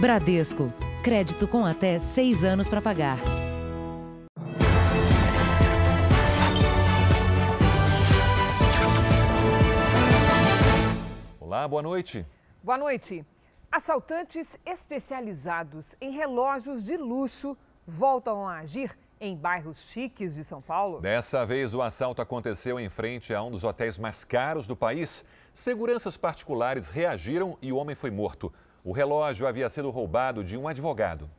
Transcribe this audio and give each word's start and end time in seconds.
Bradesco. 0.00 0.72
Crédito 1.02 1.48
com 1.48 1.66
até 1.66 1.98
seis 1.98 2.44
anos 2.44 2.68
para 2.68 2.80
pagar. 2.80 3.18
Olá, 11.40 11.66
boa 11.66 11.82
noite. 11.82 12.24
Boa 12.62 12.78
noite. 12.78 13.26
Assaltantes 13.72 14.56
especializados 14.64 15.96
em 16.00 16.12
relógios 16.12 16.84
de 16.84 16.96
luxo 16.96 17.58
voltam 17.84 18.46
a 18.46 18.58
agir 18.58 18.96
em 19.20 19.36
bairros 19.36 19.90
chiques 19.90 20.36
de 20.36 20.44
São 20.44 20.62
Paulo. 20.62 21.00
Dessa 21.00 21.44
vez, 21.44 21.74
o 21.74 21.82
assalto 21.82 22.22
aconteceu 22.22 22.78
em 22.78 22.88
frente 22.88 23.34
a 23.34 23.42
um 23.42 23.50
dos 23.50 23.64
hotéis 23.64 23.98
mais 23.98 24.22
caros 24.22 24.64
do 24.64 24.76
país. 24.76 25.24
Seguranças 25.52 26.16
particulares 26.16 26.88
reagiram 26.88 27.58
e 27.60 27.72
o 27.72 27.76
homem 27.76 27.96
foi 27.96 28.12
morto. 28.12 28.52
O 28.84 28.92
relógio 28.92 29.46
havia 29.46 29.68
sido 29.68 29.90
roubado 29.90 30.42
de 30.42 30.56
um 30.56 30.68
advogado. 30.68 31.30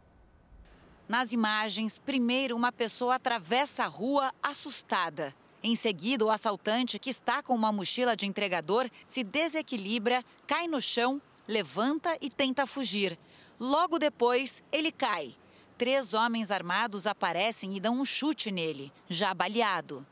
Nas 1.08 1.34
imagens, 1.34 1.98
primeiro 1.98 2.56
uma 2.56 2.72
pessoa 2.72 3.16
atravessa 3.16 3.84
a 3.84 3.88
rua 3.88 4.32
assustada. 4.44 5.34
Em 5.64 5.76
seguida, 5.76 6.24
o 6.24 6.30
assaltante, 6.30 7.00
que 7.00 7.10
está 7.10 7.42
com 7.42 7.56
uma 7.56 7.72
mochila 7.72 8.16
de 8.16 8.26
entregador, 8.26 8.90
se 9.08 9.24
desequilibra, 9.24 10.24
cai 10.48 10.68
no 10.68 10.80
chão, 10.80 11.22
levanta 11.48 12.16
e 12.22 12.30
tenta 12.30 12.68
fugir. 12.68 13.18
Logo 13.60 13.98
depois, 13.98 14.64
ele 14.72 14.92
cai. 14.92 15.36
Três 15.78 16.14
homens 16.14 16.52
armados 16.52 17.08
aparecem 17.08 17.76
e 17.76 17.80
dão 17.80 18.00
um 18.00 18.06
chute 18.06 18.52
nele, 18.52 18.92
já 19.10 19.34
baleado. 19.34 20.06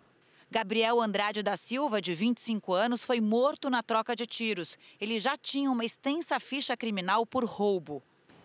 Gabriel 0.50 1.02
Andrade 1.02 1.44
da 1.44 1.58
Silva, 1.58 2.02
de 2.02 2.14
25 2.14 2.74
anos, 2.74 3.04
foi 3.04 3.20
morto 3.20 3.70
na 3.70 3.84
troca 3.84 4.16
de 4.16 4.26
tiros. 4.26 4.78
Ele 5.00 5.20
já 5.20 5.36
tinha 5.36 5.70
uma 5.70 5.84
extensa 5.84 6.40
ficha 6.40 6.78
criminal 6.78 7.26
por 7.26 7.44
roubo. 7.44 8.02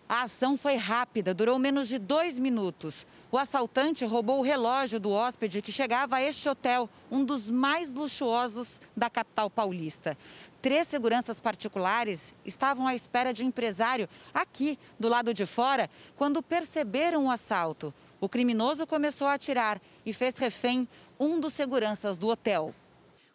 A 0.07 0.23
ação 0.23 0.57
foi 0.57 0.75
rápida, 0.75 1.33
durou 1.33 1.57
menos 1.57 1.87
de 1.87 1.97
dois 1.97 2.37
minutos. 2.37 3.07
O 3.31 3.37
assaltante 3.37 4.05
roubou 4.05 4.39
o 4.39 4.43
relógio 4.43 4.99
do 4.99 5.11
hóspede 5.11 5.61
que 5.61 5.71
chegava 5.71 6.17
a 6.17 6.21
este 6.21 6.47
hotel, 6.49 6.89
um 7.09 7.23
dos 7.23 7.49
mais 7.49 7.89
luxuosos 7.89 8.81
da 8.95 9.09
capital 9.09 9.49
paulista. 9.49 10.17
Três 10.61 10.87
seguranças 10.89 11.39
particulares 11.39 12.35
estavam 12.45 12.85
à 12.85 12.93
espera 12.93 13.33
de 13.33 13.45
um 13.45 13.47
empresário 13.47 14.09
aqui, 14.33 14.77
do 14.99 15.07
lado 15.07 15.33
de 15.33 15.45
fora, 15.45 15.89
quando 16.17 16.43
perceberam 16.43 17.25
o 17.25 17.31
assalto. 17.31 17.93
O 18.19 18.29
criminoso 18.29 18.87
começou 18.87 19.27
a 19.27 19.33
atirar 19.33 19.81
e 20.05 20.13
fez 20.13 20.35
refém 20.35 20.87
um 21.19 21.39
dos 21.39 21.53
seguranças 21.53 22.17
do 22.17 22.27
hotel. 22.27 22.73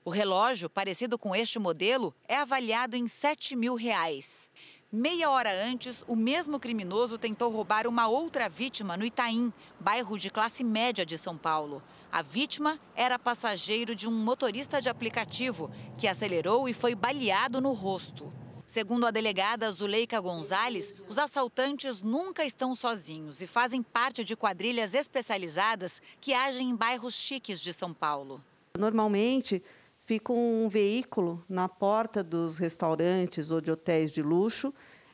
O 0.04 0.10
relógio, 0.10 0.70
parecido 0.70 1.18
com 1.18 1.34
este 1.34 1.58
modelo, 1.58 2.14
é 2.26 2.36
avaliado 2.36 2.96
em 2.96 3.06
7 3.06 3.54
mil 3.54 3.74
reais. 3.74 4.50
Meia 4.90 5.28
hora 5.28 5.50
antes, 5.66 6.02
o 6.08 6.16
mesmo 6.16 6.58
criminoso 6.58 7.18
tentou 7.18 7.52
roubar 7.52 7.86
uma 7.86 8.08
outra 8.08 8.48
vítima 8.48 8.96
no 8.96 9.04
Itaim, 9.04 9.52
bairro 9.78 10.18
de 10.18 10.30
classe 10.30 10.64
média 10.64 11.04
de 11.04 11.18
São 11.18 11.36
Paulo. 11.36 11.82
A 12.10 12.22
vítima 12.22 12.80
era 12.96 13.18
passageiro 13.18 13.94
de 13.94 14.08
um 14.08 14.10
motorista 14.10 14.80
de 14.80 14.88
aplicativo 14.88 15.70
que 15.98 16.08
acelerou 16.08 16.66
e 16.70 16.72
foi 16.72 16.94
baleado 16.94 17.60
no 17.60 17.72
rosto. 17.72 18.32
Segundo 18.68 19.06
a 19.06 19.10
delegada 19.10 19.72
Zuleika 19.72 20.20
Gonzalez, 20.20 20.94
os 21.08 21.16
assaltantes 21.16 22.02
nunca 22.02 22.44
estão 22.44 22.74
sozinhos 22.74 23.40
e 23.40 23.46
fazem 23.46 23.82
parte 23.82 24.22
de 24.22 24.36
quadrilhas 24.36 24.92
especializadas 24.92 26.02
que 26.20 26.34
agem 26.34 26.68
em 26.68 26.76
bairros 26.76 27.14
chiques 27.14 27.62
de 27.62 27.72
São 27.72 27.94
Paulo. 27.94 28.44
Normalmente, 28.78 29.62
fica 30.04 30.34
um 30.34 30.68
veículo 30.68 31.42
na 31.48 31.66
porta 31.66 32.22
dos 32.22 32.58
restaurantes 32.58 33.50
ou 33.50 33.62
de 33.62 33.70
hotéis 33.70 34.12
de 34.12 34.22
luxo 34.22 34.72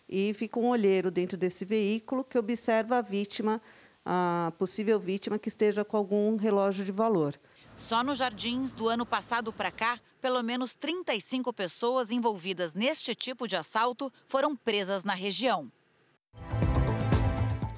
e 0.09 0.35
fica 0.35 0.59
um 0.59 0.67
olheiro 0.71 1.09
dentro 1.09 1.39
desse 1.39 1.65
veículo 1.65 2.25
que 2.25 2.37
observa 2.37 2.97
a 2.99 3.03
vítima, 3.03 3.63
a 4.05 4.53
possível 4.59 4.99
vítima 4.99 5.39
que 5.39 5.49
esteja 5.49 5.85
com 5.85 5.97
algum 5.97 6.35
relógio 6.35 6.85
de 6.85 6.91
valor. 6.91 7.39
Só 7.77 8.03
nos 8.03 8.19
jardins 8.19 8.73
do 8.73 8.89
ano 8.89 9.05
passado 9.05 9.53
para 9.53 9.71
cá, 9.71 9.99
pelo 10.21 10.43
menos 10.43 10.75
35 10.75 11.53
pessoas 11.53 12.11
envolvidas 12.11 12.73
neste 12.73 13.15
tipo 13.15 13.47
de 13.47 13.57
assalto 13.57 14.13
foram 14.27 14.57
presas 14.57 15.05
na 15.05 15.15
região. 15.15 15.71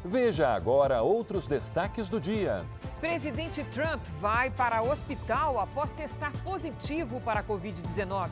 Veja 0.04 0.48
agora 0.54 1.02
outros 1.02 1.46
destaques 1.46 2.08
do 2.08 2.20
dia. 2.20 2.64
Presidente 3.00 3.64
Trump 3.64 4.00
vai 4.20 4.50
para 4.50 4.82
hospital 4.82 5.58
após 5.58 5.92
testar 5.92 6.32
positivo 6.44 7.20
para 7.20 7.40
a 7.40 7.42
Covid-19. 7.42 8.28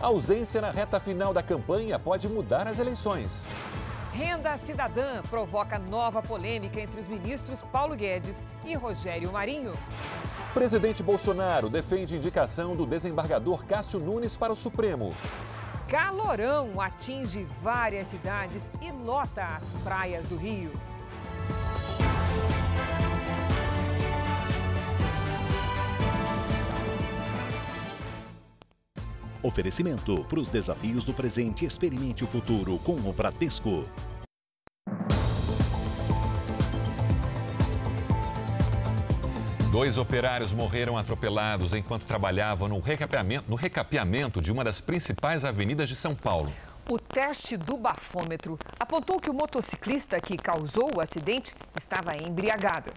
A 0.00 0.06
ausência 0.06 0.60
na 0.60 0.70
reta 0.70 0.98
final 0.98 1.34
da 1.34 1.42
campanha 1.42 1.98
pode 1.98 2.28
mudar 2.28 2.66
as 2.66 2.78
eleições. 2.78 3.46
Renda 4.16 4.56
cidadã 4.56 5.20
provoca 5.28 5.78
nova 5.78 6.22
polêmica 6.22 6.80
entre 6.80 7.02
os 7.02 7.06
ministros 7.06 7.60
Paulo 7.70 7.94
Guedes 7.94 8.46
e 8.64 8.74
Rogério 8.74 9.30
Marinho. 9.30 9.74
Presidente 10.54 11.02
Bolsonaro 11.02 11.68
defende 11.68 12.16
indicação 12.16 12.74
do 12.74 12.86
desembargador 12.86 13.66
Cássio 13.66 14.00
Nunes 14.00 14.34
para 14.34 14.54
o 14.54 14.56
Supremo. 14.56 15.14
Calorão 15.86 16.80
atinge 16.80 17.46
várias 17.60 18.08
cidades 18.08 18.70
e 18.80 18.90
lota 18.90 19.44
as 19.54 19.70
praias 19.84 20.24
do 20.28 20.36
Rio. 20.36 20.72
Oferecimento 29.46 30.24
para 30.24 30.40
os 30.40 30.48
desafios 30.48 31.04
do 31.04 31.14
presente, 31.14 31.64
experimente 31.64 32.24
o 32.24 32.26
futuro 32.26 32.80
com 32.80 32.94
o 32.94 33.12
Bradesco. 33.12 33.84
Dois 39.70 39.98
operários 39.98 40.52
morreram 40.52 40.98
atropelados 40.98 41.74
enquanto 41.74 42.06
trabalhavam 42.06 42.68
no 42.68 42.80
recapeamento, 42.80 43.48
no 43.48 43.54
recapeamento 43.54 44.42
de 44.42 44.50
uma 44.50 44.64
das 44.64 44.80
principais 44.80 45.44
avenidas 45.44 45.88
de 45.88 45.94
São 45.94 46.12
Paulo. 46.12 46.52
O 46.90 46.98
teste 46.98 47.56
do 47.56 47.76
bafômetro 47.76 48.58
apontou 48.80 49.20
que 49.20 49.30
o 49.30 49.34
motociclista 49.34 50.20
que 50.20 50.36
causou 50.36 50.90
o 50.96 51.00
acidente 51.00 51.54
estava 51.76 52.16
embriagado. 52.16 52.92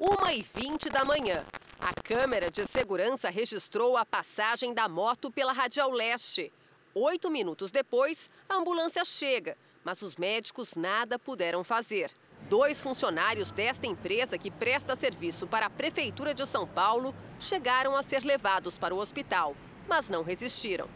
1h20 0.00 0.90
da 0.90 1.04
manhã. 1.04 1.44
A 1.84 1.92
câmera 2.00 2.48
de 2.48 2.64
segurança 2.68 3.28
registrou 3.28 3.96
a 3.96 4.06
passagem 4.06 4.72
da 4.72 4.88
moto 4.88 5.32
pela 5.32 5.52
Radial 5.52 5.90
Leste. 5.90 6.52
Oito 6.94 7.28
minutos 7.28 7.72
depois, 7.72 8.30
a 8.48 8.54
ambulância 8.54 9.04
chega, 9.04 9.58
mas 9.82 10.00
os 10.00 10.14
médicos 10.14 10.76
nada 10.76 11.18
puderam 11.18 11.64
fazer. 11.64 12.12
Dois 12.48 12.80
funcionários 12.80 13.50
desta 13.50 13.84
empresa 13.84 14.38
que 14.38 14.48
presta 14.48 14.94
serviço 14.94 15.44
para 15.48 15.66
a 15.66 15.70
Prefeitura 15.70 16.32
de 16.32 16.46
São 16.46 16.68
Paulo 16.68 17.12
chegaram 17.40 17.96
a 17.96 18.02
ser 18.04 18.22
levados 18.22 18.78
para 18.78 18.94
o 18.94 18.98
hospital, 18.98 19.56
mas 19.88 20.08
não 20.08 20.22
resistiram. 20.22 20.88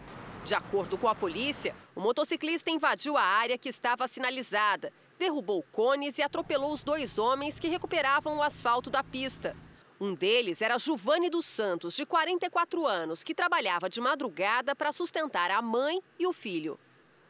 De 0.45 0.55
acordo 0.55 0.97
com 0.97 1.09
a 1.09 1.17
polícia, 1.17 1.75
o 1.97 2.01
motociclista 2.01 2.71
invadiu 2.71 3.17
a 3.17 3.23
área 3.23 3.59
que 3.59 3.69
estava 3.69 4.07
sinalizada, 4.07 4.93
derrubou 5.19 5.65
cones 5.73 6.17
e 6.19 6.23
atropelou 6.23 6.73
os 6.73 6.85
dois 6.85 7.19
homens 7.19 7.59
que 7.59 7.67
recuperavam 7.67 8.37
o 8.37 8.43
asfalto 8.43 8.89
da 8.89 9.03
pista. 9.03 9.57
Um 9.99 10.13
deles 10.13 10.61
era 10.61 10.79
Giovanni 10.79 11.31
dos 11.31 11.47
Santos, 11.47 11.95
de 11.95 12.05
44 12.05 12.87
anos, 12.87 13.25
que 13.25 13.35
trabalhava 13.35 13.89
de 13.89 13.99
madrugada 13.99 14.77
para 14.77 14.93
sustentar 14.93 15.51
a 15.51 15.63
mãe 15.63 16.03
e 16.19 16.27
o 16.27 16.35
filho. 16.35 16.79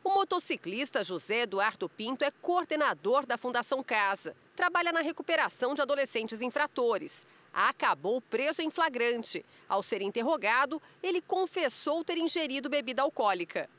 O 0.03 0.11
motociclista 0.11 1.05
José 1.05 1.43
Eduardo 1.43 1.89
Pinto 1.89 2.25
é 2.25 2.31
coordenador 2.43 3.25
da 3.25 3.39
Fundação 3.39 3.85
Casa. 3.85 4.35
Trabalha 4.57 4.93
na 4.93 5.01
recuperação 5.01 5.75
de 5.75 5.83
adolescentes 5.83 6.43
infratores. 6.43 7.25
Acabou 7.53 8.21
preso 8.21 8.63
em 8.63 8.71
flagrante. 8.71 9.45
Ao 9.69 9.83
ser 9.83 10.03
interrogado, 10.03 10.83
ele 11.01 11.21
confessou 11.21 12.05
ter 12.05 12.19
ingerido 12.19 12.69
bebida 12.69 13.03
alcoólica. 13.03 13.71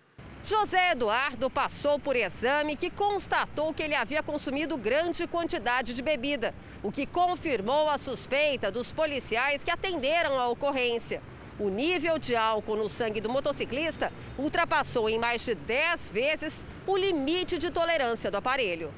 José 0.48 0.92
Eduardo 0.92 1.50
passou 1.50 2.00
por 2.00 2.16
exame 2.16 2.78
que 2.78 2.90
constatou 2.90 3.74
que 3.74 3.84
ele 3.84 3.94
havia 3.94 4.24
consumido 4.24 4.78
grande 4.78 5.28
quantidade 5.28 5.94
de 5.94 6.02
bebida, 6.02 6.56
o 6.82 6.90
que 6.90 7.06
confirmou 7.06 7.90
a 7.90 7.98
suspeita 7.98 8.72
dos 8.72 8.90
policiais 8.90 9.62
que 9.62 9.70
atenderam 9.70 10.40
a 10.40 10.48
ocorrência. 10.48 11.22
O 11.60 11.68
nível 11.68 12.18
de 12.18 12.34
álcool 12.34 12.78
no 12.78 12.88
sangue 12.88 13.20
do 13.20 13.30
motociclista 13.30 14.10
ultrapassou 14.40 15.10
em 15.10 15.20
mais 15.20 15.44
de 15.44 15.54
10 15.54 16.12
vezes 16.12 16.64
o 16.88 16.96
limite 16.96 17.58
de 17.58 17.70
tolerância 17.70 18.32
do 18.32 18.38
aparelho. 18.38 18.94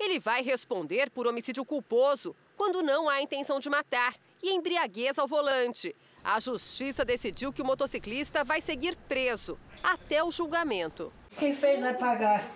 Ele 0.00 0.18
vai 0.18 0.42
responder 0.42 1.10
por 1.10 1.26
homicídio 1.26 1.66
culposo, 1.66 2.34
quando 2.56 2.82
não 2.82 3.10
há 3.10 3.20
intenção 3.20 3.60
de 3.60 3.68
matar, 3.68 4.14
e 4.42 4.54
embriaguez 4.54 5.18
ao 5.18 5.28
volante. 5.28 5.94
A 6.24 6.40
justiça 6.40 7.04
decidiu 7.04 7.52
que 7.52 7.60
o 7.60 7.66
motociclista 7.66 8.42
vai 8.42 8.58
seguir 8.58 8.96
preso 8.96 9.58
até 9.82 10.24
o 10.24 10.30
julgamento. 10.30 11.12
Quem 11.38 11.54
fez 11.54 11.82
vai 11.82 11.92
pagar. 11.92 12.48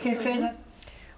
Quem 0.00 0.14
fez 0.14 0.40
vai... 0.40 0.54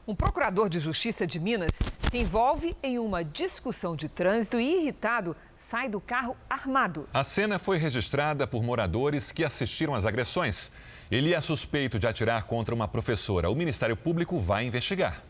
Um 0.08 0.14
procurador 0.14 0.70
de 0.70 0.80
justiça 0.80 1.26
de 1.26 1.38
Minas 1.38 1.78
se 2.10 2.16
envolve 2.16 2.74
em 2.82 2.98
uma 2.98 3.22
discussão 3.22 3.94
de 3.94 4.08
trânsito 4.08 4.58
e, 4.58 4.80
irritado, 4.80 5.36
sai 5.54 5.86
do 5.86 6.00
carro 6.00 6.34
armado. 6.48 7.06
A 7.12 7.22
cena 7.22 7.58
foi 7.58 7.76
registrada 7.76 8.46
por 8.46 8.62
moradores 8.62 9.30
que 9.30 9.44
assistiram 9.44 9.94
às 9.94 10.06
agressões. 10.06 10.72
Ele 11.10 11.34
é 11.34 11.40
suspeito 11.42 11.98
de 11.98 12.06
atirar 12.06 12.44
contra 12.44 12.74
uma 12.74 12.88
professora. 12.88 13.50
O 13.50 13.54
Ministério 13.54 13.98
Público 13.98 14.40
vai 14.40 14.64
investigar. 14.64 15.22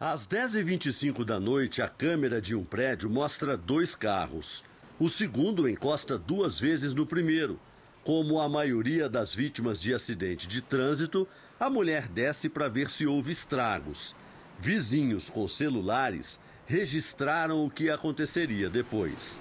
Às 0.00 0.26
10h25 0.26 1.24
da 1.24 1.38
noite, 1.38 1.82
a 1.82 1.88
câmera 1.88 2.40
de 2.40 2.56
um 2.56 2.64
prédio 2.64 3.10
mostra 3.10 3.54
dois 3.54 3.94
carros. 3.94 4.64
O 5.02 5.08
segundo 5.08 5.68
encosta 5.68 6.16
duas 6.16 6.60
vezes 6.60 6.94
no 6.94 7.04
primeiro. 7.04 7.58
Como 8.04 8.38
a 8.38 8.48
maioria 8.48 9.08
das 9.08 9.34
vítimas 9.34 9.80
de 9.80 9.92
acidente 9.92 10.46
de 10.46 10.62
trânsito, 10.62 11.26
a 11.58 11.68
mulher 11.68 12.06
desce 12.06 12.48
para 12.48 12.68
ver 12.68 12.88
se 12.88 13.04
houve 13.04 13.32
estragos. 13.32 14.14
Vizinhos 14.60 15.28
com 15.28 15.48
celulares 15.48 16.38
registraram 16.66 17.66
o 17.66 17.68
que 17.68 17.90
aconteceria 17.90 18.70
depois. 18.70 19.40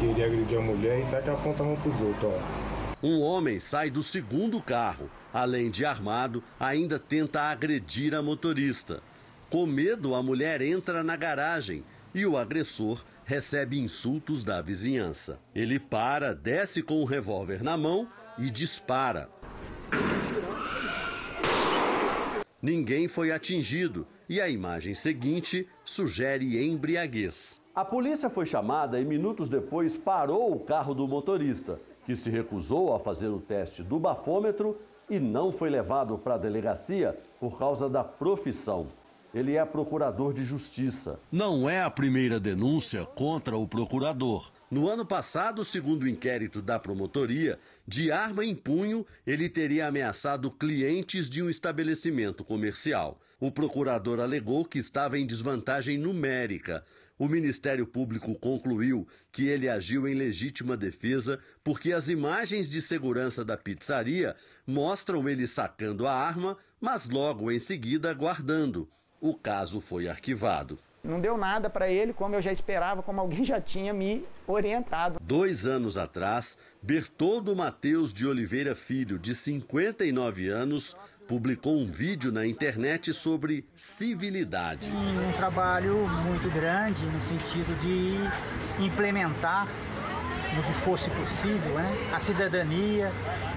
Queria 0.00 0.24
agredir 0.24 0.56
a 0.56 0.62
mulher 0.62 1.06
e 1.06 1.10
tá 1.10 1.20
que 1.20 1.28
aponta 1.28 1.62
a 1.62 1.66
mão 1.66 1.76
pros 1.76 2.00
outros, 2.00 2.32
ó. 2.32 3.06
Um 3.06 3.20
homem 3.20 3.60
sai 3.60 3.90
do 3.90 4.02
segundo 4.02 4.62
carro. 4.62 5.10
Além 5.30 5.70
de 5.70 5.84
armado, 5.84 6.42
ainda 6.58 6.98
tenta 6.98 7.50
agredir 7.50 8.14
a 8.14 8.22
motorista. 8.22 9.02
Com 9.50 9.66
medo, 9.66 10.14
a 10.14 10.22
mulher 10.22 10.62
entra 10.62 11.04
na 11.04 11.16
garagem 11.16 11.84
e 12.14 12.24
o 12.24 12.38
agressor 12.38 13.04
recebe 13.32 13.80
insultos 13.80 14.44
da 14.44 14.60
vizinhança. 14.60 15.40
Ele 15.54 15.80
para, 15.80 16.34
desce 16.34 16.82
com 16.82 17.00
o 17.00 17.06
revólver 17.06 17.64
na 17.64 17.78
mão 17.78 18.06
e 18.36 18.50
dispara. 18.50 19.30
Ninguém 22.60 23.08
foi 23.08 23.32
atingido 23.32 24.06
e 24.28 24.38
a 24.38 24.50
imagem 24.50 24.92
seguinte 24.92 25.66
sugere 25.82 26.62
embriaguez. 26.62 27.62
A 27.74 27.86
polícia 27.86 28.28
foi 28.28 28.44
chamada 28.44 29.00
e 29.00 29.04
minutos 29.06 29.48
depois 29.48 29.96
parou 29.96 30.52
o 30.52 30.60
carro 30.60 30.92
do 30.92 31.08
motorista, 31.08 31.80
que 32.04 32.14
se 32.14 32.28
recusou 32.28 32.94
a 32.94 33.00
fazer 33.00 33.28
o 33.28 33.40
teste 33.40 33.82
do 33.82 33.98
bafômetro 33.98 34.78
e 35.08 35.18
não 35.18 35.50
foi 35.50 35.70
levado 35.70 36.18
para 36.18 36.34
a 36.34 36.38
delegacia 36.38 37.18
por 37.40 37.58
causa 37.58 37.88
da 37.88 38.04
profissão. 38.04 38.88
Ele 39.34 39.56
é 39.56 39.64
procurador 39.64 40.34
de 40.34 40.44
justiça. 40.44 41.18
Não 41.30 41.68
é 41.68 41.82
a 41.82 41.90
primeira 41.90 42.38
denúncia 42.38 43.06
contra 43.06 43.56
o 43.56 43.66
procurador. 43.66 44.52
No 44.70 44.88
ano 44.88 45.06
passado, 45.06 45.64
segundo 45.64 46.04
o 46.04 46.08
inquérito 46.08 46.60
da 46.60 46.78
promotoria, 46.78 47.58
de 47.86 48.12
arma 48.12 48.44
em 48.44 48.54
punho, 48.54 49.06
ele 49.26 49.48
teria 49.48 49.86
ameaçado 49.86 50.50
clientes 50.50 51.28
de 51.28 51.42
um 51.42 51.48
estabelecimento 51.48 52.44
comercial. 52.44 53.20
O 53.40 53.50
procurador 53.50 54.20
alegou 54.20 54.64
que 54.64 54.78
estava 54.78 55.18
em 55.18 55.26
desvantagem 55.26 55.98
numérica. 55.98 56.84
O 57.18 57.28
Ministério 57.28 57.86
Público 57.86 58.34
concluiu 58.38 59.06
que 59.30 59.46
ele 59.48 59.68
agiu 59.68 60.08
em 60.08 60.14
legítima 60.14 60.76
defesa 60.76 61.38
porque 61.62 61.92
as 61.92 62.08
imagens 62.08 62.68
de 62.68 62.80
segurança 62.80 63.44
da 63.44 63.56
pizzaria 63.56 64.36
mostram 64.66 65.28
ele 65.28 65.46
sacando 65.46 66.06
a 66.06 66.12
arma, 66.12 66.56
mas 66.80 67.08
logo 67.08 67.50
em 67.50 67.58
seguida 67.58 68.12
guardando. 68.12 68.88
O 69.22 69.34
caso 69.34 69.80
foi 69.80 70.08
arquivado. 70.08 70.80
Não 71.04 71.20
deu 71.20 71.38
nada 71.38 71.70
para 71.70 71.88
ele, 71.88 72.12
como 72.12 72.34
eu 72.34 72.42
já 72.42 72.50
esperava, 72.50 73.04
como 73.04 73.20
alguém 73.20 73.44
já 73.44 73.60
tinha 73.60 73.94
me 73.94 74.24
orientado. 74.48 75.20
Dois 75.22 75.64
anos 75.64 75.96
atrás, 75.96 76.58
Bertoldo 76.82 77.54
Mateus 77.54 78.12
de 78.12 78.26
Oliveira 78.26 78.74
Filho, 78.74 79.20
de 79.20 79.32
59 79.32 80.48
anos, 80.48 80.96
publicou 81.28 81.78
um 81.78 81.86
vídeo 81.86 82.32
na 82.32 82.44
internet 82.44 83.12
sobre 83.12 83.64
civilidade. 83.76 84.90
Um 84.90 85.32
trabalho 85.36 85.98
muito 86.26 86.52
grande 86.52 87.04
no 87.06 87.22
sentido 87.22 87.80
de 87.80 88.84
implementar 88.84 89.68
no 90.56 90.62
que 90.62 90.72
fosse 90.72 91.10
possível 91.10 91.74
né, 91.74 92.10
a 92.12 92.20
cidadania 92.20 93.10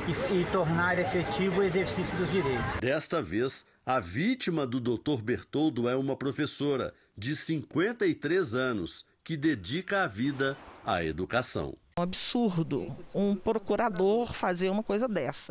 e, 0.07 0.35
e 0.35 0.45
tornar 0.51 0.97
efetivo 0.97 1.59
o 1.59 1.63
exercício 1.63 2.15
dos 2.17 2.29
direitos. 2.31 2.79
Desta 2.79 3.21
vez, 3.21 3.65
a 3.85 3.99
vítima 3.99 4.65
do 4.65 4.79
Dr. 4.79 5.21
Bertoldo 5.21 5.89
é 5.89 5.95
uma 5.95 6.15
professora 6.15 6.93
de 7.17 7.35
53 7.35 8.55
anos 8.55 9.05
que 9.23 9.35
dedica 9.35 10.03
a 10.03 10.07
vida 10.07 10.57
à 10.85 11.03
educação. 11.03 11.75
Um 11.97 12.03
absurdo 12.03 12.87
um 13.13 13.35
procurador 13.35 14.33
fazer 14.33 14.69
uma 14.69 14.83
coisa 14.83 15.07
dessa. 15.07 15.49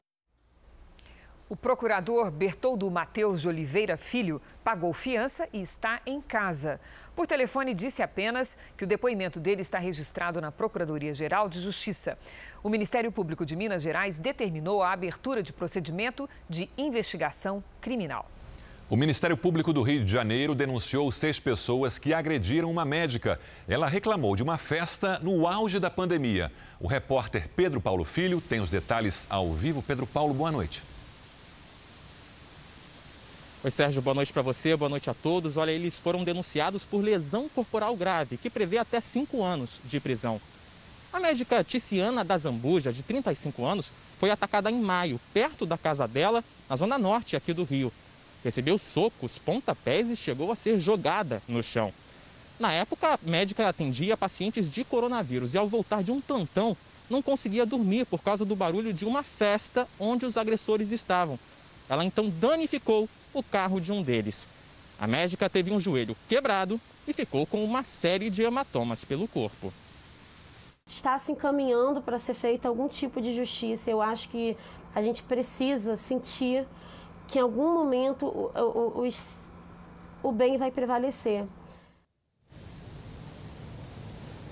O 1.46 1.54
procurador 1.54 2.30
Bertoldo 2.30 2.90
Mateus 2.90 3.42
de 3.42 3.48
Oliveira 3.48 3.98
Filho 3.98 4.40
pagou 4.64 4.94
fiança 4.94 5.46
e 5.52 5.60
está 5.60 6.00
em 6.06 6.18
casa. 6.18 6.80
Por 7.14 7.26
telefone, 7.26 7.74
disse 7.74 8.02
apenas 8.02 8.56
que 8.78 8.84
o 8.84 8.86
depoimento 8.86 9.38
dele 9.38 9.60
está 9.60 9.78
registrado 9.78 10.40
na 10.40 10.50
Procuradoria-Geral 10.50 11.50
de 11.50 11.60
Justiça. 11.60 12.16
O 12.62 12.70
Ministério 12.70 13.12
Público 13.12 13.44
de 13.44 13.54
Minas 13.56 13.82
Gerais 13.82 14.18
determinou 14.18 14.82
a 14.82 14.90
abertura 14.90 15.42
de 15.42 15.52
procedimento 15.52 16.26
de 16.48 16.70
investigação 16.78 17.62
criminal. 17.78 18.26
O 18.88 18.96
Ministério 18.96 19.36
Público 19.36 19.70
do 19.70 19.82
Rio 19.82 20.02
de 20.02 20.10
Janeiro 20.10 20.54
denunciou 20.54 21.12
seis 21.12 21.38
pessoas 21.38 21.98
que 21.98 22.14
agrediram 22.14 22.70
uma 22.70 22.86
médica. 22.86 23.38
Ela 23.68 23.86
reclamou 23.86 24.34
de 24.34 24.42
uma 24.42 24.56
festa 24.56 25.18
no 25.18 25.46
auge 25.46 25.78
da 25.78 25.90
pandemia. 25.90 26.50
O 26.80 26.86
repórter 26.86 27.50
Pedro 27.54 27.82
Paulo 27.82 28.04
Filho 28.04 28.40
tem 28.40 28.60
os 28.60 28.70
detalhes 28.70 29.26
ao 29.28 29.52
vivo. 29.52 29.82
Pedro 29.82 30.06
Paulo, 30.06 30.32
boa 30.32 30.50
noite. 30.50 30.93
Oi, 33.64 33.70
Sérgio, 33.70 34.02
boa 34.02 34.12
noite 34.12 34.30
para 34.30 34.42
você, 34.42 34.76
boa 34.76 34.90
noite 34.90 35.08
a 35.08 35.14
todos. 35.14 35.56
Olha, 35.56 35.70
eles 35.70 35.98
foram 35.98 36.22
denunciados 36.22 36.84
por 36.84 37.02
lesão 37.02 37.48
corporal 37.48 37.96
grave, 37.96 38.36
que 38.36 38.50
prevê 38.50 38.76
até 38.76 39.00
cinco 39.00 39.42
anos 39.42 39.80
de 39.86 39.98
prisão. 39.98 40.38
A 41.10 41.18
médica 41.18 41.64
Ticiana 41.64 42.22
da 42.22 42.36
Zambuja, 42.36 42.92
de 42.92 43.02
35 43.02 43.64
anos, 43.64 43.90
foi 44.20 44.30
atacada 44.30 44.70
em 44.70 44.78
maio, 44.78 45.18
perto 45.32 45.64
da 45.64 45.78
casa 45.78 46.06
dela, 46.06 46.44
na 46.68 46.76
zona 46.76 46.98
norte 46.98 47.36
aqui 47.36 47.54
do 47.54 47.64
Rio. 47.64 47.90
Recebeu 48.44 48.76
socos, 48.76 49.38
pontapés 49.38 50.10
e 50.10 50.16
chegou 50.16 50.52
a 50.52 50.56
ser 50.56 50.78
jogada 50.78 51.42
no 51.48 51.62
chão. 51.62 51.90
Na 52.60 52.70
época, 52.70 53.14
a 53.14 53.18
médica 53.22 53.66
atendia 53.66 54.14
pacientes 54.14 54.70
de 54.70 54.84
coronavírus 54.84 55.54
e, 55.54 55.58
ao 55.58 55.66
voltar 55.66 56.02
de 56.02 56.12
um 56.12 56.20
plantão, 56.20 56.76
não 57.08 57.22
conseguia 57.22 57.64
dormir 57.64 58.04
por 58.04 58.22
causa 58.22 58.44
do 58.44 58.54
barulho 58.54 58.92
de 58.92 59.06
uma 59.06 59.22
festa 59.22 59.88
onde 59.98 60.26
os 60.26 60.36
agressores 60.36 60.92
estavam. 60.92 61.38
Ela 61.88 62.04
então 62.04 62.28
danificou 62.28 63.08
o 63.34 63.42
carro 63.42 63.80
de 63.80 63.92
um 63.92 64.02
deles. 64.02 64.46
A 64.98 65.06
médica 65.06 65.50
teve 65.50 65.72
um 65.72 65.80
joelho 65.80 66.16
quebrado 66.28 66.80
e 67.06 67.12
ficou 67.12 67.46
com 67.46 67.64
uma 67.64 67.82
série 67.82 68.30
de 68.30 68.42
hematomas 68.42 69.04
pelo 69.04 69.28
corpo. 69.28 69.72
Está 70.86 71.18
se 71.18 71.32
encaminhando 71.32 72.00
para 72.00 72.18
ser 72.18 72.34
feita 72.34 72.68
algum 72.68 72.88
tipo 72.88 73.20
de 73.20 73.34
justiça. 73.34 73.90
Eu 73.90 74.00
acho 74.00 74.28
que 74.28 74.56
a 74.94 75.02
gente 75.02 75.22
precisa 75.22 75.96
sentir 75.96 76.66
que 77.26 77.38
em 77.38 77.42
algum 77.42 77.72
momento 77.74 78.26
o, 78.26 78.50
o, 78.54 79.06
o, 79.06 80.28
o 80.28 80.32
bem 80.32 80.56
vai 80.56 80.70
prevalecer. 80.70 81.44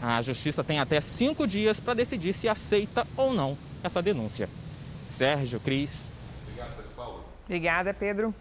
A 0.00 0.20
justiça 0.20 0.64
tem 0.64 0.80
até 0.80 1.00
cinco 1.00 1.46
dias 1.46 1.78
para 1.78 1.94
decidir 1.94 2.32
se 2.32 2.48
aceita 2.48 3.06
ou 3.16 3.32
não 3.32 3.56
essa 3.84 4.02
denúncia. 4.02 4.48
Sérgio, 5.06 5.60
Cris. 5.60 6.02
Obrigado, 6.42 6.76
Pedro 6.76 6.90
Paulo. 6.96 7.24
Obrigada, 7.44 7.94
Pedro. 7.94 8.34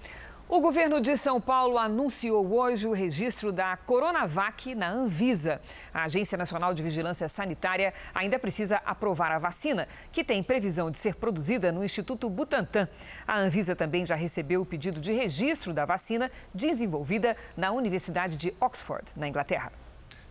O 0.53 0.59
governo 0.59 0.99
de 0.99 1.15
São 1.15 1.39
Paulo 1.39 1.77
anunciou 1.77 2.45
hoje 2.53 2.85
o 2.85 2.91
registro 2.91 3.53
da 3.53 3.77
Coronavac 3.77 4.75
na 4.75 4.91
Anvisa. 4.91 5.61
A 5.93 6.03
Agência 6.03 6.37
Nacional 6.37 6.73
de 6.73 6.83
Vigilância 6.83 7.29
Sanitária 7.29 7.93
ainda 8.13 8.37
precisa 8.37 8.81
aprovar 8.85 9.31
a 9.31 9.39
vacina, 9.39 9.87
que 10.11 10.25
tem 10.25 10.43
previsão 10.43 10.91
de 10.91 10.97
ser 10.97 11.15
produzida 11.15 11.71
no 11.71 11.85
Instituto 11.85 12.29
Butantan. 12.29 12.89
A 13.25 13.37
Anvisa 13.37 13.77
também 13.77 14.05
já 14.05 14.15
recebeu 14.15 14.59
o 14.59 14.65
pedido 14.65 14.99
de 14.99 15.13
registro 15.13 15.71
da 15.71 15.85
vacina 15.85 16.29
desenvolvida 16.53 17.37
na 17.55 17.71
Universidade 17.71 18.35
de 18.35 18.53
Oxford, 18.59 19.05
na 19.15 19.29
Inglaterra. 19.29 19.71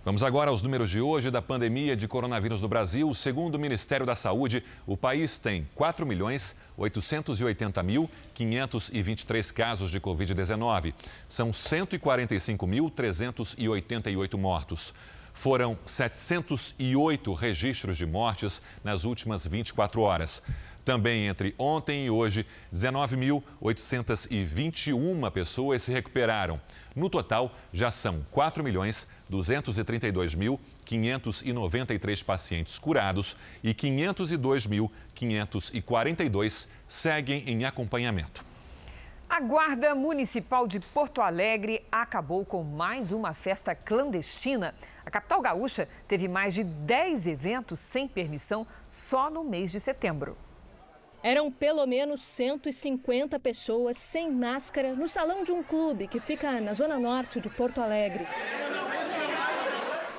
Vamos 0.03 0.23
agora 0.23 0.51
aos 0.51 0.63
números 0.63 0.89
de 0.89 0.99
hoje 0.99 1.31
da 1.31 1.43
pandemia 1.43 1.95
de 1.95 2.09
coronavírus 2.09 2.63
no 2.63 2.69
Brasil. 2.69 3.13
Segundo 3.13 3.57
o 3.57 3.59
Ministério 3.59 4.07
da 4.07 4.17
Saúde, 4.17 4.65
o 4.87 4.97
país 4.97 5.39
tem 5.39 5.69
4 5.75 6.07
milhões 6.07 6.57
880.523 6.79 9.53
casos 9.53 9.91
de 9.91 10.01
Covid-19. 10.01 10.95
São 11.29 11.51
145.388 11.51 14.39
mortos. 14.39 14.95
Foram 15.35 15.77
708 15.85 17.35
registros 17.35 17.99
de 17.99 18.07
mortes 18.07 18.63
nas 18.83 19.05
últimas 19.05 19.47
24 19.47 20.01
horas. 20.01 20.43
Também 20.83 21.27
entre 21.27 21.55
ontem 21.59 22.07
e 22.07 22.11
hoje, 22.11 22.47
19.821 22.75 25.31
pessoas 25.31 25.83
se 25.83 25.93
recuperaram. 25.93 26.59
No 26.97 27.11
total, 27.11 27.55
já 27.71 27.91
são 27.91 28.25
4 28.31 28.65
milhões 28.65 29.07
232.593 29.31 32.25
pacientes 32.25 32.77
curados 32.79 33.37
e 33.63 33.73
502.542 33.73 36.67
seguem 36.89 37.49
em 37.49 37.65
acompanhamento. 37.65 38.51
A 39.31 39.41
Guarda 39.41 39.95
Municipal 39.95 40.67
de 40.67 40.81
Porto 40.81 41.23
Alegre 41.23 41.87
acabou 41.93 42.45
com 42.45 42.65
mais 42.65 43.13
uma 43.13 43.33
festa 43.33 43.77
clandestina. 43.77 44.75
A 45.07 45.11
capital 45.11 45.41
gaúcha 45.41 45.87
teve 46.09 46.27
mais 46.27 46.55
de 46.55 46.65
10 46.65 47.29
eventos 47.29 47.79
sem 47.79 48.09
permissão 48.09 48.67
só 48.89 49.31
no 49.31 49.45
mês 49.45 49.71
de 49.71 49.79
setembro. 49.79 50.37
Eram 51.23 51.53
pelo 51.53 51.87
menos 51.87 52.23
150 52.23 53.39
pessoas 53.39 53.99
sem 53.99 54.33
máscara 54.33 54.95
no 54.95 55.07
salão 55.07 55.45
de 55.45 55.53
um 55.53 55.63
clube 55.63 56.09
que 56.09 56.19
fica 56.19 56.61
na 56.61 56.73
zona 56.73 56.99
norte 56.99 57.39
de 57.39 57.49
Porto 57.49 57.81
Alegre. 57.81 58.27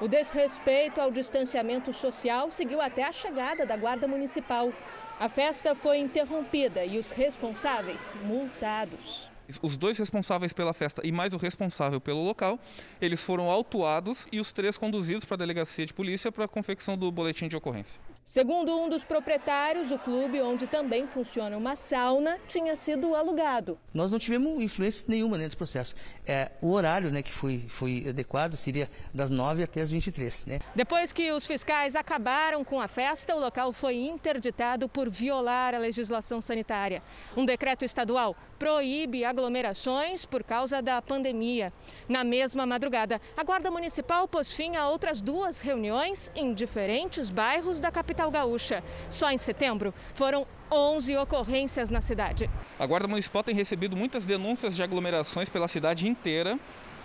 O 0.02 0.08
desrespeito 0.08 1.00
ao 1.00 1.12
distanciamento 1.12 1.94
social 1.94 2.50
seguiu 2.50 2.82
até 2.82 3.04
a 3.04 3.12
chegada 3.12 3.68
da 3.68 3.78
Guarda 3.78 4.08
Municipal. 4.08 4.74
A 5.20 5.30
festa 5.30 5.76
foi 5.76 6.00
interrompida 6.00 6.84
e 6.84 6.98
os 6.98 7.12
responsáveis 7.12 8.16
multados. 8.24 9.30
Os 9.62 9.78
dois 9.78 10.00
responsáveis 10.00 10.54
pela 10.54 10.74
festa 10.74 11.04
e 11.06 11.12
mais 11.12 11.36
o 11.36 11.38
responsável 11.38 12.02
pelo 12.02 12.24
local, 12.24 12.60
eles 13.00 13.24
foram 13.24 13.48
autuados 13.48 14.28
e 14.32 14.40
os 14.40 14.52
três 14.52 14.76
conduzidos 14.76 15.24
para 15.24 15.36
a 15.36 15.38
delegacia 15.38 15.86
de 15.86 15.94
polícia 15.94 16.32
para 16.32 16.46
a 16.46 16.48
confecção 16.48 16.98
do 16.98 17.12
boletim 17.12 17.48
de 17.48 17.56
ocorrência. 17.56 18.02
Segundo 18.24 18.72
um 18.78 18.88
dos 18.88 19.04
proprietários, 19.04 19.90
o 19.90 19.98
clube, 19.98 20.40
onde 20.42 20.68
também 20.68 21.08
funciona 21.08 21.58
uma 21.58 21.76
sauna, 21.76 22.38
tinha 22.48 22.76
sido 22.76 23.16
alugado. 23.16 23.80
Nós 23.94 24.12
não 24.12 24.20
tivemos 24.20 24.62
influência 24.62 25.06
nenhuma 25.08 25.38
nesse 25.38 25.58
processo. 25.58 25.96
É, 26.26 26.52
o 26.62 26.72
horário 26.72 27.12
né, 27.12 27.24
que 27.24 27.32
foi, 27.32 27.60
foi 27.60 28.06
adequado 28.08 28.56
seria 28.56 28.90
das 29.14 29.30
9 29.30 29.64
até 29.64 29.82
as 29.82 29.92
23. 29.92 30.46
Né? 30.46 30.60
Depois 30.76 31.12
que 31.12 31.32
os 31.32 31.48
fiscais 31.48 31.96
acabaram 31.96 32.64
com 32.64 32.80
a 32.80 32.88
festa, 32.88 33.36
o 33.36 33.40
local 33.40 33.74
foi 33.74 33.96
interditado 33.96 34.88
por 34.88 35.10
violar 35.10 35.74
a 35.74 35.80
legislação 35.80 36.40
sanitária. 36.40 37.02
Um 37.36 37.44
decreto 37.44 37.84
estadual 37.84 38.36
proíbe 38.58 39.26
aglomerações 39.26 40.24
por 40.24 40.44
causa 40.44 40.84
da 40.84 41.02
pandemia. 41.02 41.74
Na 42.08 42.24
mesma 42.24 42.64
madrugada, 42.64 43.20
a 43.36 43.44
Guarda 43.44 43.72
Municipal 43.72 44.28
pôs 44.28 44.54
fim 44.54 44.76
a 44.76 44.88
outras 44.88 45.20
duas 45.20 45.60
reuniões 45.60 46.32
em 46.36 46.54
diferentes 46.54 47.32
bairros 47.32 47.80
da 47.80 47.92
capital 47.92 48.11
gaúcha. 48.32 48.84
Só 49.10 49.32
em 49.32 49.38
setembro 49.38 49.94
foram 50.14 50.46
11 50.72 51.18
ocorrências 51.18 51.90
na 51.90 52.02
cidade. 52.02 52.50
A 52.80 52.86
Guarda 52.86 53.08
Municipal 53.08 53.44
tem 53.44 53.56
recebido 53.56 53.96
muitas 53.96 54.26
denúncias 54.26 54.76
de 54.76 54.84
aglomerações 54.84 55.50
pela 55.50 55.68
cidade 55.68 56.08
inteira 56.08 56.58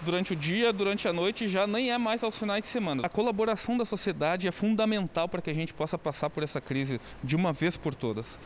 durante 0.03 0.33
o 0.33 0.37
dia, 0.37 0.73
durante 0.73 1.09
a 1.09 1.13
noite, 1.13 1.49
já 1.49 1.67
nem 1.67 1.91
é 1.91 1.99
mais 1.99 2.23
aos 2.23 2.39
finais 2.39 2.63
de 2.63 2.69
semana. 2.69 3.07
A 3.07 3.09
colaboração 3.09 3.77
da 3.77 3.85
sociedade 3.85 4.47
é 4.47 4.53
fundamental 4.53 5.29
para 5.29 5.41
que 5.41 5.51
a 5.51 5.55
gente 5.55 5.73
possa 5.73 5.99
passar 5.99 6.31
por 6.31 6.43
essa 6.43 6.61
crise 6.61 7.01
de 7.23 7.35
uma 7.35 7.53
vez 7.53 7.77
por 7.77 7.95
todas. 7.95 8.39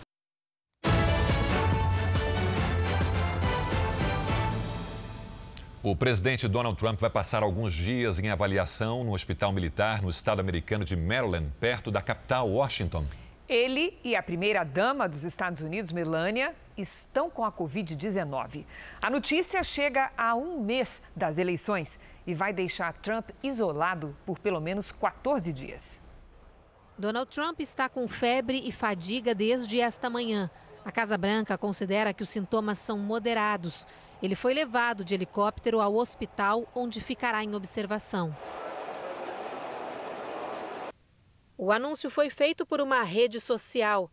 O 5.82 5.96
presidente 5.96 6.46
Donald 6.46 6.78
Trump 6.78 7.00
vai 7.00 7.08
passar 7.08 7.42
alguns 7.42 7.72
dias 7.72 8.18
em 8.18 8.28
avaliação 8.28 9.02
no 9.02 9.14
hospital 9.14 9.50
militar 9.50 10.02
no 10.02 10.10
estado 10.10 10.38
americano 10.38 10.84
de 10.84 10.94
Maryland, 10.94 11.50
perto 11.58 11.90
da 11.90 12.02
capital, 12.02 12.50
Washington. 12.50 13.06
Ele 13.48 13.98
e 14.04 14.14
a 14.14 14.22
primeira-dama 14.22 15.08
dos 15.08 15.24
Estados 15.24 15.62
Unidos, 15.62 15.90
Melania, 15.90 16.54
estão 16.76 17.30
com 17.30 17.46
a 17.46 17.50
Covid-19. 17.50 18.66
A 19.00 19.08
notícia 19.08 19.62
chega 19.62 20.12
a 20.18 20.34
um 20.34 20.62
mês 20.62 21.02
das 21.16 21.38
eleições 21.38 21.98
e 22.26 22.34
vai 22.34 22.52
deixar 22.52 22.92
Trump 22.92 23.30
isolado 23.42 24.14
por 24.26 24.38
pelo 24.38 24.60
menos 24.60 24.92
14 24.92 25.50
dias. 25.50 26.02
Donald 26.98 27.30
Trump 27.30 27.58
está 27.58 27.88
com 27.88 28.06
febre 28.06 28.60
e 28.66 28.70
fadiga 28.70 29.34
desde 29.34 29.80
esta 29.80 30.10
manhã. 30.10 30.50
A 30.84 30.92
Casa 30.92 31.16
Branca 31.16 31.56
considera 31.56 32.12
que 32.12 32.22
os 32.22 32.28
sintomas 32.28 32.78
são 32.78 32.98
moderados 32.98 33.86
ele 34.22 34.34
foi 34.34 34.52
levado 34.52 35.04
de 35.04 35.14
helicóptero 35.14 35.80
ao 35.80 35.96
hospital, 35.96 36.70
onde 36.74 37.00
ficará 37.00 37.42
em 37.42 37.54
observação. 37.54 38.36
O 41.56 41.70
anúncio 41.70 42.10
foi 42.10 42.30
feito 42.30 42.64
por 42.64 42.80
uma 42.80 43.02
rede 43.02 43.40
social. 43.40 44.10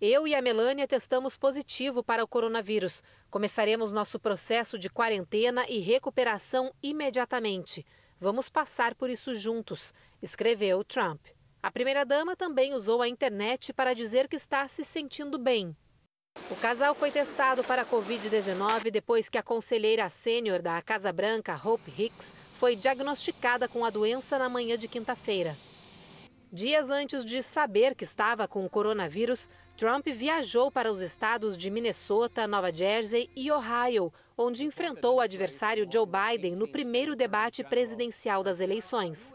Eu 0.00 0.26
e 0.26 0.34
a 0.34 0.42
Melânia 0.42 0.86
testamos 0.86 1.36
positivo 1.36 2.02
para 2.02 2.24
o 2.24 2.28
coronavírus. 2.28 3.02
Começaremos 3.30 3.92
nosso 3.92 4.18
processo 4.18 4.78
de 4.78 4.88
quarentena 4.88 5.64
e 5.68 5.78
recuperação 5.78 6.72
imediatamente. 6.82 7.84
Vamos 8.18 8.50
passar 8.50 8.94
por 8.94 9.08
isso 9.08 9.34
juntos, 9.34 9.94
escreveu 10.22 10.84
Trump. 10.84 11.20
A 11.62 11.70
primeira-dama 11.70 12.34
também 12.34 12.74
usou 12.74 13.02
a 13.02 13.08
internet 13.08 13.72
para 13.72 13.94
dizer 13.94 14.28
que 14.28 14.36
está 14.36 14.66
se 14.68 14.84
sentindo 14.84 15.38
bem. 15.38 15.76
O 16.50 16.56
casal 16.56 16.96
foi 16.96 17.12
testado 17.12 17.62
para 17.62 17.82
a 17.82 17.86
Covid-19 17.86 18.90
depois 18.90 19.28
que 19.28 19.38
a 19.38 19.42
conselheira 19.42 20.08
sênior 20.08 20.60
da 20.60 20.82
Casa 20.82 21.12
Branca, 21.12 21.54
Hope 21.54 21.92
Hicks, 21.96 22.34
foi 22.58 22.74
diagnosticada 22.74 23.68
com 23.68 23.84
a 23.84 23.90
doença 23.90 24.36
na 24.36 24.48
manhã 24.48 24.76
de 24.76 24.88
quinta-feira. 24.88 25.56
Dias 26.52 26.90
antes 26.90 27.24
de 27.24 27.40
saber 27.40 27.94
que 27.94 28.02
estava 28.02 28.48
com 28.48 28.64
o 28.64 28.68
coronavírus, 28.68 29.48
Trump 29.76 30.08
viajou 30.08 30.72
para 30.72 30.90
os 30.90 31.00
estados 31.00 31.56
de 31.56 31.70
Minnesota, 31.70 32.48
Nova 32.48 32.72
Jersey 32.72 33.30
e 33.36 33.48
Ohio, 33.52 34.12
onde 34.36 34.64
enfrentou 34.64 35.16
o 35.16 35.20
adversário 35.20 35.88
Joe 35.90 36.04
Biden 36.04 36.56
no 36.56 36.66
primeiro 36.66 37.14
debate 37.14 37.62
presidencial 37.62 38.42
das 38.42 38.58
eleições. 38.58 39.32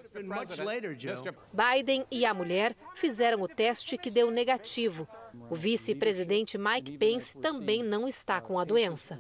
Biden 1.54 2.06
e 2.12 2.26
a 2.26 2.34
mulher 2.34 2.76
fizeram 2.96 3.42
o 3.42 3.48
teste 3.48 3.98
que 3.98 4.12
deu 4.12 4.30
negativo. 4.30 5.08
O 5.50 5.56
vice-presidente 5.56 6.58
Mike 6.58 6.98
Pence 6.98 7.38
também 7.38 7.84
não 7.84 8.08
está 8.08 8.42
com 8.42 8.58
a 8.58 8.64
doença. 8.64 9.20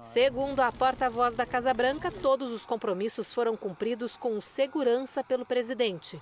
Segundo 0.00 0.60
a 0.60 0.72
porta-voz 0.72 1.34
da 1.34 1.44
Casa 1.44 1.74
Branca, 1.74 2.10
todos 2.10 2.52
os 2.52 2.64
compromissos 2.64 3.32
foram 3.32 3.56
cumpridos 3.56 4.16
com 4.16 4.40
segurança 4.40 5.22
pelo 5.22 5.44
presidente. 5.44 6.20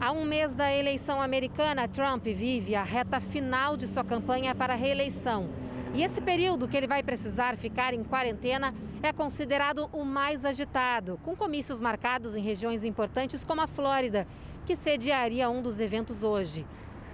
Há 0.00 0.12
um 0.12 0.24
mês 0.24 0.54
da 0.54 0.74
eleição 0.74 1.22
americana, 1.22 1.86
Trump 1.86 2.24
vive 2.24 2.74
a 2.74 2.82
reta 2.82 3.20
final 3.20 3.76
de 3.76 3.86
sua 3.86 4.04
campanha 4.04 4.54
para 4.54 4.72
a 4.72 4.76
reeleição. 4.76 5.48
E 5.94 6.02
esse 6.02 6.20
período 6.20 6.68
que 6.68 6.76
ele 6.76 6.86
vai 6.86 7.02
precisar 7.02 7.56
ficar 7.56 7.94
em 7.94 8.04
quarentena 8.04 8.74
é 9.02 9.12
considerado 9.12 9.88
o 9.92 10.04
mais 10.04 10.44
agitado, 10.44 11.18
com 11.24 11.34
comícios 11.34 11.80
marcados 11.80 12.36
em 12.36 12.42
regiões 12.42 12.84
importantes 12.84 13.44
como 13.44 13.60
a 13.60 13.66
Flórida, 13.66 14.26
que 14.70 14.76
sediaria 14.76 15.50
um 15.50 15.60
dos 15.60 15.80
eventos 15.80 16.22
hoje. 16.22 16.64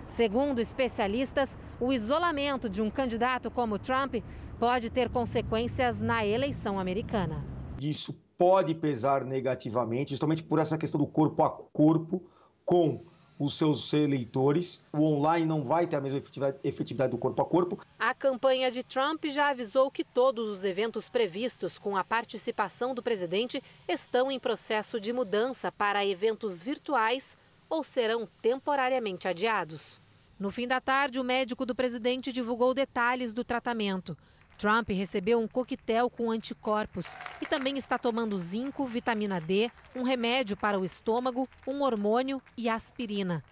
Segundo 0.07 0.61
especialistas, 0.61 1.57
o 1.81 1.91
isolamento 1.91 2.69
de 2.69 2.83
um 2.83 2.91
candidato 2.91 3.51
como 3.51 3.79
Trump 3.79 4.17
pode 4.59 4.91
ter 4.91 5.09
consequências 5.09 5.99
na 5.99 6.23
eleição 6.23 6.79
americana. 6.79 7.43
Isso 7.81 8.15
pode 8.37 8.75
pesar 8.75 9.25
negativamente, 9.25 10.11
justamente 10.11 10.43
por 10.43 10.59
essa 10.59 10.77
questão 10.77 11.01
do 11.01 11.07
corpo 11.07 11.43
a 11.43 11.49
corpo 11.49 12.23
com 12.63 13.01
os 13.39 13.57
seus 13.57 13.91
eleitores. 13.95 14.85
O 14.93 15.03
online 15.05 15.47
não 15.47 15.63
vai 15.63 15.87
ter 15.87 15.97
a 15.97 16.01
mesma 16.03 16.19
efetividade, 16.19 16.59
efetividade, 16.63 17.11
do 17.13 17.19
corpo 17.19 17.41
a 17.41 17.47
corpo. 17.47 17.79
A 17.99 18.13
campanha 18.13 18.71
de 18.71 18.83
Trump 18.83 19.25
já 19.31 19.49
avisou 19.49 19.91
que 19.91 20.05
todos 20.05 20.47
os 20.51 20.63
eventos 20.63 21.09
previstos 21.09 21.79
com 21.79 21.97
a 21.97 22.05
participação 22.05 22.95
do 22.95 23.03
presidente 23.03 23.63
estão 23.89 24.31
em 24.31 24.39
processo 24.39 25.01
de 25.01 25.11
mudança 25.11 25.73
para 25.73 26.05
eventos 26.05 26.63
virtuais 26.63 27.35
ou 27.69 27.83
serão 27.85 28.27
temporariamente 28.41 29.29
adiados. 29.29 30.01
No 30.39 30.51
fim 30.51 30.69
da 30.69 30.81
tarde, 30.81 31.19
o 31.19 31.25
médico 31.25 31.65
do 31.65 31.75
presidente 31.75 32.33
divulgou 32.33 32.75
detalhes 32.75 33.33
do 33.33 33.43
tratamento. 33.43 34.17
Trump 34.59 34.89
recebeu 34.91 35.39
um 35.39 35.49
coquetel 35.49 36.09
com 36.09 36.31
anticorpos 36.31 37.17
e 37.41 37.47
também 37.47 37.77
está 37.77 37.99
tomando 37.99 38.39
zinco, 38.39 38.87
vitamina 38.87 39.41
D, 39.41 39.71
um 39.95 40.03
remédio 40.03 40.57
para 40.57 40.79
o 40.79 40.85
estômago, 40.85 41.49
um 41.67 41.83
hormônio 41.83 42.41
e 42.57 42.69
aspirina. 42.69 43.45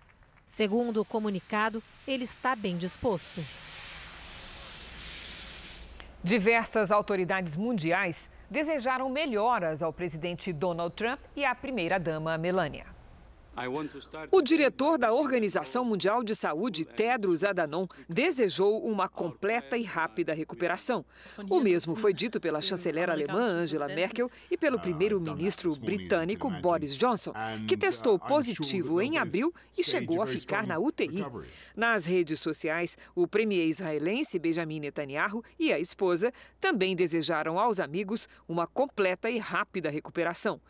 Segundo 0.47 1.00
o 1.00 1.04
comunicado, 1.04 1.83
ele 2.06 2.25
está 2.25 2.54
bem 2.54 2.76
disposto. 2.76 3.42
Diversas 6.23 6.90
autoridades 6.90 7.54
mundiais 7.54 8.30
desejaram 8.50 9.11
melhoras 9.11 9.83
ao 9.83 9.92
presidente 9.92 10.52
Donald 10.52 10.94
Trump 10.94 11.21
e 11.37 11.44
à 11.44 11.54
primeira-dama 11.54 12.38
Melania. 12.38 12.94
O 14.31 14.43
diretor 14.43 14.99
da 14.99 15.13
Organização 15.13 15.85
Mundial 15.85 16.25
de 16.25 16.35
Saúde, 16.35 16.85
Tedros 16.85 17.45
Adhanom, 17.45 17.87
desejou 18.09 18.85
uma 18.85 19.09
completa 19.09 19.77
e 19.77 19.83
rápida 19.83 20.35
recuperação. 20.35 21.05
O 21.49 21.61
mesmo 21.61 21.95
foi 21.95 22.13
dito 22.13 22.41
pela 22.41 22.61
chanceler 22.61 23.09
alemã 23.09 23.41
Angela 23.41 23.87
Merkel 23.89 24.31
e 24.51 24.57
pelo 24.57 24.79
primeiro-ministro 24.79 25.75
britânico 25.79 26.51
Boris 26.51 26.97
Johnson, 26.97 27.33
que 27.69 27.77
testou 27.77 28.19
positivo 28.19 29.01
em 29.01 29.19
abril 29.19 29.55
e 29.79 29.85
chegou 29.85 30.21
a 30.21 30.27
ficar 30.27 30.67
na 30.67 30.79
UTI. 30.79 31.25
Nas 31.77 32.05
redes 32.05 32.41
sociais, 32.41 32.99
o 33.15 33.27
premier 33.27 33.67
israelense 33.69 34.39
Benjamin 34.39 34.81
Netanyahu 34.81 35.45
e 35.59 35.73
a 35.73 35.79
esposa 35.79 36.33
também 36.61 36.97
desejaram 36.97 37.59
aos 37.59 37.79
amigos 37.79 38.29
uma 38.49 38.67
completa 38.67 39.31
e 39.31 39.39
rápida 39.39 39.91
recuperação. 39.91 40.61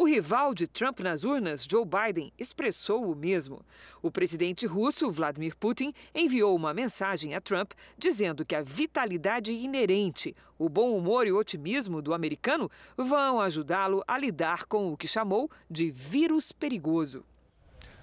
O 0.00 0.04
rival 0.04 0.54
de 0.54 0.68
Trump 0.68 1.00
nas 1.00 1.24
urnas, 1.24 1.66
Joe 1.68 1.84
Biden, 1.84 2.32
expressou 2.38 3.10
o 3.10 3.16
mesmo. 3.16 3.66
O 4.00 4.12
presidente 4.12 4.64
russo, 4.64 5.10
Vladimir 5.10 5.56
Putin, 5.56 5.92
enviou 6.14 6.54
uma 6.54 6.72
mensagem 6.72 7.34
a 7.34 7.40
Trump 7.40 7.72
dizendo 7.98 8.44
que 8.44 8.54
a 8.54 8.62
vitalidade 8.62 9.52
inerente, 9.52 10.36
o 10.56 10.68
bom 10.68 10.96
humor 10.96 11.26
e 11.26 11.32
o 11.32 11.36
otimismo 11.36 12.00
do 12.00 12.14
americano 12.14 12.70
vão 12.96 13.40
ajudá-lo 13.40 14.04
a 14.06 14.16
lidar 14.16 14.66
com 14.66 14.92
o 14.92 14.96
que 14.96 15.08
chamou 15.08 15.50
de 15.68 15.90
vírus 15.90 16.52
perigoso. 16.52 17.24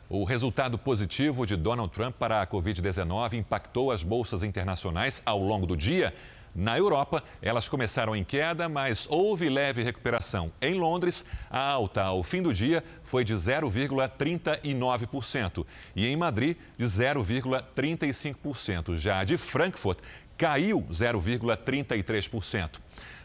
O 0.09 0.23
resultado 0.25 0.77
positivo 0.77 1.47
de 1.47 1.55
Donald 1.55 1.93
Trump 1.93 2.15
para 2.17 2.41
a 2.41 2.45
Covid-19 2.45 3.33
impactou 3.33 3.89
as 3.89 4.03
bolsas 4.03 4.43
internacionais 4.43 5.23
ao 5.25 5.39
longo 5.39 5.65
do 5.65 5.75
dia. 5.77 6.13
Na 6.55 6.77
Europa, 6.77 7.21
elas 7.41 7.67
começaram 7.67 8.15
em 8.15 8.23
queda, 8.23 8.69
mas 8.69 9.05
houve 9.09 9.49
leve 9.49 9.83
recuperação. 9.83 10.53
Em 10.61 10.73
Londres, 10.73 11.25
a 11.49 11.59
alta 11.59 12.03
ao 12.03 12.23
fim 12.23 12.41
do 12.41 12.53
dia 12.53 12.81
foi 13.03 13.25
de 13.25 13.33
0,39% 13.33 15.65
e 15.93 16.07
em 16.07 16.15
Madrid, 16.15 16.55
de 16.77 16.85
0,35%. 16.85 18.95
Já 18.95 19.25
de 19.25 19.37
Frankfurt, 19.37 19.99
caiu 20.37 20.83
0,33%. 20.83 22.79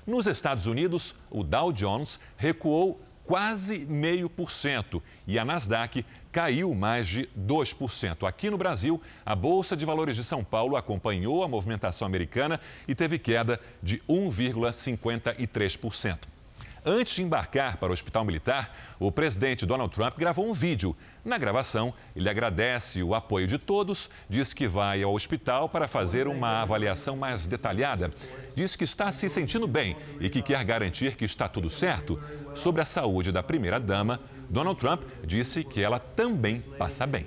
Nos 0.04 0.26
Estados 0.26 0.66
Unidos, 0.66 1.14
o 1.30 1.44
Dow 1.44 1.72
Jones 1.72 2.18
recuou 2.36 3.00
quase 3.30 3.86
meio 3.86 4.28
por 4.28 4.50
cento 4.50 5.00
e 5.24 5.38
a 5.38 5.44
Nasdaq 5.44 6.04
caiu 6.32 6.74
mais 6.74 7.06
de 7.06 7.28
2%. 7.38 8.26
Aqui 8.26 8.50
no 8.50 8.58
Brasil, 8.58 9.00
a 9.24 9.36
Bolsa 9.36 9.76
de 9.76 9.86
Valores 9.86 10.16
de 10.16 10.24
São 10.24 10.42
Paulo 10.42 10.74
acompanhou 10.74 11.44
a 11.44 11.48
movimentação 11.48 12.08
americana 12.08 12.58
e 12.88 12.94
teve 12.94 13.20
queda 13.20 13.60
de 13.80 13.98
1,53%. 14.08 16.39
Antes 16.84 17.16
de 17.16 17.22
embarcar 17.22 17.76
para 17.76 17.90
o 17.90 17.92
Hospital 17.92 18.24
Militar, 18.24 18.74
o 18.98 19.12
presidente 19.12 19.66
Donald 19.66 19.94
Trump 19.94 20.16
gravou 20.16 20.48
um 20.48 20.54
vídeo. 20.54 20.96
Na 21.22 21.36
gravação, 21.36 21.92
ele 22.16 22.28
agradece 22.28 23.02
o 23.02 23.14
apoio 23.14 23.46
de 23.46 23.58
todos, 23.58 24.08
diz 24.30 24.54
que 24.54 24.66
vai 24.66 25.02
ao 25.02 25.12
hospital 25.12 25.68
para 25.68 25.86
fazer 25.86 26.26
uma 26.26 26.62
avaliação 26.62 27.16
mais 27.16 27.46
detalhada. 27.46 28.10
Diz 28.54 28.76
que 28.76 28.84
está 28.84 29.12
se 29.12 29.28
sentindo 29.28 29.68
bem 29.68 29.94
e 30.18 30.30
que 30.30 30.40
quer 30.40 30.64
garantir 30.64 31.16
que 31.16 31.24
está 31.26 31.46
tudo 31.46 31.68
certo. 31.68 32.18
Sobre 32.54 32.80
a 32.80 32.86
saúde 32.86 33.30
da 33.30 33.42
primeira-dama, 33.42 34.18
Donald 34.48 34.80
Trump 34.80 35.02
disse 35.22 35.62
que 35.62 35.82
ela 35.82 35.98
também 35.98 36.60
passa 36.60 37.06
bem. 37.06 37.26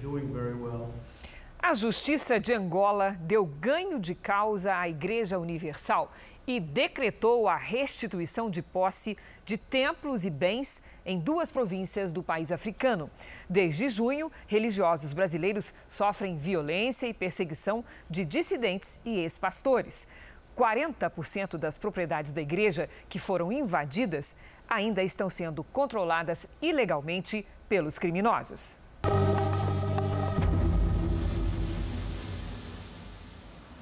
A 1.65 1.73
Justiça 1.75 2.41
de 2.41 2.51
Angola 2.53 3.15
deu 3.21 3.45
ganho 3.45 3.97
de 3.97 4.13
causa 4.13 4.75
à 4.75 4.89
Igreja 4.89 5.39
Universal 5.39 6.11
e 6.45 6.59
decretou 6.59 7.47
a 7.47 7.55
restituição 7.55 8.49
de 8.49 8.61
posse 8.61 9.17
de 9.45 9.57
templos 9.57 10.25
e 10.25 10.29
bens 10.29 10.83
em 11.05 11.19
duas 11.19 11.51
províncias 11.51 12.11
do 12.11 12.21
país 12.21 12.51
africano. 12.51 13.09
Desde 13.49 13.87
junho, 13.89 14.31
religiosos 14.47 15.13
brasileiros 15.13 15.73
sofrem 15.87 16.37
violência 16.37 17.07
e 17.07 17.13
perseguição 17.13 17.83
de 18.09 18.25
dissidentes 18.25 18.99
e 19.05 19.19
ex-pastores. 19.19 20.07
40% 20.55 21.57
das 21.57 21.77
propriedades 21.77 22.31
da 22.33 22.41
igreja 22.41 22.89
que 23.09 23.19
foram 23.19 23.51
invadidas 23.51 24.35
ainda 24.69 25.03
estão 25.03 25.29
sendo 25.29 25.63
controladas 25.63 26.47
ilegalmente 26.61 27.45
pelos 27.67 27.97
criminosos. 27.97 28.79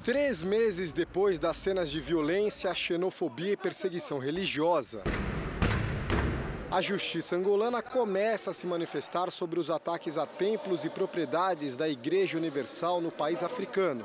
Três 0.02 0.42
meses 0.42 0.92
depois 0.92 1.38
das 1.38 1.56
cenas 1.56 1.88
de 1.88 2.00
violência, 2.00 2.74
xenofobia 2.74 3.52
e 3.52 3.56
perseguição 3.56 4.18
religiosa, 4.18 5.00
a 6.68 6.82
justiça 6.82 7.36
angolana 7.36 7.80
começa 7.80 8.50
a 8.50 8.54
se 8.54 8.66
manifestar 8.66 9.30
sobre 9.30 9.60
os 9.60 9.70
ataques 9.70 10.18
a 10.18 10.26
templos 10.26 10.84
e 10.84 10.90
propriedades 10.90 11.76
da 11.76 11.88
Igreja 11.88 12.36
Universal 12.36 13.00
no 13.00 13.12
país 13.12 13.44
africano. 13.44 14.04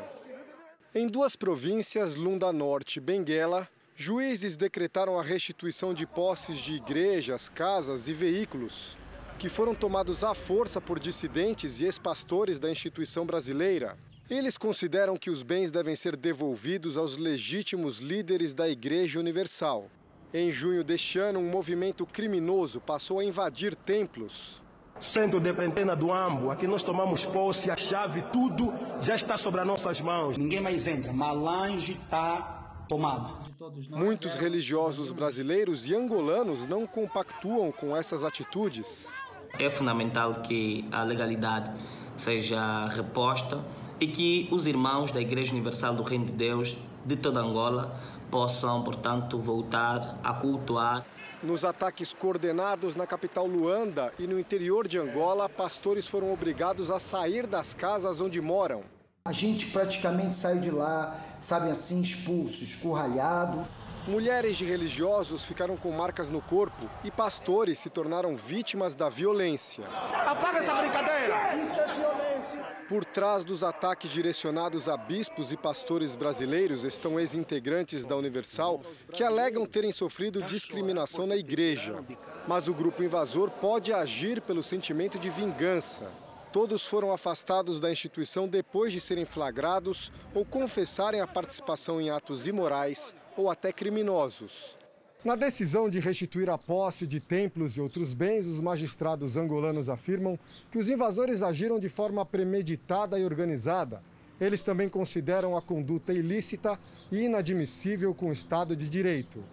Em 0.94 1.08
duas 1.08 1.36
províncias, 1.36 2.14
Lunda 2.14 2.54
Norte 2.54 2.98
e 2.98 3.02
Benguela, 3.02 3.68
juízes 3.96 4.56
decretaram 4.56 5.18
a 5.18 5.24
restituição 5.24 5.96
de 5.96 6.06
posses 6.06 6.60
de 6.60 6.76
igrejas, 6.76 7.50
casas 7.50 8.08
e 8.08 8.14
veículos 8.14 8.96
que 9.40 9.50
foram 9.50 9.74
tomados 9.74 10.24
à 10.24 10.36
força 10.36 10.80
por 10.80 11.00
dissidentes 11.00 11.80
e 11.80 11.86
ex-pastores 11.86 12.60
da 12.60 12.70
instituição 12.70 13.26
brasileira. 13.26 13.98
Eles 14.30 14.58
consideram 14.58 15.16
que 15.16 15.30
os 15.30 15.42
bens 15.42 15.72
devem 15.72 15.96
ser 15.96 16.18
devolvidos 16.18 16.98
aos 16.98 17.18
legítimos 17.18 18.00
líderes 18.00 18.54
da 18.54 18.68
Igreja 18.68 19.22
Universal. 19.22 19.90
Em 20.34 20.52
junho 20.52 20.84
deste 20.84 21.18
ano, 21.18 21.40
um 21.40 21.50
movimento 21.50 22.06
criminoso 22.06 22.82
passou 22.82 23.20
a 23.20 23.24
invadir 23.24 23.74
templos. 23.74 24.62
Centro 25.00 25.40
de 25.40 25.54
quarentena 25.54 25.96
do 25.96 26.12
Ambo, 26.12 26.52
aqui 26.52 26.68
nós 26.68 26.84
tomamos 26.84 27.26
posse, 27.26 27.72
a 27.72 27.78
chave, 27.78 28.22
tudo 28.34 28.74
já 29.00 29.16
está 29.16 29.38
sobre 29.38 29.62
as 29.62 29.68
nossas 29.68 30.02
mãos. 30.02 30.38
Ninguém 30.38 30.60
mais 30.60 30.88
entra, 30.88 31.14
Malange 31.14 31.94
está 31.94 32.84
tomado. 32.90 33.48
Muitos 33.90 34.36
religiosos 34.36 35.14
brasileiros 35.14 35.88
e 35.88 35.96
angolanos 35.96 36.68
não 36.68 36.86
compactuam 36.86 37.72
com 37.72 37.96
essas 37.96 38.26
atitudes. 38.26 39.10
É 39.58 39.70
fundamental 39.70 40.42
que 40.42 40.86
a 40.92 41.02
legalidade 41.04 41.72
seja 42.18 42.88
reposta 42.88 43.64
e 44.00 44.08
que 44.08 44.48
os 44.52 44.68
irmãos 44.68 45.12
da 45.12 45.20
Igreja 45.20 45.52
Universal 45.52 45.96
do 45.96 46.04
Reino 46.04 46.26
de 46.26 46.34
Deus 46.34 46.78
de 47.06 47.16
toda 47.16 47.40
Angola 47.40 48.00
possam, 48.30 48.84
portanto, 48.84 49.40
voltar 49.40 50.20
a 50.24 50.34
cultuar. 50.34 51.06
Nos 51.42 51.64
ataques 51.64 52.14
coordenados 52.14 52.96
na 52.96 53.06
capital 53.06 53.46
Luanda 53.46 54.12
e 54.20 54.28
no 54.28 54.40
interior 54.40 54.88
de 54.88 54.98
Angola, 54.98 55.48
pastores 55.48 56.08
foram 56.08 56.34
obrigados 56.34 56.90
a 56.90 57.00
sair 57.00 57.46
das 57.46 57.74
casas 57.74 58.20
onde 58.20 58.42
moram. 58.42 58.84
A 59.26 59.32
gente 59.32 59.68
praticamente 59.68 60.34
saiu 60.34 60.62
de 60.62 60.72
lá, 60.72 61.20
sabe 61.42 61.70
assim, 61.70 62.02
expulso, 62.02 62.64
escurralhado. 62.64 63.68
Mulheres 64.08 64.56
de 64.56 64.64
religiosos 64.64 65.46
ficaram 65.46 65.76
com 65.76 65.92
marcas 65.92 66.30
no 66.30 66.42
corpo 66.42 66.90
e 67.04 67.12
pastores 67.12 67.78
se 67.78 67.90
tornaram 67.90 68.38
vítimas 68.38 68.96
da 68.96 69.10
violência. 69.10 69.86
Apaga 70.26 70.60
essa 70.60 70.74
brincadeira! 70.76 71.56
Isso 71.62 71.78
é 71.78 71.88
violência! 71.88 72.78
Por 72.88 73.04
trás 73.04 73.44
dos 73.44 73.66
ataques 73.66 74.10
direcionados 74.10 74.88
a 74.88 74.96
bispos 74.96 75.52
e 75.52 75.58
pastores 75.58 76.16
brasileiros 76.16 76.86
estão 76.86 77.20
ex-integrantes 77.20 78.06
da 78.06 78.16
Universal 78.16 78.82
que 79.12 79.26
alegam 79.26 79.66
terem 79.66 79.92
sofrido 79.92 80.42
discriminação 80.42 81.28
na 81.28 81.36
igreja. 81.36 82.02
Mas 82.48 82.70
o 82.70 82.74
grupo 82.74 83.04
invasor 83.04 83.52
pode 83.52 83.92
agir 83.92 84.40
pelo 84.40 84.64
sentimento 84.64 85.20
de 85.20 85.30
vingança. 85.30 86.10
Todos 86.58 86.88
foram 86.88 87.12
afastados 87.12 87.80
da 87.80 87.92
instituição 87.92 88.48
depois 88.48 88.92
de 88.92 89.00
serem 89.00 89.26
flagrados 89.26 90.12
ou 90.34 90.44
confessarem 90.44 91.22
a 91.22 91.28
participação 91.28 92.02
em 92.02 92.10
atos 92.10 92.48
imorais 92.48 93.14
ou 93.38 93.48
até 93.48 93.72
criminosos. 93.72 94.76
Na 95.24 95.36
decisão 95.36 95.88
de 95.88 96.00
restituir 96.00 96.50
a 96.50 96.58
posse 96.58 97.06
de 97.06 97.20
templos 97.20 97.78
e 97.78 97.80
outros 97.80 98.16
bens, 98.16 98.48
os 98.48 98.60
magistrados 98.60 99.38
angolanos 99.38 99.88
afirmam 99.88 100.40
que 100.72 100.80
os 100.80 100.90
invasores 100.90 101.44
agiram 101.44 101.80
de 101.80 101.90
forma 101.90 102.26
premeditada 102.26 103.20
e 103.20 103.24
organizada. 103.24 104.02
Eles 104.42 104.64
também 104.64 104.90
consideram 104.90 105.56
a 105.56 105.62
conduta 105.62 106.12
ilícita 106.12 106.80
e 107.12 107.20
inadmissível 107.20 108.16
com 108.16 108.30
o 108.30 108.34
Estado 108.34 108.76
de 108.76 108.90
Direito. 108.90 109.44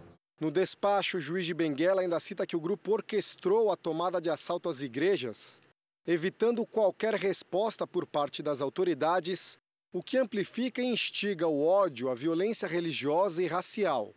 No 0.40 0.50
despacho, 0.50 1.18
o 1.18 1.20
juiz 1.20 1.44
de 1.44 1.52
Benguela 1.52 2.00
ainda 2.00 2.18
cita 2.18 2.46
que 2.46 2.56
o 2.56 2.60
grupo 2.60 2.92
orquestrou 2.92 3.70
a 3.70 3.76
tomada 3.76 4.22
de 4.22 4.30
assalto 4.30 4.70
às 4.70 4.80
igrejas, 4.80 5.60
evitando 6.06 6.66
qualquer 6.66 7.14
resposta 7.14 7.86
por 7.86 8.06
parte 8.06 8.42
das 8.42 8.60
autoridades, 8.60 9.58
o 9.92 10.02
que 10.02 10.18
amplifica 10.18 10.82
e 10.82 10.86
instiga 10.86 11.46
o 11.46 11.64
ódio, 11.64 12.10
a 12.10 12.14
violência 12.14 12.68
religiosa 12.68 13.42
e 13.42 13.46
racial. 13.46 14.12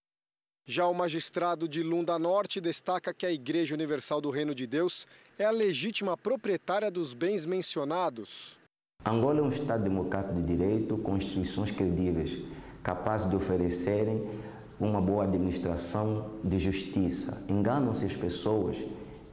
Já 0.65 0.86
o 0.88 0.93
magistrado 0.93 1.67
de 1.67 1.82
Lunda 1.82 2.19
Norte 2.19 2.60
destaca 2.60 3.13
que 3.13 3.26
a 3.26 3.32
Igreja 3.32 3.73
Universal 3.73 4.19
do 4.19 4.30
Reino 4.30 4.54
de 4.54 4.67
Deus 4.67 5.08
é 5.39 5.45
a 5.45 5.52
legítima 5.52 6.17
proprietária 6.17 6.91
dos 6.91 7.13
bens 7.13 7.45
mencionados. 7.45 8.60
Angola 9.06 9.39
é 9.39 9.43
um 9.43 9.47
Estado 9.47 9.84
democrático 9.84 10.36
de 10.36 10.43
direito, 10.43 10.97
com 10.97 11.15
instituições 11.15 11.71
credíveis, 11.71 12.39
capazes 12.84 13.30
de 13.30 13.36
oferecerem 13.38 14.28
uma 14.78 15.00
boa 15.00 15.23
administração 15.23 16.38
de 16.43 16.60
justiça. 16.60 17.45
Enganam-se 17.47 18.06
as 18.06 18.15
pessoas 18.15 18.86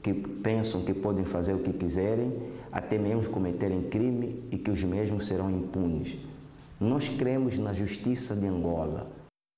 que 0.04 0.12
pensam 0.12 0.84
que 0.84 0.92
podem 0.92 1.24
fazer 1.24 1.54
o 1.54 1.60
que 1.60 1.72
quiserem, 1.72 2.30
até 2.70 2.98
mesmo 2.98 3.32
cometerem 3.32 3.88
crime 3.88 4.46
e 4.50 4.58
que 4.58 4.70
os 4.70 4.84
mesmos 4.84 5.24
serão 5.24 5.50
impunes. 5.50 6.18
Nós 6.78 7.08
cremos 7.08 7.56
na 7.58 7.72
justiça 7.72 8.36
de 8.36 8.46
Angola. 8.46 9.10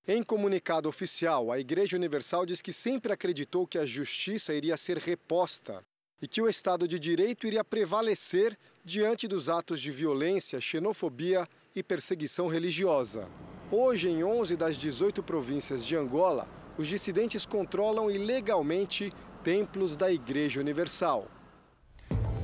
Em 0.06 0.22
comunicado 0.22 0.88
oficial, 0.88 1.50
a 1.50 1.58
Igreja 1.58 1.96
Universal 1.96 2.46
diz 2.46 2.62
que 2.62 2.72
sempre 2.72 3.12
acreditou 3.12 3.66
que 3.66 3.76
a 3.76 3.84
justiça 3.84 4.54
iria 4.54 4.76
ser 4.76 4.98
reposta 4.98 5.82
e 6.22 6.28
que 6.28 6.40
o 6.40 6.48
Estado 6.48 6.86
de 6.86 6.96
Direito 6.96 7.44
iria 7.44 7.64
prevalecer 7.64 8.56
diante 8.84 9.26
dos 9.26 9.48
atos 9.48 9.80
de 9.80 9.90
violência, 9.90 10.60
xenofobia 10.60 11.48
e 11.74 11.82
perseguição 11.82 12.46
religiosa. 12.46 13.28
Hoje, 13.68 14.08
em 14.08 14.22
11 14.22 14.56
das 14.56 14.76
18 14.76 15.24
províncias 15.24 15.84
de 15.84 15.96
Angola, 15.96 16.48
os 16.78 16.86
dissidentes 16.86 17.44
controlam 17.44 18.08
ilegalmente 18.08 19.12
templos 19.46 19.96
da 19.96 20.10
Igreja 20.10 20.58
Universal. 20.58 21.28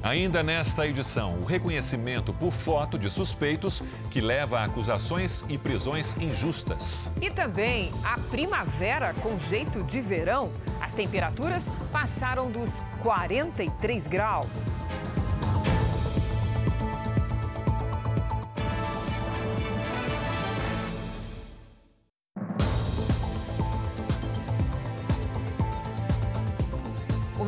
Ainda 0.05 0.41
nesta 0.41 0.87
edição, 0.87 1.41
o 1.41 1.45
reconhecimento 1.45 2.33
por 2.33 2.53
foto 2.53 2.97
de 2.97 3.11
suspeitos 3.11 3.83
que 4.09 4.21
leva 4.21 4.61
a 4.61 4.65
acusações 4.67 5.45
e 5.49 5.59
prisões 5.59 6.17
injustas. 6.17 7.11
E 7.21 7.29
também 7.29 7.91
a 8.05 8.17
primavera 8.31 9.15
com 9.15 9.37
jeito 9.37 9.83
de 9.83 10.01
verão. 10.01 10.53
As 10.81 10.93
temperaturas 10.93 11.69
passaram 11.91 12.49
dos 12.49 12.79
43 13.03 14.07
graus. 14.07 14.77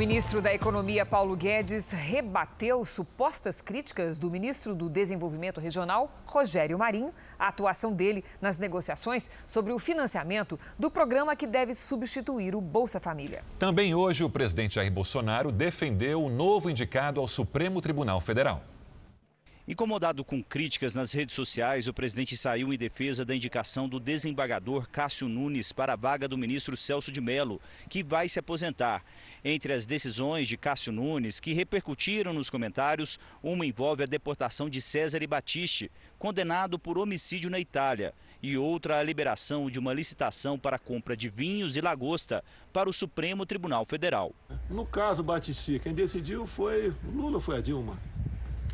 Ministro 0.06 0.42
da 0.42 0.52
Economia, 0.52 1.06
Paulo 1.06 1.34
Guedes, 1.34 1.90
rebateu 1.90 2.84
supostas 2.84 3.62
críticas 3.62 4.18
do 4.18 4.30
ministro 4.30 4.74
do 4.74 4.90
Desenvolvimento 4.90 5.62
Regional, 5.62 6.12
Rogério 6.26 6.78
Marinho, 6.78 7.10
à 7.38 7.48
atuação 7.48 7.90
dele 7.90 8.22
nas 8.38 8.58
negociações 8.58 9.30
sobre 9.46 9.72
o 9.72 9.78
financiamento 9.78 10.60
do 10.78 10.90
programa 10.90 11.34
que 11.34 11.46
deve 11.46 11.72
substituir 11.72 12.54
o 12.54 12.60
Bolsa 12.60 13.00
Família. 13.00 13.42
Também 13.58 13.94
hoje, 13.94 14.22
o 14.22 14.28
presidente 14.28 14.74
Jair 14.74 14.92
Bolsonaro 14.92 15.50
defendeu 15.50 16.22
o 16.22 16.28
novo 16.28 16.68
indicado 16.68 17.18
ao 17.18 17.26
Supremo 17.26 17.80
Tribunal 17.80 18.20
Federal. 18.20 18.62
Incomodado 19.66 20.22
com 20.22 20.44
críticas 20.44 20.94
nas 20.94 21.14
redes 21.14 21.35
sociais, 21.35 21.88
o 21.88 21.94
presidente 21.94 22.37
saiu 22.37 22.70
em 22.70 22.77
defesa 22.77 23.24
da 23.24 23.35
indicação 23.35 23.88
do 23.88 23.98
desembargador 23.98 24.87
Cássio 24.90 25.27
Nunes 25.27 25.72
para 25.72 25.94
a 25.94 25.96
vaga 25.96 26.29
do 26.29 26.37
ministro 26.37 26.77
Celso 26.77 27.11
de 27.11 27.18
Mello, 27.18 27.59
que 27.88 28.03
vai 28.03 28.29
se 28.29 28.38
aposentar. 28.38 29.03
Entre 29.42 29.72
as 29.72 29.87
decisões 29.87 30.48
de 30.48 30.59
Cássio 30.59 30.92
Nunes, 30.92 31.40
que 31.40 31.55
repercutiram 31.55 32.35
nos 32.35 32.50
comentários, 32.50 33.18
uma 33.42 33.64
envolve 33.64 34.03
a 34.03 34.07
deportação 34.07 34.68
de 34.68 34.83
César 34.83 35.22
e 35.22 35.27
Batiste, 35.27 35.90
condenado 36.18 36.79
por 36.79 36.98
homicídio 36.98 37.48
na 37.48 37.59
Itália, 37.59 38.12
e 38.42 38.59
outra 38.59 38.98
a 38.98 39.03
liberação 39.03 39.70
de 39.70 39.79
uma 39.79 39.94
licitação 39.94 40.59
para 40.59 40.77
a 40.77 40.79
compra 40.79 41.16
de 41.16 41.31
vinhos 41.31 41.74
e 41.74 41.81
lagosta 41.81 42.44
para 42.70 42.90
o 42.90 42.92
Supremo 42.92 43.46
Tribunal 43.46 43.87
Federal. 43.87 44.35
No 44.68 44.85
caso 44.85 45.22
Batiste, 45.22 45.79
quem 45.79 45.94
decidiu 45.94 46.46
foi 46.46 46.92
Lula 47.14 47.40
foi 47.40 47.57
a 47.57 47.61
Dilma? 47.62 47.98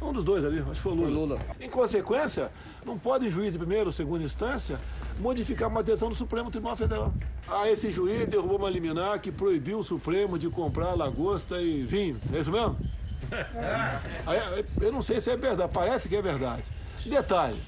Um 0.01 0.13
dos 0.13 0.25
dois 0.25 0.45
ali, 0.45 0.61
acho 0.61 0.71
que 0.71 0.77
foi 0.77 0.93
o 0.93 0.95
Lula. 0.95 1.09
Foi 1.09 1.17
Lula. 1.17 1.39
Em 1.61 1.69
consequência, 1.69 2.51
não 2.85 2.99
pode 2.99 3.29
juiz 3.29 3.53
de 3.53 3.59
primeira 3.59 3.85
ou 3.85 3.93
segunda 3.93 4.25
instância 4.25 4.79
modificar 5.19 5.69
uma 5.69 5.83
decisão 5.83 6.09
do 6.09 6.15
Supremo 6.15 6.51
Tribunal 6.51 6.77
Federal. 6.77 7.13
Ah, 7.47 7.71
esse 7.71 7.91
juiz 7.91 8.27
derrubou 8.27 8.57
uma 8.57 8.71
liminar 8.71 9.21
que 9.21 9.31
proibiu 9.31 9.81
o 9.81 9.85
Supremo 9.85 10.39
de 10.39 10.49
comprar 10.49 10.95
lagosta 10.95 11.61
e 11.61 11.83
vinho. 11.83 12.19
É 12.33 12.39
isso 12.39 12.51
mesmo? 12.51 12.77
É. 13.31 14.65
Eu 14.81 14.91
não 14.91 15.03
sei 15.03 15.21
se 15.21 15.31
é 15.31 15.37
verdade, 15.37 15.71
parece 15.73 16.09
que 16.09 16.17
é 16.17 16.23
verdade. 16.23 16.65
Detalhe, 17.07 17.63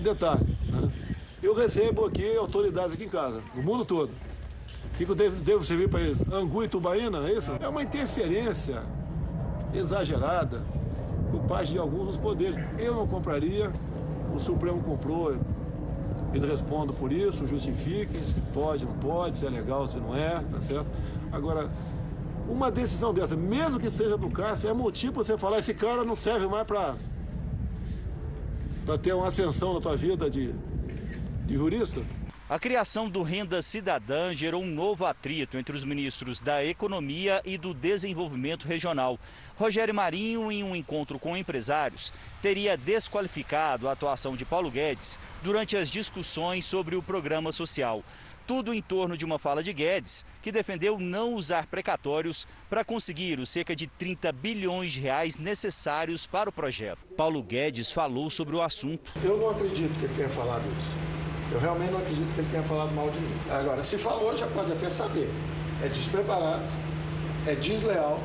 detalhe. 0.00 0.58
Né? 0.68 0.90
Eu 1.40 1.54
recebo 1.54 2.04
aqui 2.04 2.36
autoridades 2.36 2.94
aqui 2.94 3.04
em 3.04 3.08
casa, 3.08 3.40
no 3.54 3.62
mundo 3.62 3.84
todo. 3.84 4.10
O 4.10 4.96
que 4.96 5.08
eu 5.08 5.14
devo, 5.14 5.36
devo 5.36 5.64
servir 5.64 5.88
para 5.88 6.00
eles? 6.00 6.20
Angu 6.32 6.64
e 6.64 6.68
tubaína, 6.68 7.28
é 7.28 7.34
isso? 7.34 7.52
É 7.60 7.68
uma 7.68 7.82
interferência 7.82 8.82
exagerada 9.72 10.62
parte 11.46 11.72
de 11.72 11.78
alguns 11.78 12.06
dos 12.06 12.16
poderes. 12.16 12.56
Eu 12.78 12.94
não 12.94 13.06
compraria, 13.06 13.72
o 14.34 14.38
Supremo 14.38 14.82
comprou, 14.82 15.36
ele 16.32 16.46
responde 16.46 16.92
por 16.92 17.12
isso, 17.12 17.46
justifique 17.46 18.18
se 18.20 18.40
pode, 18.52 18.84
não 18.84 18.92
pode, 18.94 19.38
se 19.38 19.46
é 19.46 19.50
legal, 19.50 19.86
se 19.86 19.98
não 19.98 20.14
é, 20.14 20.40
tá 20.40 20.58
certo? 20.60 20.86
Agora, 21.32 21.70
uma 22.48 22.70
decisão 22.70 23.12
dessa, 23.12 23.34
mesmo 23.34 23.80
que 23.80 23.90
seja 23.90 24.16
do 24.16 24.30
Cássio, 24.30 24.68
é 24.68 24.72
motivo 24.72 25.14
para 25.14 25.24
você 25.24 25.38
falar, 25.38 25.58
esse 25.58 25.74
cara 25.74 26.04
não 26.04 26.14
serve 26.14 26.46
mais 26.46 26.66
para 26.66 26.94
ter 28.98 29.12
uma 29.14 29.26
ascensão 29.26 29.74
na 29.74 29.80
tua 29.80 29.96
vida 29.96 30.30
de, 30.30 30.52
de 31.46 31.54
jurista? 31.54 32.00
A 32.48 32.60
criação 32.60 33.10
do 33.10 33.24
Renda 33.24 33.60
Cidadã 33.60 34.32
gerou 34.32 34.62
um 34.62 34.70
novo 34.70 35.04
atrito 35.04 35.58
entre 35.58 35.76
os 35.76 35.82
ministros 35.82 36.40
da 36.40 36.64
Economia 36.64 37.42
e 37.44 37.58
do 37.58 37.74
Desenvolvimento 37.74 38.68
Regional. 38.68 39.18
Rogério 39.56 39.92
Marinho, 39.92 40.52
em 40.52 40.62
um 40.62 40.76
encontro 40.76 41.18
com 41.18 41.36
empresários, 41.36 42.12
teria 42.40 42.76
desqualificado 42.76 43.88
a 43.88 43.92
atuação 43.92 44.36
de 44.36 44.44
Paulo 44.44 44.70
Guedes 44.70 45.18
durante 45.42 45.76
as 45.76 45.90
discussões 45.90 46.64
sobre 46.64 46.94
o 46.94 47.02
programa 47.02 47.50
social. 47.50 48.04
Tudo 48.46 48.72
em 48.72 48.80
torno 48.80 49.16
de 49.16 49.24
uma 49.24 49.40
fala 49.40 49.60
de 49.60 49.72
Guedes, 49.72 50.24
que 50.40 50.52
defendeu 50.52 51.00
não 51.00 51.34
usar 51.34 51.66
precatórios 51.66 52.46
para 52.70 52.84
conseguir 52.84 53.40
os 53.40 53.50
cerca 53.50 53.74
de 53.74 53.88
30 53.88 54.30
bilhões 54.30 54.92
de 54.92 55.00
reais 55.00 55.36
necessários 55.36 56.28
para 56.28 56.48
o 56.48 56.52
projeto. 56.52 57.08
Paulo 57.16 57.42
Guedes 57.42 57.90
falou 57.90 58.30
sobre 58.30 58.54
o 58.54 58.62
assunto. 58.62 59.10
Eu 59.24 59.36
não 59.36 59.50
acredito 59.50 59.98
que 59.98 60.04
ele 60.04 60.14
tenha 60.14 60.28
falado 60.28 60.62
isso. 60.78 61.25
Eu 61.52 61.60
realmente 61.60 61.92
não 61.92 62.00
acredito 62.00 62.34
que 62.34 62.40
ele 62.40 62.48
tenha 62.48 62.62
falado 62.62 62.92
mal 62.92 63.10
de 63.10 63.20
mim. 63.20 63.36
Agora, 63.48 63.82
se 63.82 63.96
falou, 63.96 64.36
já 64.36 64.46
pode 64.48 64.72
até 64.72 64.90
saber. 64.90 65.30
É 65.82 65.88
despreparado, 65.88 66.64
é 67.46 67.54
desleal 67.54 68.20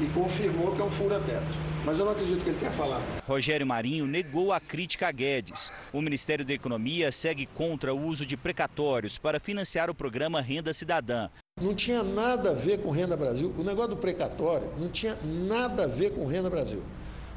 e 0.00 0.06
confirmou 0.06 0.72
que 0.72 0.80
é 0.80 0.84
um 0.84 0.90
fura-teto. 0.90 1.72
Mas 1.84 1.98
eu 1.98 2.04
não 2.04 2.12
acredito 2.12 2.44
que 2.44 2.50
ele 2.50 2.58
tenha 2.58 2.70
falado. 2.70 3.02
Rogério 3.26 3.66
Marinho 3.66 4.06
negou 4.06 4.52
a 4.52 4.60
crítica 4.60 5.08
a 5.08 5.12
Guedes. 5.12 5.72
O 5.92 6.00
Ministério 6.00 6.44
da 6.44 6.54
Economia 6.54 7.10
segue 7.10 7.46
contra 7.46 7.92
o 7.92 8.06
uso 8.06 8.24
de 8.24 8.36
precatórios 8.36 9.18
para 9.18 9.40
financiar 9.40 9.90
o 9.90 9.94
programa 9.94 10.40
Renda 10.40 10.72
Cidadã. 10.72 11.28
Não 11.60 11.74
tinha 11.74 12.04
nada 12.04 12.50
a 12.50 12.54
ver 12.54 12.78
com 12.78 12.90
Renda 12.90 13.16
Brasil. 13.16 13.52
O 13.58 13.64
negócio 13.64 13.90
do 13.90 13.96
precatório 13.96 14.68
não 14.78 14.88
tinha 14.88 15.18
nada 15.24 15.84
a 15.84 15.86
ver 15.88 16.12
com 16.12 16.24
Renda 16.24 16.48
Brasil. 16.48 16.82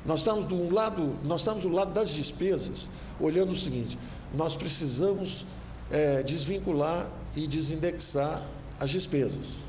Nós 0.05 0.19
estamos 0.19 0.45
do 0.45 0.71
lado, 0.73 1.15
nós 1.23 1.41
estamos 1.41 1.63
do 1.63 1.69
lado 1.69 1.93
das 1.93 2.09
despesas, 2.09 2.89
olhando 3.19 3.53
o 3.53 3.55
seguinte: 3.55 3.97
nós 4.33 4.55
precisamos 4.55 5.45
é, 5.89 6.21
desvincular 6.21 7.09
e 7.35 7.47
desindexar 7.47 8.45
as 8.79 8.89
despesas, 8.89 9.63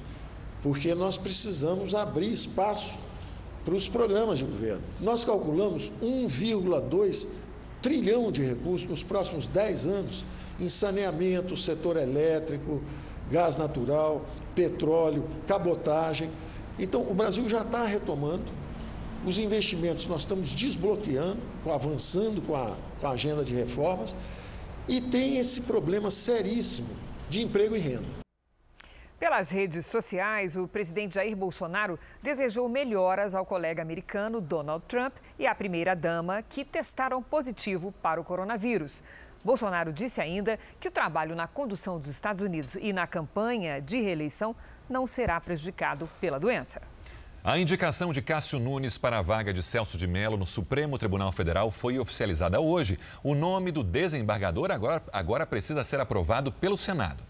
porque 0.62 0.94
nós 0.94 1.16
precisamos 1.16 1.94
abrir 1.94 2.30
espaço 2.30 2.98
para 3.64 3.74
os 3.74 3.88
programas 3.88 4.38
de 4.38 4.44
governo. 4.44 4.82
Nós 5.00 5.24
calculamos 5.24 5.90
1,2 6.02 7.26
trilhão 7.82 8.30
de 8.30 8.42
recursos 8.42 8.88
nos 8.88 9.02
próximos 9.02 9.46
10 9.46 9.86
anos 9.86 10.26
em 10.60 10.68
saneamento, 10.68 11.56
setor 11.56 11.96
elétrico, 11.96 12.82
gás 13.30 13.56
natural, 13.56 14.24
petróleo, 14.54 15.24
cabotagem. 15.46 16.30
Então, 16.78 17.02
o 17.02 17.14
Brasil 17.14 17.48
já 17.48 17.62
está 17.62 17.84
retomando. 17.84 18.44
Os 19.26 19.40
investimentos 19.40 20.06
nós 20.06 20.20
estamos 20.20 20.50
desbloqueando, 20.50 21.42
avançando 21.68 22.40
com 22.40 22.54
a, 22.54 22.76
com 23.00 23.08
a 23.08 23.10
agenda 23.10 23.42
de 23.42 23.56
reformas. 23.56 24.14
E 24.86 25.00
tem 25.00 25.38
esse 25.38 25.62
problema 25.62 26.12
seríssimo 26.12 26.88
de 27.28 27.42
emprego 27.42 27.74
e 27.74 27.80
renda. 27.80 28.06
Pelas 29.18 29.50
redes 29.50 29.84
sociais, 29.86 30.56
o 30.56 30.68
presidente 30.68 31.16
Jair 31.16 31.36
Bolsonaro 31.36 31.98
desejou 32.22 32.68
melhoras 32.68 33.34
ao 33.34 33.44
colega 33.44 33.82
americano 33.82 34.40
Donald 34.40 34.84
Trump 34.86 35.16
e 35.36 35.44
à 35.44 35.52
primeira-dama, 35.52 36.40
que 36.42 36.64
testaram 36.64 37.20
positivo 37.20 37.92
para 38.00 38.20
o 38.20 38.24
coronavírus. 38.24 39.02
Bolsonaro 39.44 39.92
disse 39.92 40.20
ainda 40.20 40.56
que 40.78 40.86
o 40.86 40.90
trabalho 40.90 41.34
na 41.34 41.48
condução 41.48 41.98
dos 41.98 42.08
Estados 42.08 42.42
Unidos 42.42 42.76
e 42.80 42.92
na 42.92 43.08
campanha 43.08 43.80
de 43.80 44.00
reeleição 44.00 44.54
não 44.88 45.04
será 45.04 45.40
prejudicado 45.40 46.08
pela 46.20 46.38
doença. 46.38 46.80
A 47.46 47.60
indicação 47.60 48.12
de 48.12 48.20
Cássio 48.20 48.58
Nunes 48.58 48.98
para 48.98 49.20
a 49.20 49.22
vaga 49.22 49.54
de 49.54 49.62
Celso 49.62 49.96
de 49.96 50.04
Mello 50.08 50.36
no 50.36 50.44
Supremo 50.44 50.98
Tribunal 50.98 51.30
Federal 51.30 51.70
foi 51.70 51.96
oficializada 51.96 52.60
hoje. 52.60 52.98
O 53.22 53.36
nome 53.36 53.70
do 53.70 53.84
desembargador 53.84 54.72
agora, 54.72 55.00
agora 55.12 55.46
precisa 55.46 55.84
ser 55.84 56.00
aprovado 56.00 56.50
pelo 56.50 56.76
Senado. 56.76 57.22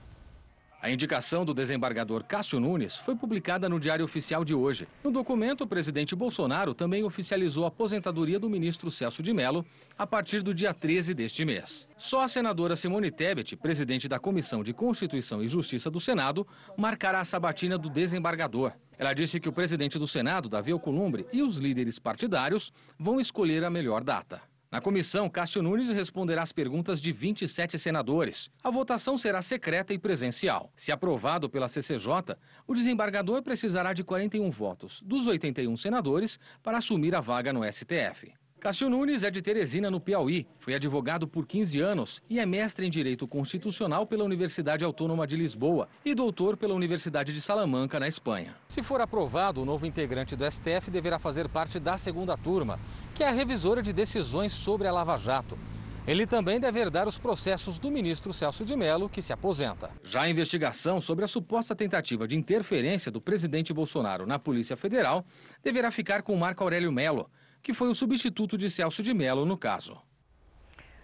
A 0.86 0.90
indicação 0.92 1.44
do 1.44 1.52
desembargador 1.52 2.22
Cássio 2.22 2.60
Nunes 2.60 2.96
foi 2.96 3.16
publicada 3.16 3.68
no 3.68 3.80
Diário 3.80 4.04
Oficial 4.04 4.44
de 4.44 4.54
hoje. 4.54 4.86
No 5.02 5.10
documento, 5.10 5.62
o 5.62 5.66
presidente 5.66 6.14
Bolsonaro 6.14 6.74
também 6.74 7.02
oficializou 7.02 7.64
a 7.64 7.68
aposentadoria 7.68 8.38
do 8.38 8.48
ministro 8.48 8.88
Celso 8.88 9.20
de 9.20 9.32
Mello 9.32 9.66
a 9.98 10.06
partir 10.06 10.42
do 10.42 10.54
dia 10.54 10.72
13 10.72 11.12
deste 11.12 11.44
mês. 11.44 11.88
Só 11.98 12.20
a 12.20 12.28
senadora 12.28 12.76
Simone 12.76 13.10
Tebet, 13.10 13.56
presidente 13.56 14.06
da 14.06 14.20
Comissão 14.20 14.62
de 14.62 14.72
Constituição 14.72 15.42
e 15.42 15.48
Justiça 15.48 15.90
do 15.90 15.98
Senado, 15.98 16.46
marcará 16.76 17.18
a 17.18 17.24
sabatina 17.24 17.76
do 17.76 17.90
desembargador. 17.90 18.70
Ela 18.96 19.12
disse 19.12 19.40
que 19.40 19.48
o 19.48 19.52
presidente 19.52 19.98
do 19.98 20.06
Senado, 20.06 20.48
Davi 20.48 20.70
Alcolumbre, 20.70 21.26
e 21.32 21.42
os 21.42 21.56
líderes 21.56 21.98
partidários 21.98 22.72
vão 22.96 23.18
escolher 23.18 23.64
a 23.64 23.70
melhor 23.70 24.04
data. 24.04 24.40
Na 24.70 24.80
comissão, 24.80 25.30
Cássio 25.30 25.62
Nunes 25.62 25.88
responderá 25.88 26.42
às 26.42 26.52
perguntas 26.52 27.00
de 27.00 27.12
27 27.12 27.78
senadores. 27.78 28.50
A 28.62 28.70
votação 28.70 29.16
será 29.16 29.40
secreta 29.40 29.94
e 29.94 29.98
presencial. 29.98 30.72
Se 30.74 30.90
aprovado 30.90 31.48
pela 31.48 31.68
CCJ, 31.68 32.36
o 32.66 32.74
desembargador 32.74 33.42
precisará 33.42 33.92
de 33.92 34.02
41 34.02 34.50
votos 34.50 35.00
dos 35.02 35.26
81 35.26 35.76
senadores 35.76 36.38
para 36.62 36.78
assumir 36.78 37.14
a 37.14 37.20
vaga 37.20 37.52
no 37.52 37.62
STF. 37.64 38.34
Cássio 38.66 38.90
Nunes 38.90 39.22
é 39.22 39.30
de 39.30 39.40
Teresina, 39.40 39.88
no 39.92 40.00
Piauí. 40.00 40.44
Foi 40.58 40.74
advogado 40.74 41.28
por 41.28 41.46
15 41.46 41.80
anos 41.80 42.20
e 42.28 42.40
é 42.40 42.44
mestre 42.44 42.84
em 42.84 42.90
Direito 42.90 43.24
Constitucional 43.28 44.04
pela 44.08 44.24
Universidade 44.24 44.84
Autônoma 44.84 45.24
de 45.24 45.36
Lisboa 45.36 45.88
e 46.04 46.16
doutor 46.16 46.56
pela 46.56 46.74
Universidade 46.74 47.32
de 47.32 47.40
Salamanca, 47.40 48.00
na 48.00 48.08
Espanha. 48.08 48.56
Se 48.66 48.82
for 48.82 49.00
aprovado, 49.00 49.62
o 49.62 49.64
novo 49.64 49.86
integrante 49.86 50.34
do 50.34 50.44
STF 50.50 50.90
deverá 50.90 51.16
fazer 51.16 51.48
parte 51.48 51.78
da 51.78 51.96
segunda 51.96 52.36
turma, 52.36 52.80
que 53.14 53.22
é 53.22 53.28
a 53.28 53.30
revisora 53.30 53.80
de 53.80 53.92
decisões 53.92 54.52
sobre 54.52 54.88
a 54.88 54.92
Lava 54.92 55.16
Jato. 55.16 55.56
Ele 56.04 56.26
também 56.26 56.58
deve 56.58 56.80
herdar 56.80 57.06
os 57.06 57.18
processos 57.18 57.78
do 57.78 57.88
ministro 57.88 58.32
Celso 58.32 58.64
de 58.64 58.74
Mello, 58.74 59.08
que 59.08 59.22
se 59.22 59.32
aposenta. 59.32 59.90
Já 60.02 60.22
a 60.22 60.28
investigação 60.28 61.00
sobre 61.00 61.24
a 61.24 61.28
suposta 61.28 61.76
tentativa 61.76 62.26
de 62.26 62.34
interferência 62.34 63.12
do 63.12 63.20
presidente 63.20 63.72
Bolsonaro 63.72 64.26
na 64.26 64.40
Polícia 64.40 64.76
Federal 64.76 65.24
deverá 65.62 65.92
ficar 65.92 66.22
com 66.22 66.34
Marco 66.34 66.64
Aurélio 66.64 66.90
Mello 66.90 67.30
que 67.66 67.74
foi 67.74 67.88
o 67.88 67.94
substituto 67.96 68.56
de 68.56 68.70
Celso 68.70 69.02
de 69.02 69.12
Mello 69.12 69.44
no 69.44 69.58
caso. 69.58 69.98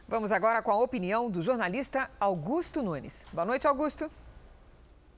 Vamos 0.06 0.30
agora 0.30 0.62
com 0.62 0.70
a 0.70 0.80
opinião 0.80 1.28
do 1.28 1.42
jornalista 1.42 2.08
Augusto 2.20 2.84
Nunes. 2.84 3.26
Boa 3.32 3.44
noite, 3.44 3.66
Augusto. 3.66 4.08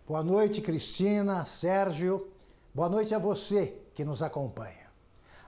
Boa 0.09 0.22
noite, 0.22 0.62
Cristina, 0.62 1.44
Sérgio. 1.44 2.33
Boa 2.74 2.88
noite 2.88 3.14
a 3.14 3.18
você 3.18 3.74
que 3.94 4.07
nos 4.07 4.22
acompanha. 4.22 4.90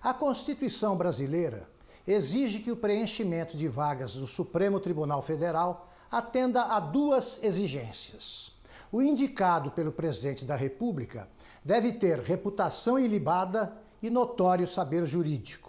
A 0.03 0.13
Constituição 0.13 0.95
brasileira 0.99 1.67
exige 2.07 2.59
que 2.59 2.71
o 2.71 2.77
preenchimento 2.77 3.57
de 3.57 3.67
vagas 3.67 4.17
do 4.17 4.27
Supremo 4.27 4.79
Tribunal 4.79 5.23
Federal 5.23 5.91
atenda 6.11 6.65
a 6.65 6.79
duas 6.79 7.43
exigências. 7.43 8.53
O 8.93 9.01
indicado 9.01 9.71
pelo 9.71 9.93
presidente 9.93 10.45
da 10.45 10.57
República 10.57 11.27
deve 11.65 11.91
ter 11.91 12.21
reputação 12.21 12.99
ilibada 12.99 13.75
e 14.03 14.11
notório 14.11 14.67
saber 14.67 15.07
jurídico. 15.07 15.66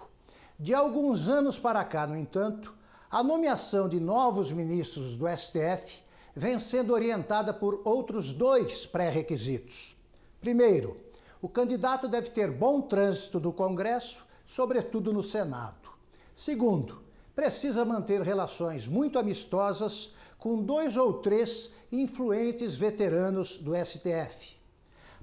De 0.59 0.73
alguns 0.73 1.27
anos 1.27 1.59
para 1.59 1.83
cá, 1.83 2.07
no 2.07 2.17
entanto, 2.17 2.73
a 3.11 3.21
nomeação 3.21 3.87
de 3.87 3.99
novos 3.99 4.51
ministros 4.51 5.15
do 5.15 5.27
STF 5.27 6.01
vem 6.35 6.59
sendo 6.59 6.93
orientada 6.93 7.53
por 7.53 7.79
outros 7.85 8.33
dois 8.33 8.83
pré-requisitos. 8.83 9.95
Primeiro, 10.41 10.97
o 11.39 11.47
candidato 11.47 12.07
deve 12.07 12.31
ter 12.31 12.49
bom 12.49 12.81
trânsito 12.81 13.39
no 13.39 13.53
Congresso, 13.53 14.25
sobretudo 14.47 15.13
no 15.13 15.23
Senado. 15.23 15.89
Segundo, 16.33 17.03
precisa 17.35 17.85
manter 17.85 18.21
relações 18.21 18.87
muito 18.87 19.19
amistosas 19.19 20.11
com 20.39 20.63
dois 20.63 20.97
ou 20.97 21.13
três 21.13 21.69
influentes 21.91 22.73
veteranos 22.73 23.57
do 23.57 23.73
STF. 23.75 24.57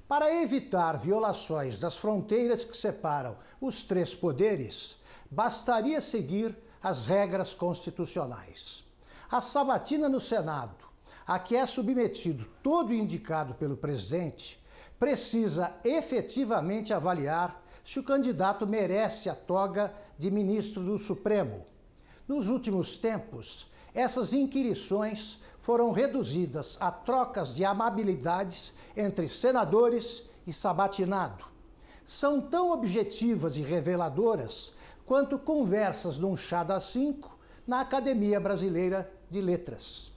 Para 0.07 0.33
evitar 0.41 0.97
violações 0.97 1.77
das 1.77 1.97
fronteiras 1.97 2.63
que 2.63 2.77
separam 2.77 3.35
os 3.59 3.83
três 3.83 4.15
poderes, 4.15 4.97
bastaria 5.29 5.99
seguir 6.01 6.57
as 6.81 7.05
regras 7.05 7.53
constitucionais. 7.53 8.83
A 9.29 9.41
sabatina 9.41 10.07
no 10.07 10.19
Senado, 10.19 10.85
a 11.25 11.39
que 11.39 11.55
é 11.55 11.65
submetido 11.65 12.45
todo 12.61 12.93
indicado 12.93 13.55
pelo 13.55 13.75
presidente, 13.75 14.63
precisa 14.99 15.75
efetivamente 15.83 16.93
avaliar 16.93 17.61
se 17.83 17.99
o 17.99 18.03
candidato 18.03 18.65
merece 18.65 19.29
a 19.29 19.35
toga 19.35 19.93
de 20.17 20.31
ministro 20.31 20.83
do 20.83 20.97
Supremo. 20.97 21.65
Nos 22.27 22.49
últimos 22.49 22.97
tempos, 22.97 23.69
essas 23.93 24.33
inquirições 24.33 25.39
foram 25.57 25.91
reduzidas 25.91 26.77
a 26.79 26.91
trocas 26.91 27.53
de 27.53 27.65
amabilidades 27.65 28.73
entre 28.95 29.27
senadores 29.27 30.23
e 30.45 30.53
sabatinado. 30.53 31.45
São 32.03 32.39
tão 32.39 32.71
objetivas 32.71 33.57
e 33.57 33.61
reveladoras 33.61 34.73
quanto 35.05 35.37
conversas 35.37 36.17
num 36.17 36.35
chá 36.35 36.63
das 36.63 36.85
cinco 36.85 37.37
na 37.65 37.81
Academia 37.81 38.39
Brasileira 38.39 39.11
de 39.29 39.39
Letras. 39.39 40.11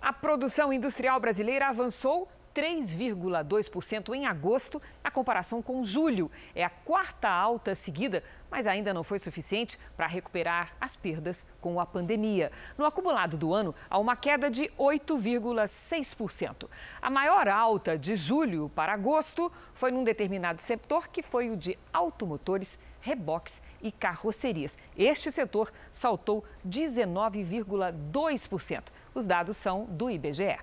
A 0.00 0.12
produção 0.12 0.72
industrial 0.72 1.18
brasileira 1.20 1.68
avançou 1.68 2.28
3,2% 2.54 4.14
em 4.14 4.26
agosto, 4.26 4.80
na 5.02 5.10
comparação 5.10 5.60
com 5.60 5.82
julho. 5.82 6.30
É 6.54 6.62
a 6.62 6.70
quarta 6.70 7.28
alta 7.28 7.74
seguida, 7.74 8.22
mas 8.48 8.66
ainda 8.68 8.94
não 8.94 9.02
foi 9.02 9.18
suficiente 9.18 9.76
para 9.96 10.06
recuperar 10.06 10.74
as 10.80 10.94
perdas 10.94 11.46
com 11.60 11.80
a 11.80 11.86
pandemia. 11.86 12.52
No 12.78 12.86
acumulado 12.86 13.36
do 13.36 13.52
ano, 13.52 13.74
há 13.90 13.98
uma 13.98 14.14
queda 14.14 14.48
de 14.48 14.70
8,6%. 14.78 16.68
A 17.02 17.10
maior 17.10 17.48
alta 17.48 17.98
de 17.98 18.14
julho 18.14 18.70
para 18.72 18.92
agosto 18.92 19.50
foi 19.72 19.90
num 19.90 20.04
determinado 20.04 20.60
setor, 20.62 21.08
que 21.08 21.22
foi 21.22 21.50
o 21.50 21.56
de 21.56 21.76
automotores, 21.92 22.78
reboques 23.04 23.62
e 23.82 23.92
carrocerias. 23.92 24.78
Este 24.96 25.30
setor 25.30 25.70
saltou 25.92 26.42
19,2%. 26.66 28.84
Os 29.14 29.26
dados 29.26 29.58
são 29.58 29.84
do 29.84 30.10
IBGE. 30.10 30.56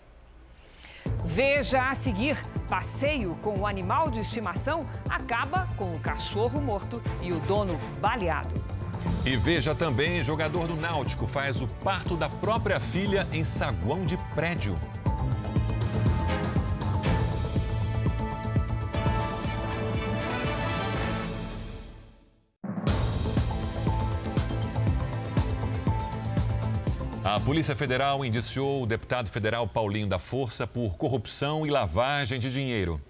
Veja 1.23 1.89
a 1.89 1.95
seguir: 1.95 2.43
passeio 2.67 3.35
com 3.37 3.59
o 3.59 3.67
animal 3.67 4.09
de 4.09 4.19
estimação 4.21 4.89
acaba 5.07 5.67
com 5.77 5.93
o 5.93 5.99
cachorro 5.99 6.59
morto 6.59 6.99
e 7.21 7.31
o 7.31 7.39
dono 7.41 7.77
baleado. 7.99 8.55
E 9.23 9.37
veja 9.37 9.75
também: 9.75 10.23
jogador 10.23 10.67
do 10.67 10.75
Náutico 10.75 11.27
faz 11.27 11.61
o 11.61 11.67
parto 11.67 12.15
da 12.15 12.27
própria 12.27 12.79
filha 12.79 13.27
em 13.31 13.43
saguão 13.43 14.03
de 14.03 14.17
prédio. 14.33 14.75
A 27.33 27.39
Polícia 27.39 27.73
Federal 27.73 28.25
indiciou 28.25 28.83
o 28.83 28.85
deputado 28.85 29.29
federal 29.29 29.65
Paulinho 29.65 30.05
da 30.05 30.19
Força 30.19 30.67
por 30.67 30.97
corrupção 30.97 31.65
e 31.65 31.69
lavagem 31.69 32.37
de 32.37 32.51
dinheiro. 32.51 33.01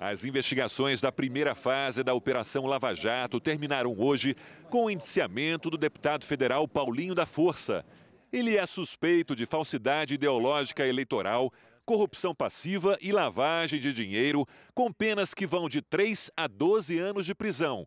As 0.00 0.24
investigações 0.24 1.02
da 1.02 1.12
primeira 1.12 1.54
fase 1.54 2.02
da 2.02 2.14
Operação 2.14 2.64
Lava 2.64 2.94
Jato 2.94 3.38
terminaram 3.38 3.94
hoje 3.98 4.34
com 4.70 4.86
o 4.86 4.90
indiciamento 4.90 5.68
do 5.68 5.76
deputado 5.76 6.24
federal 6.24 6.66
Paulinho 6.66 7.14
da 7.14 7.26
Força. 7.26 7.84
Ele 8.32 8.56
é 8.56 8.64
suspeito 8.64 9.36
de 9.36 9.44
falsidade 9.44 10.14
ideológica 10.14 10.86
eleitoral, 10.86 11.52
corrupção 11.84 12.34
passiva 12.34 12.96
e 12.98 13.12
lavagem 13.12 13.78
de 13.78 13.92
dinheiro, 13.92 14.46
com 14.74 14.90
penas 14.90 15.34
que 15.34 15.46
vão 15.46 15.68
de 15.68 15.82
3 15.82 16.30
a 16.34 16.46
12 16.46 16.98
anos 16.98 17.26
de 17.26 17.34
prisão. 17.34 17.86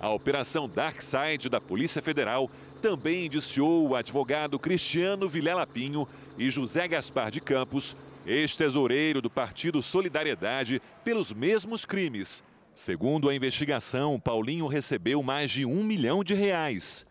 A 0.00 0.10
Operação 0.10 0.68
Dark 0.68 1.00
Side 1.00 1.48
da 1.48 1.60
Polícia 1.60 2.02
Federal 2.02 2.50
também 2.80 3.26
indiciou 3.26 3.88
o 3.88 3.94
advogado 3.94 4.58
Cristiano 4.58 5.28
Vilela 5.28 5.66
Pinho 5.66 6.08
e 6.36 6.50
José 6.50 6.88
Gaspar 6.88 7.30
de 7.30 7.40
Campos, 7.40 7.94
ex-tesoureiro 8.26 9.22
do 9.22 9.30
Partido 9.30 9.80
Solidariedade, 9.82 10.82
pelos 11.04 11.32
mesmos 11.32 11.84
crimes. 11.84 12.42
Segundo 12.74 13.28
a 13.28 13.34
investigação, 13.34 14.18
Paulinho 14.18 14.66
recebeu 14.66 15.22
mais 15.22 15.50
de 15.50 15.64
um 15.64 15.84
milhão 15.84 16.24
de 16.24 16.34
reais. 16.34 17.06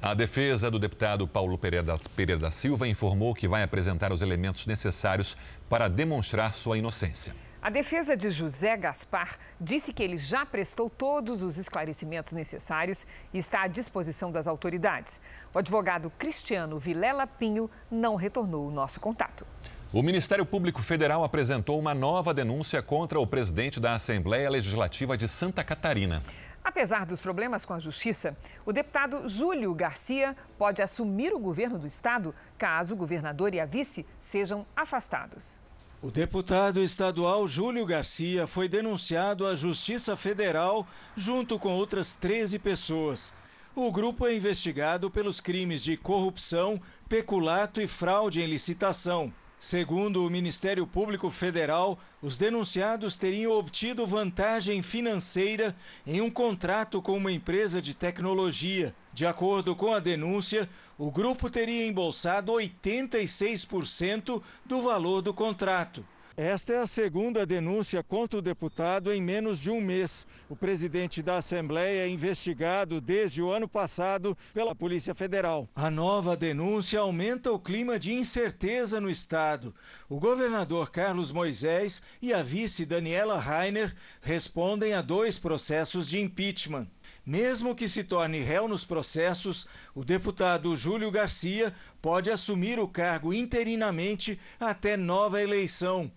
A 0.00 0.12
defesa 0.12 0.70
do 0.70 0.78
deputado 0.78 1.26
Paulo 1.26 1.56
Pereira 1.56 2.38
da 2.38 2.50
Silva 2.50 2.86
informou 2.86 3.34
que 3.34 3.48
vai 3.48 3.62
apresentar 3.62 4.12
os 4.12 4.20
elementos 4.20 4.66
necessários 4.66 5.36
para 5.68 5.88
demonstrar 5.88 6.54
sua 6.54 6.76
inocência. 6.76 7.34
A 7.64 7.70
defesa 7.70 8.14
de 8.14 8.28
José 8.28 8.76
Gaspar 8.76 9.38
disse 9.58 9.90
que 9.94 10.02
ele 10.02 10.18
já 10.18 10.44
prestou 10.44 10.90
todos 10.90 11.42
os 11.42 11.56
esclarecimentos 11.56 12.32
necessários 12.32 13.06
e 13.32 13.38
está 13.38 13.62
à 13.62 13.66
disposição 13.66 14.30
das 14.30 14.46
autoridades. 14.46 15.18
O 15.54 15.58
advogado 15.58 16.12
Cristiano 16.18 16.78
Vilela 16.78 17.26
Pinho 17.26 17.70
não 17.90 18.16
retornou 18.16 18.68
o 18.68 18.70
nosso 18.70 19.00
contato. 19.00 19.46
O 19.94 20.02
Ministério 20.02 20.44
Público 20.44 20.82
Federal 20.82 21.24
apresentou 21.24 21.78
uma 21.78 21.94
nova 21.94 22.34
denúncia 22.34 22.82
contra 22.82 23.18
o 23.18 23.26
presidente 23.26 23.80
da 23.80 23.94
Assembleia 23.94 24.50
Legislativa 24.50 25.16
de 25.16 25.26
Santa 25.26 25.64
Catarina. 25.64 26.22
Apesar 26.62 27.06
dos 27.06 27.22
problemas 27.22 27.64
com 27.64 27.72
a 27.72 27.78
justiça, 27.78 28.36
o 28.66 28.74
deputado 28.74 29.26
Júlio 29.26 29.74
Garcia 29.74 30.36
pode 30.58 30.82
assumir 30.82 31.32
o 31.32 31.38
governo 31.38 31.78
do 31.78 31.86
estado 31.86 32.34
caso 32.58 32.92
o 32.92 32.96
governador 32.98 33.54
e 33.54 33.60
a 33.60 33.64
vice 33.64 34.04
sejam 34.18 34.66
afastados. 34.76 35.62
O 36.04 36.10
deputado 36.10 36.82
estadual 36.82 37.48
Júlio 37.48 37.86
Garcia 37.86 38.46
foi 38.46 38.68
denunciado 38.68 39.46
à 39.46 39.54
Justiça 39.54 40.14
Federal 40.14 40.86
junto 41.16 41.58
com 41.58 41.72
outras 41.72 42.14
13 42.14 42.58
pessoas. 42.58 43.32
O 43.74 43.90
grupo 43.90 44.26
é 44.26 44.36
investigado 44.36 45.10
pelos 45.10 45.40
crimes 45.40 45.82
de 45.82 45.96
corrupção, 45.96 46.78
peculato 47.08 47.80
e 47.80 47.86
fraude 47.86 48.42
em 48.42 48.46
licitação. 48.46 49.32
Segundo 49.58 50.26
o 50.26 50.28
Ministério 50.28 50.86
Público 50.86 51.30
Federal, 51.30 51.98
os 52.20 52.36
denunciados 52.36 53.16
teriam 53.16 53.52
obtido 53.52 54.06
vantagem 54.06 54.82
financeira 54.82 55.74
em 56.06 56.20
um 56.20 56.30
contrato 56.30 57.00
com 57.00 57.16
uma 57.16 57.32
empresa 57.32 57.80
de 57.80 57.94
tecnologia. 57.94 58.94
De 59.14 59.24
acordo 59.24 59.76
com 59.76 59.94
a 59.94 60.00
denúncia, 60.00 60.68
o 60.98 61.08
grupo 61.08 61.48
teria 61.48 61.86
embolsado 61.86 62.50
86% 62.50 64.42
do 64.66 64.82
valor 64.82 65.22
do 65.22 65.32
contrato. 65.32 66.04
Esta 66.36 66.72
é 66.72 66.78
a 66.78 66.86
segunda 66.88 67.46
denúncia 67.46 68.02
contra 68.02 68.40
o 68.40 68.42
deputado 68.42 69.12
em 69.12 69.22
menos 69.22 69.60
de 69.60 69.70
um 69.70 69.80
mês. 69.80 70.26
O 70.48 70.56
presidente 70.56 71.22
da 71.22 71.36
Assembleia 71.36 72.04
é 72.04 72.08
investigado 72.08 73.00
desde 73.00 73.40
o 73.40 73.52
ano 73.52 73.68
passado 73.68 74.36
pela 74.52 74.74
Polícia 74.74 75.14
Federal. 75.14 75.68
A 75.76 75.88
nova 75.88 76.36
denúncia 76.36 76.98
aumenta 76.98 77.52
o 77.52 77.58
clima 77.60 78.00
de 78.00 78.12
incerteza 78.12 79.00
no 79.00 79.08
Estado. 79.08 79.72
O 80.08 80.18
governador 80.18 80.90
Carlos 80.90 81.30
Moisés 81.30 82.02
e 82.20 82.34
a 82.34 82.42
vice 82.42 82.84
Daniela 82.84 83.38
Rainer 83.38 83.94
respondem 84.20 84.92
a 84.92 85.00
dois 85.00 85.38
processos 85.38 86.08
de 86.08 86.18
impeachment. 86.18 86.88
Mesmo 87.26 87.74
que 87.74 87.88
se 87.88 88.04
torne 88.04 88.40
réu 88.40 88.68
nos 88.68 88.84
processos, 88.84 89.66
o 89.94 90.04
deputado 90.04 90.76
Júlio 90.76 91.10
Garcia 91.10 91.74
pode 92.02 92.30
assumir 92.30 92.78
o 92.78 92.86
cargo 92.86 93.32
interinamente 93.32 94.38
até 94.60 94.94
nova 94.96 95.40
eleição. 95.40 96.12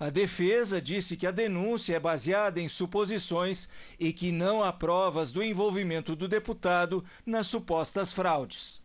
A 0.00 0.08
defesa 0.08 0.80
disse 0.80 1.16
que 1.16 1.26
a 1.26 1.30
denúncia 1.30 1.96
é 1.96 2.00
baseada 2.00 2.60
em 2.60 2.68
suposições 2.68 3.68
e 3.98 4.12
que 4.12 4.32
não 4.32 4.62
há 4.62 4.72
provas 4.72 5.30
do 5.32 5.42
envolvimento 5.42 6.16
do 6.16 6.26
deputado 6.26 7.04
nas 7.24 7.46
supostas 7.46 8.12
fraudes. 8.12 8.82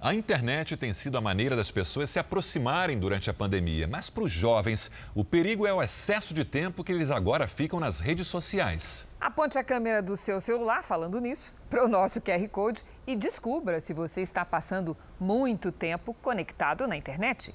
A 0.00 0.12
internet 0.12 0.76
tem 0.76 0.92
sido 0.92 1.16
a 1.16 1.20
maneira 1.20 1.54
das 1.54 1.70
pessoas 1.70 2.10
se 2.10 2.18
aproximarem 2.18 2.98
durante 2.98 3.30
a 3.30 3.34
pandemia, 3.34 3.86
mas 3.86 4.10
para 4.10 4.24
os 4.24 4.32
jovens, 4.32 4.90
o 5.14 5.24
perigo 5.24 5.64
é 5.64 5.72
o 5.72 5.80
excesso 5.80 6.34
de 6.34 6.44
tempo 6.44 6.82
que 6.82 6.90
eles 6.90 7.08
agora 7.08 7.46
ficam 7.46 7.78
nas 7.78 8.00
redes 8.00 8.26
sociais. 8.26 9.06
Aponte 9.22 9.56
a 9.56 9.62
câmera 9.62 10.02
do 10.02 10.16
seu 10.16 10.40
celular, 10.40 10.82
falando 10.82 11.20
nisso, 11.20 11.54
para 11.70 11.84
o 11.84 11.86
nosso 11.86 12.20
QR 12.20 12.44
Code 12.48 12.82
e 13.06 13.14
descubra 13.14 13.80
se 13.80 13.94
você 13.94 14.20
está 14.20 14.44
passando 14.44 14.96
muito 15.20 15.70
tempo 15.70 16.12
conectado 16.14 16.88
na 16.88 16.96
internet. 16.96 17.54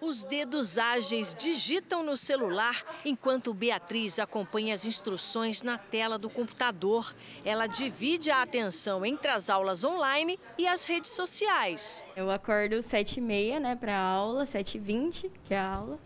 Os 0.00 0.24
dedos 0.24 0.78
ágeis 0.78 1.34
digitam 1.38 2.02
no 2.02 2.16
celular 2.16 2.82
enquanto 3.04 3.52
Beatriz 3.52 4.18
acompanha 4.18 4.72
as 4.72 4.86
instruções 4.86 5.62
na 5.62 5.76
tela 5.76 6.16
do 6.16 6.30
computador. 6.30 7.14
Ela 7.44 7.66
divide 7.66 8.30
a 8.30 8.40
atenção 8.40 9.04
entre 9.04 9.30
as 9.30 9.50
aulas 9.50 9.84
online 9.84 10.40
e 10.56 10.66
as 10.66 10.86
redes 10.86 11.10
sociais. 11.10 12.02
Eu 12.16 12.30
acordo 12.30 12.76
7h30 12.76 13.58
né, 13.58 13.76
para 13.76 13.94
a 13.94 14.02
aula, 14.02 14.44
7h20, 14.44 15.30
que 15.44 15.52
é 15.52 15.58
a 15.58 15.68
aula. 15.68 15.98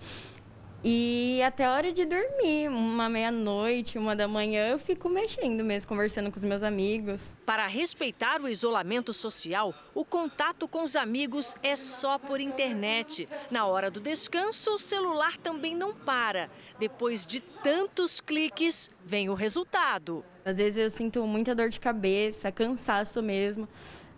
E 0.85 1.43
até 1.45 1.65
a 1.65 1.73
hora 1.73 1.93
de 1.93 2.05
dormir, 2.05 2.69
uma 2.69 3.09
meia-noite, 3.09 3.99
uma 3.99 4.15
da 4.15 4.29
manhã, 4.29 4.69
eu 4.69 4.79
fico 4.79 5.09
mexendo 5.09 5.65
mesmo, 5.65 5.89
conversando 5.89 6.31
com 6.31 6.37
os 6.37 6.45
meus 6.45 6.63
amigos. 6.63 7.35
Para 7.45 7.67
respeitar 7.67 8.41
o 8.41 8.49
isolamento 8.49 9.13
social, 9.13 9.75
o 9.93 10.05
contato 10.05 10.69
com 10.69 10.85
os 10.85 10.95
amigos 10.95 11.57
é 11.65 11.75
só 11.75 12.17
por 12.17 12.41
internet. 12.41 13.29
Na 13.51 13.67
hora 13.67 13.91
do 13.91 13.99
descanso, 13.99 14.77
o 14.77 14.79
celular 14.79 15.37
também 15.37 15.75
não 15.75 15.93
para. 15.93 16.49
Depois 16.79 17.27
de 17.27 17.41
tantos 17.41 18.21
cliques, 18.21 18.89
vem 19.05 19.29
o 19.29 19.35
resultado. 19.35 20.25
Às 20.45 20.59
vezes 20.59 20.77
eu 20.77 20.91
sinto 20.91 21.27
muita 21.27 21.57
dor 21.57 21.71
de 21.71 21.81
cabeça, 21.81 22.53
cansaço 22.53 23.21
mesmo. 23.21 23.69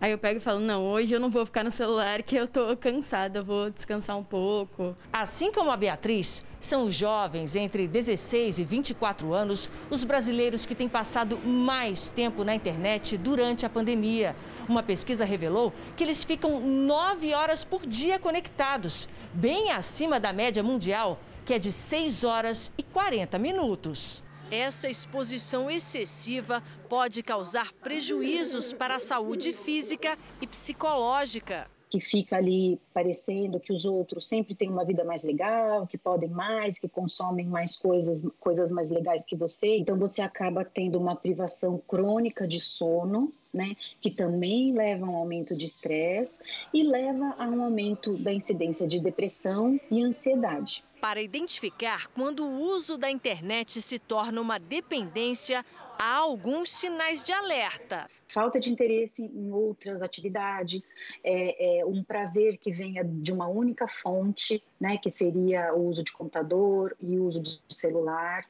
Aí 0.01 0.13
eu 0.13 0.19
pego 0.19 0.39
e 0.39 0.41
falo, 0.41 0.61
não, 0.61 0.87
hoje 0.87 1.13
eu 1.13 1.21
não 1.21 1.29
vou 1.29 1.45
ficar 1.45 1.63
no 1.63 1.71
celular 1.71 2.23
que 2.23 2.35
eu 2.35 2.49
tô 2.49 2.75
cansada, 2.75 3.41
eu 3.41 3.45
vou 3.45 3.69
descansar 3.69 4.17
um 4.17 4.25
pouco. 4.25 4.97
Assim 5.13 5.53
como 5.53 5.71
a 5.71 5.77
Beatriz, 5.77 6.43
são 6.59 6.87
os 6.87 6.95
jovens 6.95 7.55
entre 7.55 7.87
16 7.87 8.61
e 8.61 8.65
24 8.65 9.35
anos 9.35 9.71
os 9.91 10.03
brasileiros 10.03 10.65
que 10.65 10.75
têm 10.75 10.89
passado 10.89 11.37
mais 11.39 12.09
tempo 12.09 12.45
na 12.45 12.55
internet 12.55 13.19
durante 13.19 13.67
a 13.67 13.69
pandemia. 13.69 14.35
Uma 14.67 14.83
pesquisa 14.83 15.27
revelou 15.27 15.71
que 15.95 16.03
eles 16.03 16.25
ficam 16.25 16.59
nove 16.61 17.35
horas 17.35 17.63
por 17.63 17.87
dia 17.87 18.19
conectados, 18.19 19.07
bem 19.35 19.71
acima 19.71 20.19
da 20.19 20.33
média 20.33 20.63
mundial, 20.63 21.21
que 21.45 21.53
é 21.53 21.59
de 21.59 21.71
6 21.71 22.25
horas 22.25 22.73
e 22.79 22.83
40 22.83 23.39
minutos. 23.39 24.23
Essa 24.51 24.89
exposição 24.89 25.71
excessiva 25.71 26.61
pode 26.89 27.23
causar 27.23 27.73
prejuízos 27.73 28.73
para 28.73 28.97
a 28.97 28.99
saúde 28.99 29.53
física 29.53 30.19
e 30.41 30.47
psicológica 30.47 31.69
que 31.91 32.01
fica 32.01 32.37
ali 32.37 32.81
parecendo 32.95 33.59
que 33.59 33.73
os 33.73 33.85
outros 33.85 34.29
sempre 34.29 34.55
têm 34.55 34.71
uma 34.71 34.85
vida 34.85 35.05
mais 35.05 35.25
legal, 35.25 35.89
que 35.89 35.99
podem 35.99 36.31
mais, 36.31 36.79
que 36.79 36.89
consomem 36.89 37.47
mais 37.47 37.75
coisas, 37.75 38.25
coisas 38.39 38.71
mais 38.71 38.91
legais 38.91 39.25
que 39.25 39.35
você. 39.35 39.79
Então 39.79 39.99
você 39.99 40.23
acaba 40.23 40.65
tendo 40.65 40.97
uma 41.01 41.17
privação 41.17 41.79
crônica 41.79 42.47
de 42.47 42.61
sono, 42.61 43.33
né, 43.53 43.77
que 44.01 44.11
também 44.11 44.73
leva 44.73 45.07
a 45.07 45.09
um 45.09 45.17
aumento 45.17 45.57
de 45.57 45.67
estresse 45.67 46.43
e 46.73 46.83
leva 46.83 47.35
a 47.39 47.49
um 47.49 47.65
aumento 47.65 48.17
da 48.17 48.33
incidência 48.33 48.87
de 48.87 49.01
depressão 49.01 49.81
e 49.91 50.03
ansiedade. 50.03 50.85
Para 51.01 51.21
identificar 51.21 52.09
quando 52.09 52.47
o 52.47 52.61
uso 52.61 52.97
da 52.97 53.11
internet 53.11 53.81
se 53.81 53.99
torna 53.99 54.41
uma 54.41 54.59
dependência, 54.59 55.65
há 55.99 56.17
alguns 56.17 56.71
sinais 56.71 57.23
de 57.23 57.33
alerta. 57.33 58.09
Falta 58.29 58.61
de 58.61 58.71
interesse 58.71 59.23
em 59.23 59.51
outras 59.51 60.03
atividades, 60.03 60.95
é, 61.25 61.81
é, 61.81 61.87
um 61.87 62.05
prazer 62.05 62.57
que 62.59 62.73
venha 62.73 63.05
de 63.05 63.33
uma 63.33 63.49
única 63.49 63.89
fonte, 63.89 64.63
né, 64.81 64.97
que 64.97 65.11
seria 65.11 65.75
o 65.75 65.89
uso 65.89 66.03
de 66.03 66.13
computador 66.13 66.97
e 67.01 67.19
o 67.19 67.25
uso 67.25 67.41
de 67.41 67.61
celular, 67.69 68.47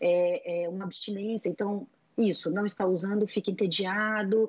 é, 0.00 0.64
é 0.64 0.68
uma 0.68 0.84
abstinência. 0.84 1.48
Então, 1.48 1.86
isso, 2.16 2.50
não 2.50 2.64
está 2.64 2.86
usando, 2.86 3.26
fica 3.26 3.50
entediado, 3.50 4.48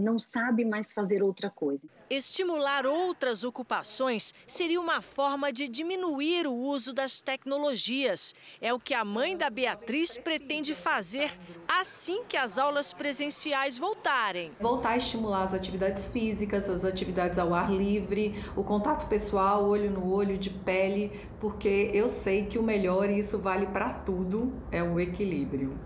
não 0.00 0.18
sabe 0.18 0.64
mais 0.64 0.92
fazer 0.92 1.22
outra 1.22 1.50
coisa. 1.50 1.88
Estimular 2.08 2.86
outras 2.86 3.42
ocupações 3.44 4.32
seria 4.46 4.80
uma 4.80 5.00
forma 5.00 5.52
de 5.52 5.68
diminuir 5.68 6.46
o 6.46 6.54
uso 6.54 6.92
das 6.92 7.20
tecnologias. 7.20 8.34
É 8.60 8.72
o 8.72 8.78
que 8.78 8.94
a 8.94 9.04
mãe 9.04 9.36
da 9.36 9.50
Beatriz 9.50 10.16
pretende 10.16 10.72
fazer 10.72 11.32
assim 11.66 12.22
que 12.28 12.36
as 12.36 12.58
aulas 12.58 12.92
presenciais 12.92 13.76
voltarem. 13.76 14.52
Voltar 14.60 14.90
a 14.90 14.96
estimular 14.98 15.42
as 15.42 15.54
atividades 15.54 16.06
físicas, 16.08 16.70
as 16.70 16.84
atividades 16.84 17.38
ao 17.38 17.52
ar 17.52 17.72
livre, 17.72 18.34
o 18.56 18.62
contato 18.62 19.08
pessoal, 19.08 19.64
olho 19.64 19.90
no 19.90 20.12
olho, 20.12 20.38
de 20.38 20.50
pele, 20.50 21.10
porque 21.40 21.90
eu 21.92 22.08
sei 22.22 22.46
que 22.46 22.58
o 22.58 22.62
melhor, 22.62 23.10
e 23.10 23.18
isso 23.18 23.38
vale 23.38 23.66
para 23.66 23.90
tudo, 23.90 24.52
é 24.70 24.82
o 24.82 25.00
equilíbrio. 25.00 25.76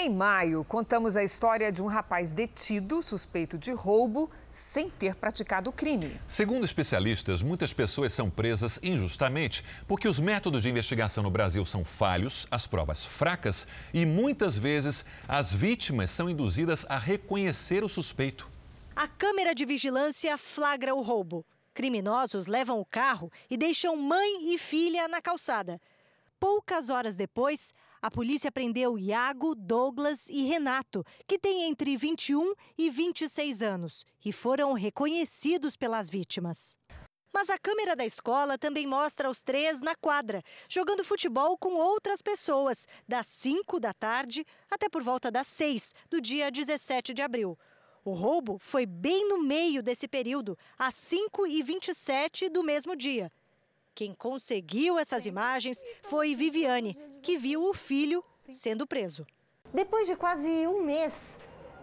Em 0.00 0.08
maio, 0.08 0.62
contamos 0.62 1.16
a 1.16 1.24
história 1.24 1.72
de 1.72 1.82
um 1.82 1.86
rapaz 1.86 2.30
detido 2.30 3.02
suspeito 3.02 3.58
de 3.58 3.72
roubo 3.72 4.30
sem 4.48 4.88
ter 4.88 5.16
praticado 5.16 5.70
o 5.70 5.72
crime. 5.72 6.20
Segundo 6.24 6.64
especialistas, 6.64 7.42
muitas 7.42 7.72
pessoas 7.72 8.12
são 8.12 8.30
presas 8.30 8.78
injustamente 8.80 9.64
porque 9.88 10.06
os 10.06 10.20
métodos 10.20 10.62
de 10.62 10.70
investigação 10.70 11.24
no 11.24 11.32
Brasil 11.32 11.66
são 11.66 11.84
falhos, 11.84 12.46
as 12.48 12.64
provas 12.64 13.04
fracas 13.04 13.66
e 13.92 14.06
muitas 14.06 14.56
vezes 14.56 15.04
as 15.26 15.52
vítimas 15.52 16.12
são 16.12 16.30
induzidas 16.30 16.86
a 16.88 16.96
reconhecer 16.96 17.82
o 17.82 17.88
suspeito. 17.88 18.48
A 18.94 19.08
câmera 19.08 19.52
de 19.52 19.64
vigilância 19.64 20.38
flagra 20.38 20.94
o 20.94 21.02
roubo. 21.02 21.44
Criminosos 21.74 22.46
levam 22.46 22.78
o 22.78 22.86
carro 22.86 23.32
e 23.50 23.56
deixam 23.56 23.96
mãe 23.96 24.54
e 24.54 24.58
filha 24.58 25.08
na 25.08 25.20
calçada. 25.20 25.80
Poucas 26.38 26.88
horas 26.88 27.16
depois, 27.16 27.74
a 28.08 28.10
polícia 28.10 28.50
prendeu 28.50 28.98
Iago, 28.98 29.54
Douglas 29.54 30.30
e 30.30 30.40
Renato, 30.44 31.04
que 31.26 31.38
têm 31.38 31.64
entre 31.64 31.94
21 31.94 32.54
e 32.78 32.88
26 32.88 33.60
anos, 33.60 34.06
e 34.24 34.32
foram 34.32 34.72
reconhecidos 34.72 35.76
pelas 35.76 36.08
vítimas. 36.08 36.78
Mas 37.34 37.50
a 37.50 37.58
câmera 37.58 37.94
da 37.94 38.06
escola 38.06 38.56
também 38.56 38.86
mostra 38.86 39.28
os 39.28 39.42
três 39.42 39.82
na 39.82 39.94
quadra, 39.94 40.42
jogando 40.70 41.04
futebol 41.04 41.58
com 41.58 41.74
outras 41.74 42.22
pessoas, 42.22 42.88
das 43.06 43.26
5 43.26 43.78
da 43.78 43.92
tarde 43.92 44.42
até 44.70 44.88
por 44.88 45.02
volta 45.02 45.30
das 45.30 45.46
6 45.46 45.94
do 46.08 46.18
dia 46.18 46.50
17 46.50 47.12
de 47.12 47.20
abril. 47.20 47.58
O 48.02 48.12
roubo 48.12 48.56
foi 48.58 48.86
bem 48.86 49.28
no 49.28 49.42
meio 49.42 49.82
desse 49.82 50.08
período, 50.08 50.56
às 50.78 50.94
5 50.94 51.46
e 51.46 51.62
27 51.62 52.48
do 52.48 52.62
mesmo 52.62 52.96
dia. 52.96 53.30
Quem 53.98 54.14
conseguiu 54.14 54.96
essas 54.96 55.26
imagens 55.26 55.82
foi 56.02 56.32
Viviane, 56.32 56.96
que 57.20 57.36
viu 57.36 57.64
o 57.64 57.74
filho 57.74 58.22
sendo 58.48 58.86
preso. 58.86 59.26
Depois 59.74 60.06
de 60.06 60.14
quase 60.14 60.48
um 60.68 60.84
mês, 60.84 61.36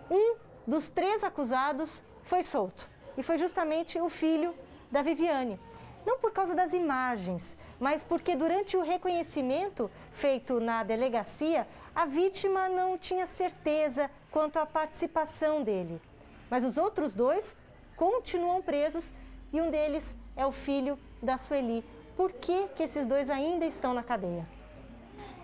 um 0.09 0.37
dos 0.65 0.87
três 0.87 1.25
acusados 1.25 2.01
foi 2.23 2.41
solto. 2.41 2.89
E 3.17 3.21
foi 3.21 3.37
justamente 3.37 3.99
o 3.99 4.07
filho 4.07 4.55
da 4.89 5.01
Viviane. 5.01 5.59
Não 6.05 6.17
por 6.17 6.31
causa 6.31 6.55
das 6.55 6.71
imagens, 6.71 7.53
mas 7.81 8.01
porque 8.01 8.33
durante 8.33 8.77
o 8.77 8.81
reconhecimento 8.81 9.91
feito 10.13 10.61
na 10.61 10.83
delegacia, 10.83 11.67
a 11.93 12.05
vítima 12.05 12.69
não 12.69 12.97
tinha 12.97 13.25
certeza 13.25 14.09
quanto 14.31 14.57
à 14.57 14.65
participação 14.65 15.63
dele. 15.63 16.01
Mas 16.49 16.63
os 16.63 16.77
outros 16.77 17.13
dois 17.13 17.53
continuam 17.97 18.61
presos 18.61 19.11
e 19.51 19.59
um 19.59 19.69
deles 19.69 20.15
é 20.33 20.45
o 20.45 20.51
filho 20.53 20.97
da 21.21 21.37
Sueli, 21.37 21.83
por 22.15 22.31
que, 22.33 22.67
que 22.75 22.83
esses 22.83 23.05
dois 23.05 23.29
ainda 23.29 23.65
estão 23.65 23.93
na 23.93 24.03
cadeia? 24.03 24.47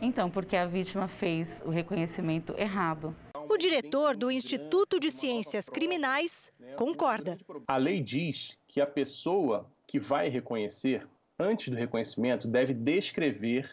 Então, 0.02 0.30
porque 0.30 0.56
a 0.56 0.66
vítima 0.66 1.08
fez 1.08 1.48
o 1.64 1.70
reconhecimento 1.70 2.54
errado. 2.58 3.16
O 3.50 3.58
diretor 3.58 4.16
do 4.16 4.32
Instituto 4.32 5.00
de 5.00 5.12
Ciências 5.12 5.70
Criminais 5.70 6.52
concorda. 6.76 7.38
A 7.68 7.78
lei 7.78 8.02
diz 8.02 8.58
que 8.68 8.82
a 8.82 8.88
pessoa 8.88 9.66
que 9.86 10.00
vai 10.00 10.30
reconhecer 10.30 11.04
antes 11.42 11.70
do 11.70 11.76
reconhecimento, 11.76 12.48
deve 12.48 12.74
descrever 12.74 13.70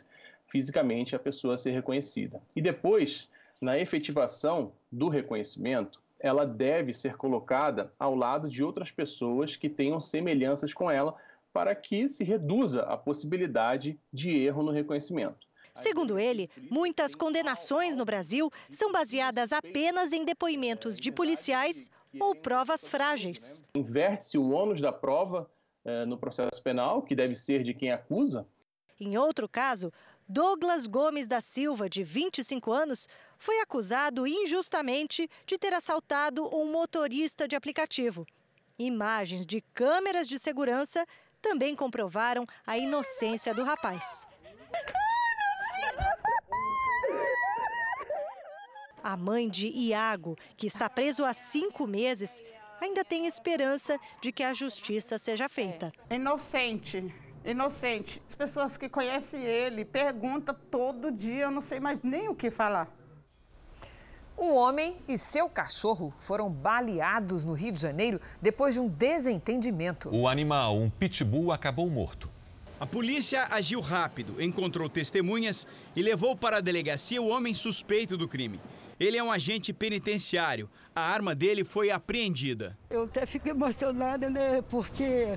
fisicamente 0.47 1.15
a 1.15 1.19
pessoa 1.19 1.55
a 1.55 1.59
ser 1.59 1.73
reconhecida. 1.73 2.41
E 2.57 2.63
depois, 2.63 3.29
na 3.61 3.79
efetivação 3.79 4.73
do 4.91 5.09
reconhecimento, 5.09 6.01
ela 6.19 6.45
deve 6.45 6.93
ser 6.93 7.17
colocada 7.17 7.91
ao 7.99 8.15
lado 8.15 8.49
de 8.49 8.65
outras 8.65 8.91
pessoas 8.91 9.55
que 9.55 9.69
tenham 9.69 10.01
semelhanças 10.01 10.73
com 10.73 10.91
ela, 10.91 11.15
para 11.59 11.75
que 11.75 12.09
se 12.09 12.23
reduza 12.23 12.83
a 12.83 12.97
possibilidade 12.97 13.99
de 14.13 14.31
erro 14.31 14.63
no 14.63 14.71
reconhecimento. 14.71 15.49
Segundo 15.75 16.17
ele, 16.17 16.49
muitas 16.71 17.17
condenações 17.17 17.97
no 17.97 18.05
Brasil 18.05 18.49
são 18.71 18.93
baseadas 18.93 19.53
apenas 19.53 20.13
em 20.13 20.25
depoimentos 20.25 20.97
de 20.97 21.11
policiais 21.11 21.91
ou 22.21 22.33
provas 22.33 22.89
frágeis. 22.89 23.65
Inverte-se 23.75 24.39
o 24.39 24.51
ônus 24.51 24.81
da 24.81 24.93
prova 24.93 25.51
eh, 25.85 26.07
no 26.07 26.17
processo 26.17 26.63
penal, 26.63 27.03
que 27.03 27.17
deve 27.17 27.35
ser 27.35 27.65
de 27.65 27.75
quem 27.75 27.91
acusa. 27.91 28.47
Em 29.01 29.19
outro 29.19 29.49
caso, 29.49 29.93
Douglas 30.29 30.87
Gomes 30.87 31.27
da 31.27 31.41
Silva, 31.41 31.89
de 31.89 32.05
25 32.05 32.71
anos, 32.71 33.09
foi 33.37 33.59
acusado 33.59 34.29
injustamente 34.29 35.29
de 35.45 35.59
ter 35.59 35.75
assaltado 35.75 36.49
um 36.57 36.71
motorista 36.71 37.49
de 37.49 37.57
aplicativo. 37.57 38.25
Imagens 38.79 39.45
de 39.45 39.61
câmeras 39.75 40.29
de 40.29 40.39
segurança 40.39 41.05
também 41.41 41.75
comprovaram 41.75 42.47
a 42.67 42.77
inocência 42.77 43.55
do 43.55 43.63
rapaz. 43.65 44.27
A 49.03 49.17
mãe 49.17 49.49
de 49.49 49.69
Iago, 49.69 50.37
que 50.57 50.67
está 50.67 50.89
preso 50.91 51.25
há 51.25 51.33
cinco 51.33 51.87
meses, 51.87 52.43
ainda 52.81 53.05
tem 53.05 53.27
esperança 53.27 53.99
de 54.21 54.33
que 54.33 54.43
a 54.43 54.53
justiça 54.53 55.19
seja 55.19 55.49
feita. 55.49 55.93
É 56.11 56.17
inocente, 56.17 57.15
inocente. 57.45 58.23
As 58.27 58.35
pessoas 58.35 58.77
que 58.77 58.89
conhecem 58.89 59.43
ele 59.43 59.85
perguntam 59.85 60.55
todo 60.71 61.11
dia, 61.11 61.45
eu 61.45 61.51
não 61.51 61.61
sei 61.61 61.81
mais 61.81 62.01
nem 62.03 62.29
o 62.29 62.35
que 62.35 62.51
falar. 62.51 62.98
Um 64.41 64.55
homem 64.55 64.97
e 65.09 65.19
seu 65.19 65.49
cachorro 65.49 66.15
foram 66.21 66.49
baleados 66.49 67.45
no 67.45 67.55
Rio 67.55 67.73
de 67.73 67.81
Janeiro 67.81 68.21
depois 68.41 68.75
de 68.75 68.81
um 68.81 68.87
desentendimento. 68.87 70.15
O 70.15 70.29
animal, 70.29 70.77
um 70.77 70.89
pitbull, 70.89 71.51
acabou 71.51 71.91
morto. 71.91 72.31
A 72.79 72.87
polícia 72.87 73.49
agiu 73.51 73.81
rápido, 73.81 74.41
encontrou 74.41 74.89
testemunhas 74.89 75.67
e 75.97 76.03
levou 76.03 76.37
para 76.37 76.59
a 76.59 76.61
delegacia 76.61 77.21
o 77.21 77.27
homem 77.27 77.53
suspeito 77.53 78.17
do 78.17 78.29
crime. 78.29 78.61
Ele 79.01 79.17
é 79.17 79.23
um 79.23 79.33
agente 79.33 79.73
penitenciário. 79.73 80.71
A 80.95 81.01
arma 81.01 81.35
dele 81.35 81.65
foi 81.65 81.91
apreendida. 81.91 82.79
Eu 82.89 83.05
até 83.05 83.27
fico 83.27 83.49
emocionada, 83.49 84.31
né? 84.31 84.63
Porque 84.63 85.37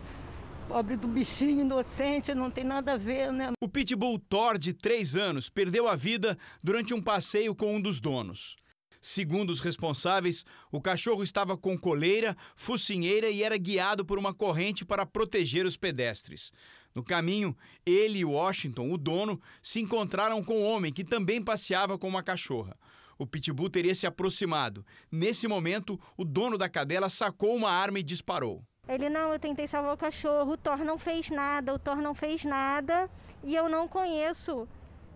pobre 0.67 0.95
do 0.95 1.07
bichinho 1.07 1.61
inocente, 1.61 2.35
não 2.35 2.51
tem 2.51 2.63
nada 2.63 2.93
a 2.93 2.97
ver, 2.97 3.31
né? 3.33 3.51
O 3.59 3.67
pitbull 3.67 4.19
Thor, 4.19 4.59
de 4.59 4.73
3 4.73 5.15
anos, 5.15 5.49
perdeu 5.49 5.87
a 5.87 5.95
vida 5.95 6.37
durante 6.63 6.93
um 6.93 7.01
passeio 7.01 7.55
com 7.55 7.75
um 7.75 7.81
dos 7.81 7.99
donos. 7.99 8.55
Segundo 9.01 9.49
os 9.49 9.59
responsáveis, 9.59 10.45
o 10.71 10.79
cachorro 10.79 11.23
estava 11.23 11.57
com 11.57 11.75
coleira, 11.75 12.37
focinheira 12.55 13.31
e 13.31 13.41
era 13.41 13.57
guiado 13.57 14.05
por 14.05 14.19
uma 14.19 14.31
corrente 14.31 14.85
para 14.85 15.07
proteger 15.07 15.65
os 15.65 15.75
pedestres. 15.75 16.53
No 16.93 17.03
caminho, 17.03 17.57
ele 17.83 18.19
e 18.19 18.25
Washington, 18.25 18.91
o 18.91 18.97
dono, 18.99 19.41
se 19.59 19.79
encontraram 19.79 20.43
com 20.43 20.59
um 20.59 20.65
homem 20.65 20.93
que 20.93 21.03
também 21.03 21.41
passeava 21.41 21.97
com 21.97 22.07
uma 22.07 22.21
cachorra. 22.21 22.77
O 23.17 23.25
pitbull 23.25 23.69
teria 23.71 23.95
se 23.95 24.05
aproximado. 24.05 24.85
Nesse 25.11 25.47
momento, 25.47 25.99
o 26.15 26.23
dono 26.23 26.57
da 26.57 26.69
cadela 26.69 27.09
sacou 27.09 27.55
uma 27.55 27.71
arma 27.71 27.99
e 27.99 28.03
disparou. 28.03 28.63
Ele 28.87 29.09
não, 29.09 29.31
eu 29.33 29.39
tentei 29.39 29.67
salvar 29.67 29.93
o 29.93 29.97
cachorro, 29.97 30.53
o 30.53 30.57
Thor 30.57 30.83
não 30.83 30.97
fez 30.97 31.29
nada, 31.29 31.73
o 31.73 31.79
Thor 31.79 31.97
não 31.97 32.13
fez 32.13 32.43
nada 32.43 33.09
e 33.43 33.55
eu 33.55 33.69
não 33.69 33.87
conheço 33.87 34.67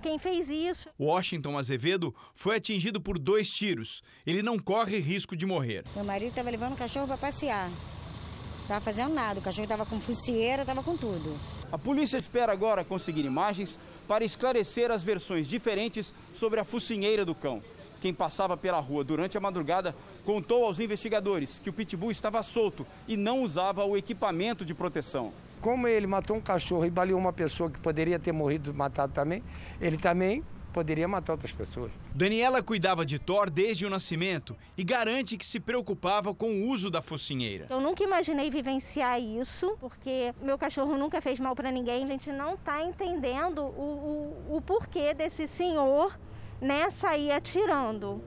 quem 0.06 0.20
fez 0.20 0.48
isso. 0.52 0.88
Washington 1.00 1.58
Azevedo 1.58 2.14
foi 2.36 2.58
atingido 2.58 3.02
por 3.02 3.18
dois 3.18 3.50
tiros. 3.50 4.04
Ele 4.24 4.44
não 4.44 4.60
corre 4.60 5.00
risco 5.00 5.36
de 5.36 5.48
morrer. 5.48 5.84
Meu 5.96 6.06
marido 6.06 6.30
estava 6.30 6.52
levando 6.52 6.74
o 6.74 6.78
cachorro 6.78 7.08
para 7.08 7.18
passear. 7.18 7.72
Estava 8.62 8.82
fazendo 8.82 9.16
nada, 9.16 9.40
o 9.40 9.44
cachorro 9.44 9.64
estava 9.64 9.84
com 9.84 10.00
focinheira, 10.00 10.62
estava 10.62 10.84
com 10.84 10.96
tudo. 10.96 11.36
A 11.72 11.78
polícia 11.78 12.20
espera 12.20 12.54
agora 12.54 12.84
conseguir 12.84 13.26
imagens 13.26 13.80
para 14.08 14.24
esclarecer 14.24 14.92
as 14.92 15.04
versões 15.04 15.48
diferentes 15.48 16.14
sobre 16.36 16.60
a 16.60 16.64
focinheira 16.64 17.26
do 17.26 17.34
cão. 17.34 17.60
Quem 18.00 18.14
passava 18.14 18.56
pela 18.56 18.80
rua 18.80 19.04
durante 19.04 19.40
a 19.40 19.42
madrugada 19.42 19.96
contou 20.24 20.66
aos 20.66 20.80
investigadores 20.80 21.58
que 21.58 21.70
o 21.72 21.74
pitbull 21.74 22.12
estava 22.12 22.44
solto 22.44 22.86
e 23.08 23.18
não 23.18 23.42
usava 23.42 23.84
o 23.84 23.98
equipamento 23.98 24.64
de 24.64 24.76
proteção 24.76 25.34
como 25.66 25.88
ele 25.88 26.06
matou 26.06 26.38
um 26.38 26.40
cachorro 26.40 26.86
e 26.86 26.92
baleou 26.92 27.20
uma 27.20 27.34
pessoa 27.34 27.72
que 27.72 27.80
poderia 27.80 28.20
ter 28.20 28.32
morrido 28.32 28.72
matado 28.72 29.12
também, 29.12 29.42
ele 29.82 29.98
também 29.98 30.44
poderia 30.72 31.08
matar 31.08 31.34
outras 31.34 31.52
pessoas. 31.52 31.92
Daniela 32.14 32.62
cuidava 32.62 33.04
de 33.04 33.18
Thor 33.18 33.50
desde 33.50 33.84
o 33.84 33.90
nascimento 33.90 34.56
e 34.78 34.84
garante 34.84 35.36
que 35.36 35.44
se 35.44 35.60
preocupava 35.60 36.36
com 36.36 36.52
o 36.52 36.70
uso 36.70 36.92
da 36.92 37.02
focinheira. 37.02 37.66
Eu 37.72 37.82
nunca 37.82 38.04
imaginei 38.04 38.52
vivenciar 38.52 39.20
isso, 39.20 39.76
porque 39.80 40.36
meu 40.40 40.56
cachorro 40.56 40.96
nunca 41.00 41.20
fez 41.20 41.40
mal 41.40 41.56
para 41.56 41.72
ninguém. 41.72 42.04
A 42.04 42.08
gente 42.08 42.32
não 42.32 42.54
está 42.54 42.84
entendendo 42.84 43.64
o, 43.64 44.46
o, 44.52 44.58
o 44.58 44.62
porquê 44.62 45.16
desse 45.16 45.48
senhor 45.48 46.16
né, 46.62 46.92
sair 46.92 47.32
atirando. 47.32 48.22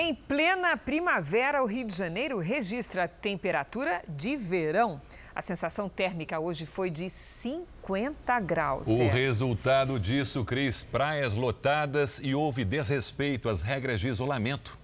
Em 0.00 0.14
plena 0.14 0.76
primavera, 0.76 1.60
o 1.60 1.66
Rio 1.66 1.84
de 1.84 1.92
Janeiro 1.92 2.38
registra 2.38 3.08
temperatura 3.08 4.00
de 4.08 4.36
verão. 4.36 5.02
A 5.38 5.40
sensação 5.40 5.88
térmica 5.88 6.40
hoje 6.40 6.66
foi 6.66 6.90
de 6.90 7.08
50 7.08 8.40
graus. 8.40 8.88
O 8.88 8.96
Sérgio. 8.96 9.12
resultado 9.12 10.00
disso, 10.00 10.44
Cris, 10.44 10.82
praias 10.82 11.32
lotadas 11.32 12.18
e 12.24 12.34
houve 12.34 12.64
desrespeito 12.64 13.48
às 13.48 13.62
regras 13.62 14.00
de 14.00 14.08
isolamento. 14.08 14.76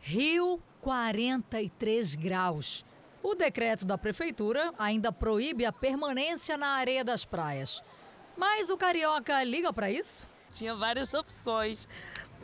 Rio, 0.00 0.62
43 0.80 2.14
graus. 2.14 2.84
O 3.20 3.34
decreto 3.34 3.84
da 3.84 3.98
prefeitura 3.98 4.72
ainda 4.78 5.10
proíbe 5.10 5.64
a 5.64 5.72
permanência 5.72 6.56
na 6.56 6.76
areia 6.76 7.02
das 7.02 7.24
praias. 7.24 7.82
Mas 8.36 8.70
o 8.70 8.76
carioca 8.76 9.42
liga 9.42 9.72
para 9.72 9.90
isso? 9.90 10.28
Tinha 10.52 10.76
várias 10.76 11.12
opções, 11.12 11.88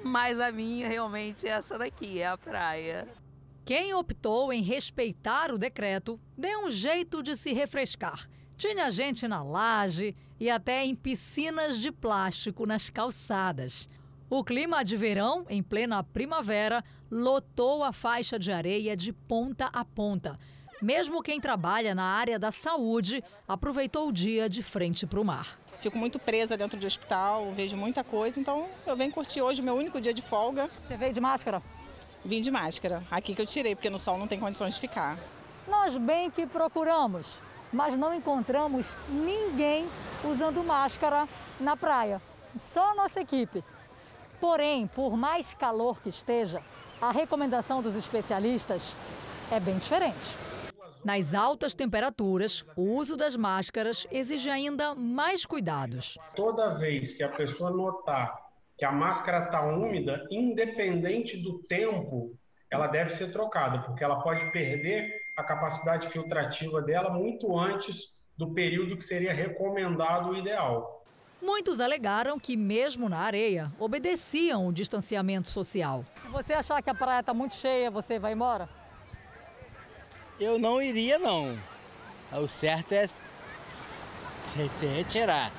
mas 0.02 0.40
a 0.40 0.50
minha 0.50 0.88
realmente 0.88 1.46
é 1.46 1.50
essa 1.50 1.78
daqui, 1.78 2.20
é 2.20 2.26
a 2.26 2.36
praia. 2.36 3.06
Quem 3.64 3.94
optou 3.94 4.52
em 4.52 4.62
respeitar 4.62 5.50
o 5.50 5.56
decreto 5.56 6.20
deu 6.36 6.66
um 6.66 6.70
jeito 6.70 7.22
de 7.22 7.34
se 7.34 7.54
refrescar. 7.54 8.28
Tinha 8.58 8.90
gente 8.90 9.26
na 9.26 9.42
laje 9.42 10.14
e 10.38 10.50
até 10.50 10.84
em 10.84 10.94
piscinas 10.94 11.78
de 11.78 11.90
plástico 11.90 12.66
nas 12.66 12.90
calçadas. 12.90 13.88
O 14.28 14.44
clima 14.44 14.84
de 14.84 14.98
verão, 14.98 15.46
em 15.48 15.62
plena 15.62 16.04
primavera, 16.04 16.84
lotou 17.10 17.82
a 17.82 17.90
faixa 17.90 18.38
de 18.38 18.52
areia 18.52 18.94
de 18.94 19.14
ponta 19.14 19.70
a 19.72 19.82
ponta. 19.82 20.36
Mesmo 20.82 21.22
quem 21.22 21.40
trabalha 21.40 21.94
na 21.94 22.04
área 22.04 22.38
da 22.38 22.50
saúde 22.50 23.24
aproveitou 23.48 24.08
o 24.08 24.12
dia 24.12 24.46
de 24.46 24.62
frente 24.62 25.06
para 25.06 25.20
o 25.20 25.24
mar. 25.24 25.58
Fico 25.80 25.96
muito 25.96 26.18
presa 26.18 26.54
dentro 26.54 26.78
do 26.78 26.86
hospital, 26.86 27.50
vejo 27.52 27.78
muita 27.78 28.04
coisa, 28.04 28.38
então 28.38 28.68
eu 28.86 28.94
venho 28.94 29.10
curtir 29.10 29.40
hoje 29.40 29.62
meu 29.62 29.74
único 29.74 30.00
dia 30.02 30.12
de 30.12 30.20
folga. 30.20 30.68
Você 30.86 30.98
veio 30.98 31.14
de 31.14 31.20
máscara? 31.20 31.62
Vim 32.24 32.40
de 32.40 32.50
máscara. 32.50 33.02
Aqui 33.10 33.34
que 33.34 33.42
eu 33.42 33.46
tirei, 33.46 33.74
porque 33.74 33.90
no 33.90 33.98
sol 33.98 34.16
não 34.16 34.26
tem 34.26 34.40
condições 34.40 34.74
de 34.74 34.80
ficar. 34.80 35.18
Nós 35.68 35.96
bem 35.96 36.30
que 36.30 36.46
procuramos, 36.46 37.40
mas 37.72 37.96
não 37.98 38.14
encontramos 38.14 38.96
ninguém 39.08 39.86
usando 40.24 40.64
máscara 40.64 41.28
na 41.60 41.76
praia. 41.76 42.22
Só 42.56 42.92
a 42.92 42.94
nossa 42.94 43.20
equipe. 43.20 43.62
Porém, 44.40 44.86
por 44.86 45.16
mais 45.16 45.52
calor 45.54 46.00
que 46.00 46.08
esteja, 46.08 46.62
a 47.00 47.10
recomendação 47.10 47.82
dos 47.82 47.94
especialistas 47.94 48.94
é 49.50 49.60
bem 49.60 49.76
diferente. 49.76 50.34
Nas 51.04 51.34
altas 51.34 51.74
temperaturas, 51.74 52.64
o 52.74 52.94
uso 52.94 53.14
das 53.16 53.36
máscaras 53.36 54.06
exige 54.10 54.48
ainda 54.48 54.94
mais 54.94 55.44
cuidados. 55.44 56.16
Toda 56.34 56.74
vez 56.78 57.12
que 57.12 57.22
a 57.22 57.28
pessoa 57.28 57.70
notar 57.70 58.43
que 58.84 58.88
a 58.88 58.92
máscara 58.92 59.46
está 59.46 59.62
úmida, 59.62 60.26
independente 60.30 61.38
do 61.38 61.60
tempo, 61.60 62.36
ela 62.70 62.86
deve 62.86 63.16
ser 63.16 63.32
trocada, 63.32 63.78
porque 63.78 64.04
ela 64.04 64.20
pode 64.20 64.52
perder 64.52 65.10
a 65.34 65.42
capacidade 65.42 66.10
filtrativa 66.10 66.82
dela 66.82 67.08
muito 67.08 67.58
antes 67.58 67.96
do 68.36 68.52
período 68.52 68.98
que 68.98 69.02
seria 69.02 69.32
recomendado 69.32 70.28
o 70.28 70.36
ideal. 70.36 71.02
Muitos 71.40 71.80
alegaram 71.80 72.38
que, 72.38 72.58
mesmo 72.58 73.08
na 73.08 73.20
areia, 73.20 73.72
obedeciam 73.80 74.66
o 74.66 74.72
distanciamento 74.72 75.48
social. 75.48 76.04
Se 76.20 76.28
você 76.28 76.52
achar 76.52 76.82
que 76.82 76.90
a 76.90 76.94
praia 76.94 77.20
está 77.20 77.32
muito 77.32 77.54
cheia, 77.54 77.90
você 77.90 78.18
vai 78.18 78.34
embora? 78.34 78.68
Eu 80.38 80.58
não 80.58 80.82
iria, 80.82 81.18
não. 81.18 81.58
O 82.32 82.46
certo 82.46 82.92
é 82.92 83.06
se 83.06 84.86
retirar. 84.86 85.50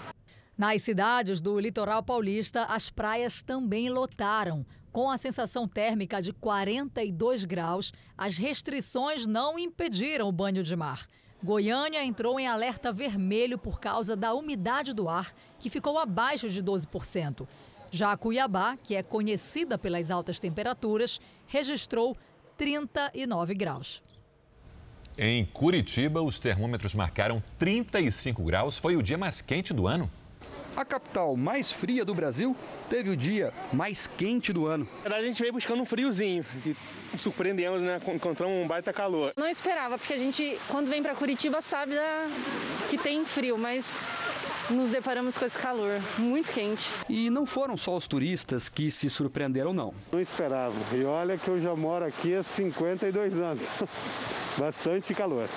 Nas 0.58 0.84
cidades 0.84 1.41
do 1.41 1.60
litoral 1.60 2.01
paulista, 2.01 2.64
as 2.64 2.89
praias 2.89 3.41
também 3.41 3.89
lotaram. 3.89 4.66
Com 4.89 5.12
a 5.12 5.18
sensação 5.18 5.68
térmica 5.68 6.22
de 6.22 6.32
42 6.32 7.43
graus, 7.43 7.91
as 8.18 8.38
restrições 8.38 9.26
não 9.26 9.60
impediram 9.60 10.30
o 10.30 10.32
banho 10.32 10.64
de 10.64 10.74
mar. 10.74 11.08
Goiânia 11.43 12.01
entrou 12.06 12.39
em 12.39 12.47
alerta 12.47 12.93
vermelho 12.93 13.58
por 13.58 13.82
causa 13.82 14.16
da 14.16 14.34
umidade 14.34 14.93
do 14.93 15.10
ar, 15.10 15.34
que 15.60 15.70
ficou 15.70 15.99
abaixo 15.99 16.49
de 16.49 16.64
12%. 16.64 17.45
Já 17.91 18.16
Cuiabá, 18.16 18.78
que 18.82 18.95
é 18.95 19.03
conhecida 19.03 19.78
pelas 19.78 20.10
altas 20.10 20.39
temperaturas, 20.39 21.20
registrou 21.47 22.16
39 22.58 23.53
graus. 23.56 24.01
Em 25.18 25.45
Curitiba, 25.45 26.22
os 26.22 26.39
termômetros 26.39 26.95
marcaram 26.95 27.43
35 27.60 28.41
graus. 28.43 28.78
Foi 28.78 28.95
o 28.95 29.03
dia 29.03 29.18
mais 29.18 29.41
quente 29.41 29.74
do 29.74 29.88
ano. 29.88 30.10
A 30.76 30.84
capital 30.84 31.38
mais 31.38 31.71
fria 31.71 32.03
do 32.03 32.13
Brasil 32.13 32.55
teve 32.89 33.09
o 33.09 33.15
dia 33.15 33.53
mais 33.71 34.07
quente 34.07 34.51
do 34.51 34.65
ano. 34.65 34.88
A 35.05 35.21
gente 35.21 35.41
veio 35.41 35.53
buscando 35.53 35.82
um 35.82 35.86
friozinho, 35.86 36.45
e 36.65 36.76
surpreendemos, 37.17 37.82
né? 37.82 38.01
Encontramos 38.13 38.55
um 38.55 38.67
baita 38.67 38.91
calor. 38.91 39.32
Não 39.38 39.47
esperava, 39.47 39.97
porque 39.97 40.13
a 40.13 40.17
gente, 40.17 40.57
quando 40.67 40.89
vem 40.89 41.01
para 41.01 41.15
Curitiba, 41.15 41.61
sabe 41.61 41.95
da... 41.95 42.28
que 42.89 42.97
tem 42.97 43.23
frio, 43.26 43.57
mas 43.57 43.86
nos 44.69 44.89
deparamos 44.89 45.38
com 45.38 45.45
esse 45.45 45.57
calor 45.57 46.01
muito 46.17 46.51
quente. 46.51 46.89
E 47.07 47.30
não 47.30 47.45
foram 47.45 47.78
só 47.78 47.95
os 47.95 48.07
turistas 48.07 48.67
que 48.67 48.91
se 48.91 49.09
surpreenderam, 49.09 49.73
não. 49.73 49.93
Não 50.11 50.19
esperava. 50.19 50.76
E 50.93 51.05
olha 51.05 51.38
que 51.38 51.47
eu 51.47 51.59
já 51.59 51.76
moro 51.76 52.03
aqui 52.03 52.36
há 52.36 52.43
52 52.43 53.39
anos. 53.39 53.69
Bastante 54.57 55.13
calor. 55.13 55.47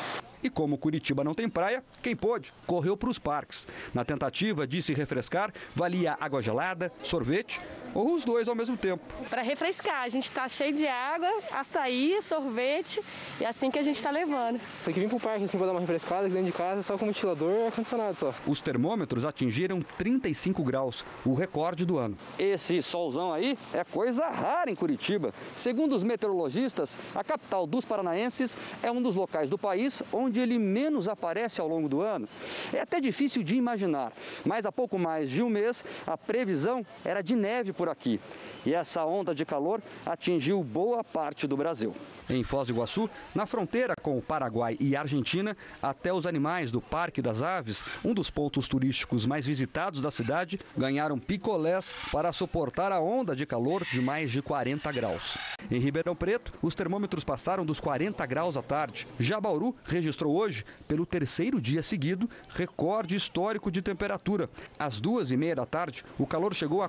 E 0.43 0.49
como 0.51 0.79
Curitiba 0.79 1.25
não 1.25 1.35
tem 1.35 1.49
praia, 1.49 1.83
quem 2.03 2.15
pôde 2.15 2.53
correu 2.67 2.97
para 2.97 3.09
os 3.09 3.19
parques. 3.19 3.67
Na 3.93 4.05
tentativa 4.05 4.67
de 4.67 4.81
se 4.83 4.95
refrescar, 4.95 5.53
valia 5.75 6.17
água 6.21 6.41
gelada, 6.41 6.93
sorvete 7.03 7.61
ou 7.95 8.15
os 8.15 8.25
dois 8.25 8.49
ao 8.49 8.55
mesmo 8.55 8.77
tempo. 8.77 9.03
Para 9.29 9.43
refrescar, 9.43 10.03
a 10.03 10.09
gente 10.09 10.25
está 10.25 10.49
cheio 10.49 10.75
de 10.75 10.87
água, 10.87 11.29
açaí, 11.53 12.21
sorvete 12.23 13.01
e 13.41 13.45
é 13.45 13.49
assim 13.49 13.71
que 13.71 13.79
a 13.79 13.83
gente 13.83 13.97
está 13.97 14.11
levando. 14.11 14.61
Tem 14.85 14.95
que 14.95 15.01
vir 15.01 15.09
para 15.09 15.17
o 15.17 15.21
parque 15.21 15.45
assim 15.45 15.57
para 15.57 15.67
dar 15.67 15.73
uma 15.73 15.81
refrescada 15.81 16.27
aqui 16.27 16.35
dentro 16.35 16.51
de 16.51 16.57
casa, 16.57 16.83
só 16.83 16.97
com 16.97 17.07
ventilador 17.07 17.53
e 17.53 17.67
ar-condicionado 17.67 18.17
só. 18.17 18.35
Os 18.47 18.61
termômetros 18.61 19.25
atingiram 19.25 19.81
35 19.81 20.63
graus, 20.63 21.05
o 21.25 21.35
recorde 21.35 21.85
do 21.85 21.99
ano. 21.99 22.17
Esse 22.39 22.83
solzão 22.83 23.33
aí 23.33 23.59
é 23.73 23.85
coisa 23.85 24.29
rara 24.29 24.71
em 24.71 24.75
Curitiba. 24.75 25.33
Segundo 25.57 25.95
os 25.95 26.03
meteorologistas, 26.03 26.97
a 27.15 27.25
capital 27.25 27.67
dos 27.67 27.85
paranaenses 27.85 28.57
é 28.83 28.91
um 28.91 29.03
dos 29.03 29.15
locais 29.15 29.51
do 29.51 29.59
país 29.59 30.03
onde 30.13 30.41
ele 30.41 30.59
menos 30.59 31.09
aparece 31.09 31.61
ao 31.61 31.69
longo 31.69 31.89
do 31.89 32.01
ano. 32.01 32.29
É 32.73 32.81
até 32.81 33.01
difícil 33.01 33.43
de 33.43 33.57
imaginar, 33.57 34.13
mas 34.45 34.67
há 34.67 34.73
pouco 34.73 34.99
mais 34.99 35.31
de 35.31 35.43
um 35.43 35.49
mês 35.49 35.85
a 36.07 36.17
previsão 36.17 36.85
era 37.05 37.23
de 37.23 37.35
neve 37.35 37.73
por 37.79 37.89
aqui. 37.89 38.21
E 38.67 38.75
essa 38.75 39.05
onda 39.05 39.33
de 39.33 39.47
calor 39.47 39.81
atingiu 40.05 40.63
boa 40.65 41.05
parte 41.05 41.47
do 41.47 41.57
Brasil. 41.57 41.95
Em 42.29 42.43
Foz 42.43 42.67
do 42.67 42.75
Iguaçu, 42.75 43.09
na 43.35 43.47
fronteira 43.47 43.95
com 44.03 44.19
o 44.19 44.21
Paraguai 44.21 44.77
e 44.81 44.97
Argentina, 44.97 45.57
até 45.81 46.13
os 46.13 46.27
animais 46.27 46.71
do 46.73 46.81
Parque 46.81 47.23
das 47.23 47.43
Aves, 47.43 47.85
um 48.05 48.13
dos 48.13 48.31
pontos 48.31 48.69
turísticos 48.69 49.25
mais 49.25 49.47
visitados 49.47 50.03
da 50.03 50.11
cidade, 50.11 50.59
ganharam 50.77 51.19
picolés 51.19 51.95
para 52.13 52.33
suportar 52.33 52.91
a 52.91 53.01
onda 53.01 53.35
de 53.35 53.47
calor 53.47 53.85
de 53.85 54.03
mais 54.03 54.31
de 54.31 54.43
40 54.43 54.91
graus. 54.93 55.39
Em 55.71 55.79
Ribeirão 55.79 56.17
Preto, 56.17 56.53
os 56.61 56.75
termômetros 56.75 57.25
passaram 57.25 57.65
dos 57.65 57.81
40 57.81 58.27
graus 58.27 58.57
à 58.57 58.63
tarde. 58.63 59.07
Jabauru 59.19 59.75
registrou 59.85 60.37
hoje, 60.37 60.65
pelo 60.87 61.07
terceiro 61.07 61.61
dia 61.61 61.83
seguido, 61.83 62.29
recorde 62.49 63.15
histórico 63.15 63.71
de 63.71 63.81
temperatura. 63.81 64.51
Às 64.79 65.01
duas 65.01 65.31
e 65.31 65.37
meia 65.37 65.55
da 65.55 65.65
tarde, 65.65 66.05
o 66.19 66.27
calor 66.27 66.55
chegou 66.55 66.83
a 66.83 66.89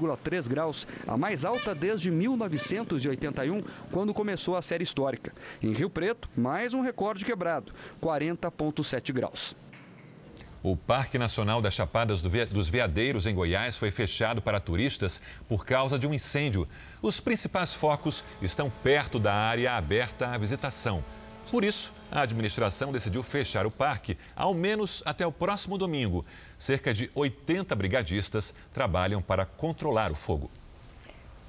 40,3 0.00 0.48
graus, 0.48 0.86
a 1.06 1.16
mais 1.16 1.44
alta 1.44 1.74
desde 1.74 2.10
1981, 2.10 3.62
quando 3.90 4.14
começou 4.14 4.56
a 4.56 4.62
série 4.62 4.84
histórica. 4.84 5.32
Em 5.62 5.72
Rio 5.72 5.90
Preto, 5.90 6.28
mais 6.36 6.72
um 6.74 6.80
recorde 6.80 7.24
quebrado, 7.24 7.72
40,7 8.02 9.12
graus. 9.12 9.54
O 10.62 10.76
Parque 10.76 11.16
Nacional 11.16 11.62
das 11.62 11.72
Chapadas 11.72 12.20
dos 12.20 12.68
Veadeiros, 12.68 13.26
em 13.26 13.34
Goiás, 13.34 13.78
foi 13.78 13.90
fechado 13.90 14.42
para 14.42 14.60
turistas 14.60 15.18
por 15.48 15.64
causa 15.64 15.98
de 15.98 16.06
um 16.06 16.12
incêndio. 16.12 16.68
Os 17.00 17.18
principais 17.18 17.72
focos 17.72 18.22
estão 18.42 18.70
perto 18.82 19.18
da 19.18 19.32
área 19.32 19.72
aberta 19.72 20.28
à 20.28 20.36
visitação. 20.36 21.02
Por 21.50 21.64
isso, 21.64 21.92
a 22.12 22.20
administração 22.20 22.92
decidiu 22.92 23.22
fechar 23.22 23.64
o 23.64 23.70
parque, 23.70 24.18
ao 24.36 24.52
menos 24.52 25.02
até 25.06 25.26
o 25.26 25.32
próximo 25.32 25.78
domingo. 25.78 26.26
Cerca 26.60 26.92
de 26.92 27.10
80 27.14 27.74
brigadistas 27.74 28.52
trabalham 28.70 29.22
para 29.22 29.46
controlar 29.46 30.12
o 30.12 30.14
fogo. 30.14 30.50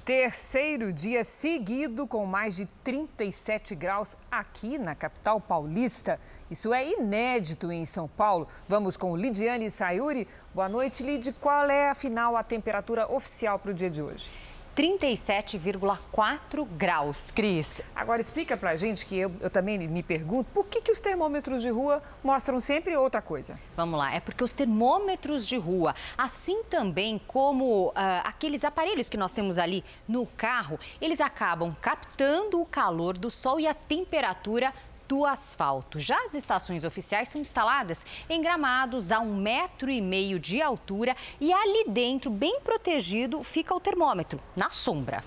Terceiro 0.06 0.90
dia 0.90 1.22
seguido 1.22 2.06
com 2.06 2.24
mais 2.24 2.56
de 2.56 2.64
37 2.82 3.74
graus 3.74 4.16
aqui 4.30 4.78
na 4.78 4.94
capital 4.94 5.38
paulista. 5.38 6.18
Isso 6.50 6.72
é 6.72 6.88
inédito 6.88 7.70
em 7.70 7.84
São 7.84 8.08
Paulo. 8.08 8.48
Vamos 8.66 8.96
com 8.96 9.14
Lidiane 9.14 9.70
Sayuri. 9.70 10.26
Boa 10.54 10.68
noite, 10.68 11.02
Lid. 11.02 11.30
Qual 11.34 11.68
é, 11.68 11.90
afinal, 11.90 12.34
a 12.34 12.42
temperatura 12.42 13.06
oficial 13.12 13.58
para 13.58 13.70
o 13.70 13.74
dia 13.74 13.90
de 13.90 14.00
hoje? 14.00 14.32
37,4 14.76 16.66
graus, 16.76 17.30
Cris. 17.30 17.82
Agora 17.94 18.20
explica 18.20 18.56
pra 18.56 18.74
gente 18.74 19.04
que 19.04 19.18
eu, 19.18 19.30
eu, 19.40 19.50
também 19.50 19.78
me 19.78 20.02
pergunto 20.02 20.50
por 20.52 20.66
que, 20.66 20.80
que 20.80 20.90
os 20.90 20.98
termômetros 20.98 21.62
de 21.62 21.68
rua 21.68 22.02
mostram 22.24 22.58
sempre 22.58 22.96
outra 22.96 23.20
coisa. 23.20 23.60
Vamos 23.76 23.98
lá, 23.98 24.14
é 24.14 24.20
porque 24.20 24.42
os 24.42 24.54
termômetros 24.54 25.46
de 25.46 25.58
rua, 25.58 25.94
assim 26.16 26.62
também 26.64 27.20
como 27.26 27.88
uh, 27.88 27.92
aqueles 28.24 28.64
aparelhos 28.64 29.10
que 29.10 29.16
nós 29.16 29.32
temos 29.32 29.58
ali 29.58 29.84
no 30.08 30.26
carro, 30.26 30.80
eles 31.00 31.20
acabam 31.20 31.76
captando 31.80 32.60
o 32.60 32.66
calor 32.66 33.18
do 33.18 33.30
sol 33.30 33.60
e 33.60 33.66
a 33.66 33.74
temperatura 33.74 34.72
do 35.12 35.26
asfalto. 35.26 36.00
Já 36.00 36.16
as 36.24 36.32
estações 36.32 36.84
oficiais 36.84 37.28
são 37.28 37.38
instaladas 37.38 38.06
em 38.30 38.40
gramados 38.40 39.12
a 39.12 39.20
um 39.20 39.36
metro 39.36 39.90
e 39.90 40.00
meio 40.00 40.38
de 40.38 40.62
altura 40.62 41.14
e 41.38 41.52
ali 41.52 41.84
dentro, 41.86 42.30
bem 42.30 42.60
protegido, 42.60 43.42
fica 43.42 43.74
o 43.74 43.80
termômetro, 43.80 44.40
na 44.56 44.70
sombra. 44.70 45.22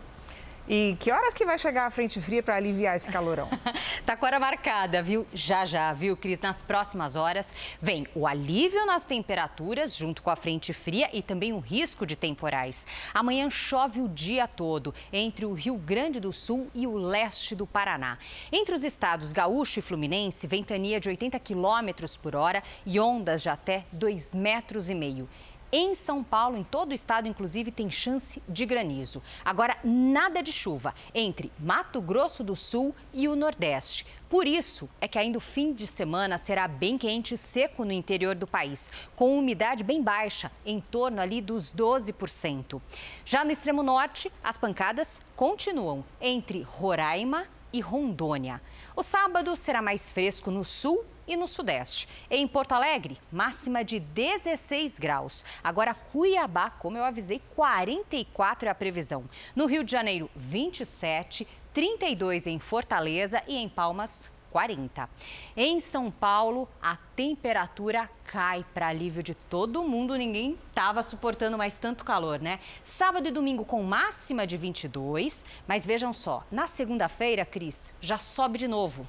E 0.68 0.98
que 1.00 1.12
horas 1.12 1.32
que 1.32 1.46
vai 1.46 1.60
chegar 1.60 1.86
a 1.86 1.92
frente 1.92 2.20
fria 2.20 2.42
para 2.42 2.56
aliviar 2.56 2.96
esse 2.96 3.12
calorão? 3.12 3.48
tá 4.04 4.18
com 4.18 4.26
hora 4.26 4.40
marcada, 4.40 5.02
viu? 5.02 5.28
Já 5.32 5.64
já, 5.64 5.94
viu, 5.94 6.18
Cris? 6.18 6.40
Nas 6.40 6.62
próximas 6.62 7.16
horas 7.16 7.54
vem 7.80 8.08
o 8.16 8.26
alívio 8.26 8.84
nas 8.86 9.04
temperaturas 9.04 9.96
junto 9.96 10.24
com 10.24 10.32
a 10.32 10.36
frente 10.36 10.74
fria 10.74 11.08
e 11.14 11.22
também 11.22 11.54
o 11.54 11.60
risco 11.60 12.04
de 12.04 12.16
temporais. 12.16 12.88
Amanhã 13.14 13.48
chove 13.48 14.02
o 14.02 14.10
dia 14.10 14.48
todo 14.48 14.92
entre 15.14 15.46
o 15.46 15.54
Rio 15.54 15.76
Grande 15.76 16.20
do 16.20 16.34
Sul 16.34 16.68
e 16.74 16.88
o 16.88 16.98
leste 16.98 17.54
do 17.54 17.68
Paraná. 17.68 18.18
Entre 18.52 18.74
os 18.74 18.84
estados 18.84 19.34
Gaúcho 19.34 19.78
e 19.78 19.84
Fluminense, 19.84 20.48
ventania 20.48 21.00
de 21.00 21.10
80 21.10 21.40
quilômetros 21.40 22.18
por 22.18 22.36
hora 22.36 22.64
e 22.86 23.00
ondas 23.00 23.44
de 23.44 23.50
até 23.50 23.86
2 23.92 24.34
metros 24.34 24.90
e 24.90 24.96
meio. 24.96 25.30
Em 25.78 25.94
São 25.94 26.24
Paulo, 26.24 26.56
em 26.56 26.64
todo 26.64 26.92
o 26.92 26.94
estado, 26.94 27.28
inclusive, 27.28 27.70
tem 27.70 27.92
chance 27.92 28.42
de 28.48 28.66
granizo. 28.66 29.22
Agora, 29.44 29.78
nada 29.84 30.42
de 30.42 30.50
chuva 30.50 30.96
entre 31.14 31.52
Mato 31.60 32.02
Grosso 32.02 32.46
do 32.46 32.56
Sul 32.56 32.96
e 33.14 33.28
o 33.28 33.36
Nordeste. 33.36 34.06
Por 34.30 34.48
isso 34.48 34.88
é 35.02 35.08
que 35.10 35.20
ainda 35.20 35.38
o 35.38 35.42
fim 35.42 35.74
de 35.74 35.86
semana 35.86 36.38
será 36.38 36.66
bem 36.66 36.98
quente 36.98 37.34
e 37.34 37.38
seco 37.38 37.84
no 37.84 37.92
interior 37.92 38.36
do 38.36 38.48
país, 38.48 38.90
com 39.18 39.38
umidade 39.38 39.84
bem 39.84 40.02
baixa, 40.02 40.50
em 40.66 40.80
torno 40.80 41.20
ali 41.20 41.42
dos 41.42 41.74
12%. 41.74 42.82
Já 43.26 43.44
no 43.44 43.52
extremo 43.52 43.84
norte, 43.84 44.32
as 44.42 44.58
pancadas 44.58 45.20
continuam 45.36 46.06
entre 46.22 46.62
Roraima 46.62 47.48
e 47.72 47.80
Rondônia. 47.80 48.62
O 48.96 49.04
sábado 49.04 49.56
será 49.56 49.82
mais 49.82 50.12
fresco 50.12 50.52
no 50.52 50.64
sul 50.64 51.06
e 51.28 51.36
no 51.36 51.48
Sudeste. 51.48 52.08
Em 52.30 52.48
Porto 52.48 52.74
Alegre, 52.74 53.18
máxima 53.32 53.84
de 53.84 54.00
16 54.00 55.00
graus. 55.00 55.44
Agora, 55.64 55.94
Cuiabá, 55.94 56.70
como 56.70 56.98
eu 56.98 57.04
avisei, 57.04 57.42
44 57.56 58.68
é 58.68 58.72
a 58.72 58.76
previsão. 58.76 59.26
No 59.56 59.66
Rio 59.66 59.84
de 59.84 59.92
Janeiro, 59.92 60.30
27, 60.36 61.48
32 61.74 62.48
em 62.48 62.60
Fortaleza 62.60 63.44
e 63.48 63.58
em 63.58 63.68
Palmas, 63.68 64.30
40. 64.56 65.10
Em 65.58 65.82
São 65.82 66.10
Paulo, 66.10 66.66
a 66.82 66.96
temperatura 67.14 68.10
cai 68.24 68.66
para 68.74 68.88
alívio 68.88 69.22
de 69.22 69.36
todo 69.36 69.84
mundo. 69.84 70.16
Ninguém 70.16 70.58
estava 70.70 71.04
suportando 71.04 71.58
mais 71.58 71.78
tanto 71.78 72.06
calor, 72.06 72.40
né? 72.40 72.62
Sábado 72.82 73.28
e 73.28 73.32
domingo 73.32 73.66
com 73.66 73.84
máxima 73.84 74.48
de 74.48 74.56
22, 74.56 75.46
mas 75.68 75.86
vejam 75.86 76.14
só, 76.14 76.42
na 76.50 76.68
segunda-feira, 76.68 77.44
Cris, 77.46 77.94
já 78.00 78.18
sobe 78.18 78.58
de 78.58 78.68
novo 78.68 79.06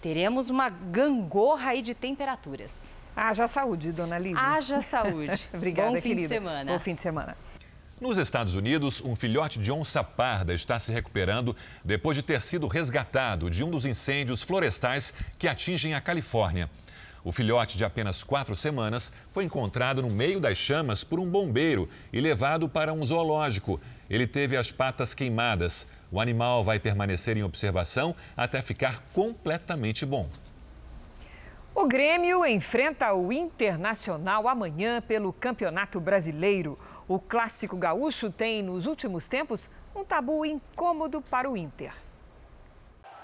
teremos 0.00 0.48
uma 0.48 0.70
gangorra 0.70 1.72
aí 1.72 1.82
de 1.82 1.94
temperaturas. 1.94 2.94
Haja 3.14 3.46
saúde, 3.46 3.92
dona 3.92 4.18
Lídia. 4.18 4.40
Haja 4.42 4.80
saúde. 4.80 5.46
Obrigada, 5.52 5.90
Bom 5.90 5.96
fim 5.96 6.08
querida. 6.08 6.28
de 6.28 6.34
semana. 6.36 6.72
Bom 6.72 6.78
fim 6.78 6.94
de 6.94 7.00
semana. 7.02 7.36
Nos 8.00 8.16
Estados 8.16 8.54
Unidos, 8.54 9.02
um 9.04 9.14
filhote 9.14 9.58
de 9.58 9.70
onça 9.70 10.02
parda 10.02 10.54
está 10.54 10.78
se 10.78 10.90
recuperando 10.90 11.54
depois 11.84 12.16
de 12.16 12.22
ter 12.22 12.40
sido 12.40 12.66
resgatado 12.66 13.50
de 13.50 13.62
um 13.62 13.70
dos 13.70 13.84
incêndios 13.84 14.42
florestais 14.42 15.12
que 15.38 15.46
atingem 15.46 15.92
a 15.92 16.00
Califórnia. 16.00 16.70
O 17.22 17.30
filhote 17.30 17.76
de 17.76 17.84
apenas 17.84 18.24
quatro 18.24 18.56
semanas 18.56 19.12
foi 19.32 19.44
encontrado 19.44 20.00
no 20.00 20.08
meio 20.08 20.40
das 20.40 20.56
chamas 20.56 21.04
por 21.04 21.20
um 21.20 21.28
bombeiro 21.28 21.90
e 22.10 22.22
levado 22.22 22.70
para 22.70 22.90
um 22.90 23.04
zoológico. 23.04 23.78
Ele 24.08 24.26
teve 24.26 24.56
as 24.56 24.72
patas 24.72 25.12
queimadas. 25.12 25.86
O 26.10 26.18
animal 26.18 26.64
vai 26.64 26.80
permanecer 26.80 27.36
em 27.36 27.42
observação 27.42 28.16
até 28.34 28.62
ficar 28.62 29.04
completamente 29.12 30.06
bom. 30.06 30.26
O 31.80 31.86
Grêmio 31.86 32.44
enfrenta 32.44 33.14
o 33.14 33.32
Internacional 33.32 34.46
amanhã 34.46 35.00
pelo 35.00 35.32
Campeonato 35.32 35.98
Brasileiro. 35.98 36.78
O 37.08 37.18
clássico 37.18 37.74
gaúcho 37.74 38.30
tem, 38.30 38.62
nos 38.62 38.84
últimos 38.84 39.28
tempos, 39.28 39.70
um 39.96 40.04
tabu 40.04 40.44
incômodo 40.44 41.22
para 41.22 41.48
o 41.48 41.56
Inter. 41.56 41.94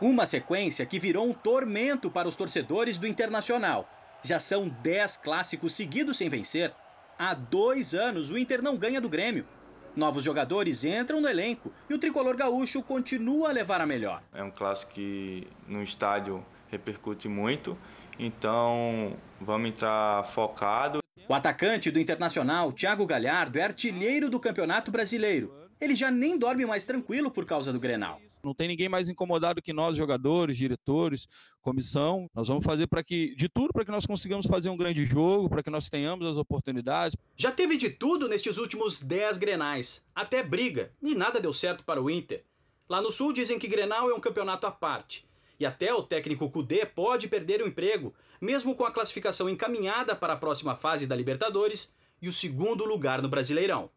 Uma 0.01 0.25
sequência 0.25 0.87
que 0.87 0.99
virou 0.99 1.29
um 1.29 1.35
tormento 1.35 2.11
para 2.11 2.27
os 2.27 2.35
torcedores 2.35 2.97
do 2.97 3.07
Internacional. 3.07 3.91
Já 4.23 4.39
são 4.39 4.71
10 4.71 5.19
clássicos 5.19 5.75
seguidos 5.75 6.17
sem 6.17 6.31
vencer. 6.31 6.73
Há 7.19 7.35
dois 7.35 7.95
anos 7.95 8.31
o 8.31 8.39
Inter 8.39 8.63
não 8.63 8.79
ganha 8.79 9.03
do 9.03 9.09
Grêmio. 9.11 9.47
Novos 9.95 10.25
jogadores 10.25 10.83
entram 10.83 11.21
no 11.21 11.29
elenco 11.29 11.71
e 11.91 11.95
o 11.95 11.99
tricolor 11.99 12.35
gaúcho 12.35 12.83
continua 12.83 13.51
a 13.51 13.53
levar 13.53 13.83
a 13.83 13.87
melhor. 13.87 14.23
É 14.33 14.43
um 14.43 14.51
clássico 14.51 14.93
que 14.93 15.47
no 15.69 15.83
estádio 15.83 16.43
repercute 16.69 17.29
muito 17.29 17.77
então, 18.19 19.17
vamos 19.41 19.69
entrar 19.69 20.25
focado. 20.25 21.01
O 21.29 21.35
atacante 21.35 21.91
do 21.91 21.99
Internacional, 21.99 22.73
Thiago 22.73 23.07
Galhardo, 23.07 23.59
é 23.59 23.63
artilheiro 23.63 24.31
do 24.31 24.39
Campeonato 24.39 24.91
Brasileiro. 24.91 25.53
Ele 25.81 25.95
já 25.95 26.11
nem 26.11 26.39
dorme 26.39 26.65
mais 26.65 26.87
tranquilo 26.87 27.31
por 27.31 27.45
causa 27.45 27.73
do 27.73 27.81
Grenal. 27.81 28.21
Não 28.43 28.55
tem 28.55 28.69
ninguém 28.69 28.89
mais 28.89 29.09
incomodado 29.09 29.61
que 29.61 29.73
nós, 29.73 29.97
jogadores, 29.97 30.57
diretores, 30.57 31.27
comissão. 31.61 32.31
Nós 32.33 32.47
vamos 32.47 32.65
fazer 32.65 32.87
para 32.87 33.03
que 33.03 33.35
de 33.35 33.49
tudo 33.49 33.73
para 33.73 33.85
que 33.85 33.91
nós 33.91 34.07
consigamos 34.07 34.47
fazer 34.47 34.71
um 34.71 34.77
grande 34.77 35.05
jogo, 35.05 35.49
para 35.51 35.65
que 35.65 35.71
nós 35.71 35.89
tenhamos 35.89 36.27
as 36.29 36.37
oportunidades. 36.37 37.17
Já 37.37 37.51
teve 37.51 37.77
de 37.77 37.91
tudo 37.91 38.29
nestes 38.29 38.57
últimos 38.57 39.03
10 39.03 39.39
Grenais, 39.39 40.01
até 40.15 40.45
briga, 40.45 40.93
e 41.03 41.15
nada 41.15 41.41
deu 41.41 41.53
certo 41.53 41.83
para 41.83 42.01
o 42.01 42.09
Inter. 42.09 42.45
Lá 42.89 43.03
no 43.03 43.11
Sul 43.11 43.33
dizem 43.33 43.59
que 43.59 43.67
Grenal 43.67 44.09
é 44.09 44.15
um 44.15 44.21
campeonato 44.21 44.65
à 44.65 44.71
parte. 44.71 45.27
E 45.59 45.65
até 45.65 45.93
o 45.93 46.03
técnico 46.03 46.51
Cudê 46.51 46.85
pode 46.85 47.29
perder 47.29 47.63
o 47.63 47.67
emprego, 47.67 48.15
mesmo 48.41 48.75
com 48.75 48.85
a 48.85 48.93
classificação 48.93 49.49
encaminhada 49.49 50.15
para 50.15 50.35
a 50.35 50.37
próxima 50.37 50.77
fase 50.77 51.07
da 51.07 51.17
Libertadores 51.17 51.95
e 52.21 52.29
o 52.29 52.33
segundo 52.33 52.85
lugar 52.85 53.23
no 53.23 53.29
Brasileirão. 53.29 53.91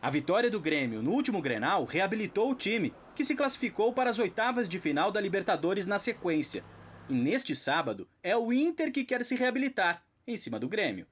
A 0.00 0.10
vitória 0.10 0.50
do 0.50 0.60
Grêmio 0.60 1.02
no 1.02 1.12
último 1.12 1.40
Grenal 1.40 1.84
reabilitou 1.84 2.50
o 2.50 2.54
time, 2.54 2.92
que 3.14 3.24
se 3.24 3.36
classificou 3.36 3.92
para 3.92 4.10
as 4.10 4.18
oitavas 4.18 4.68
de 4.68 4.78
final 4.78 5.12
da 5.12 5.20
Libertadores 5.20 5.86
na 5.86 5.98
sequência. 5.98 6.64
E 7.08 7.14
neste 7.14 7.54
sábado 7.54 8.08
é 8.22 8.36
o 8.36 8.52
Inter 8.52 8.92
que 8.92 9.04
quer 9.04 9.24
se 9.24 9.36
reabilitar 9.36 10.04
em 10.26 10.36
cima 10.36 10.58
do 10.58 10.68
Grêmio. 10.68 11.06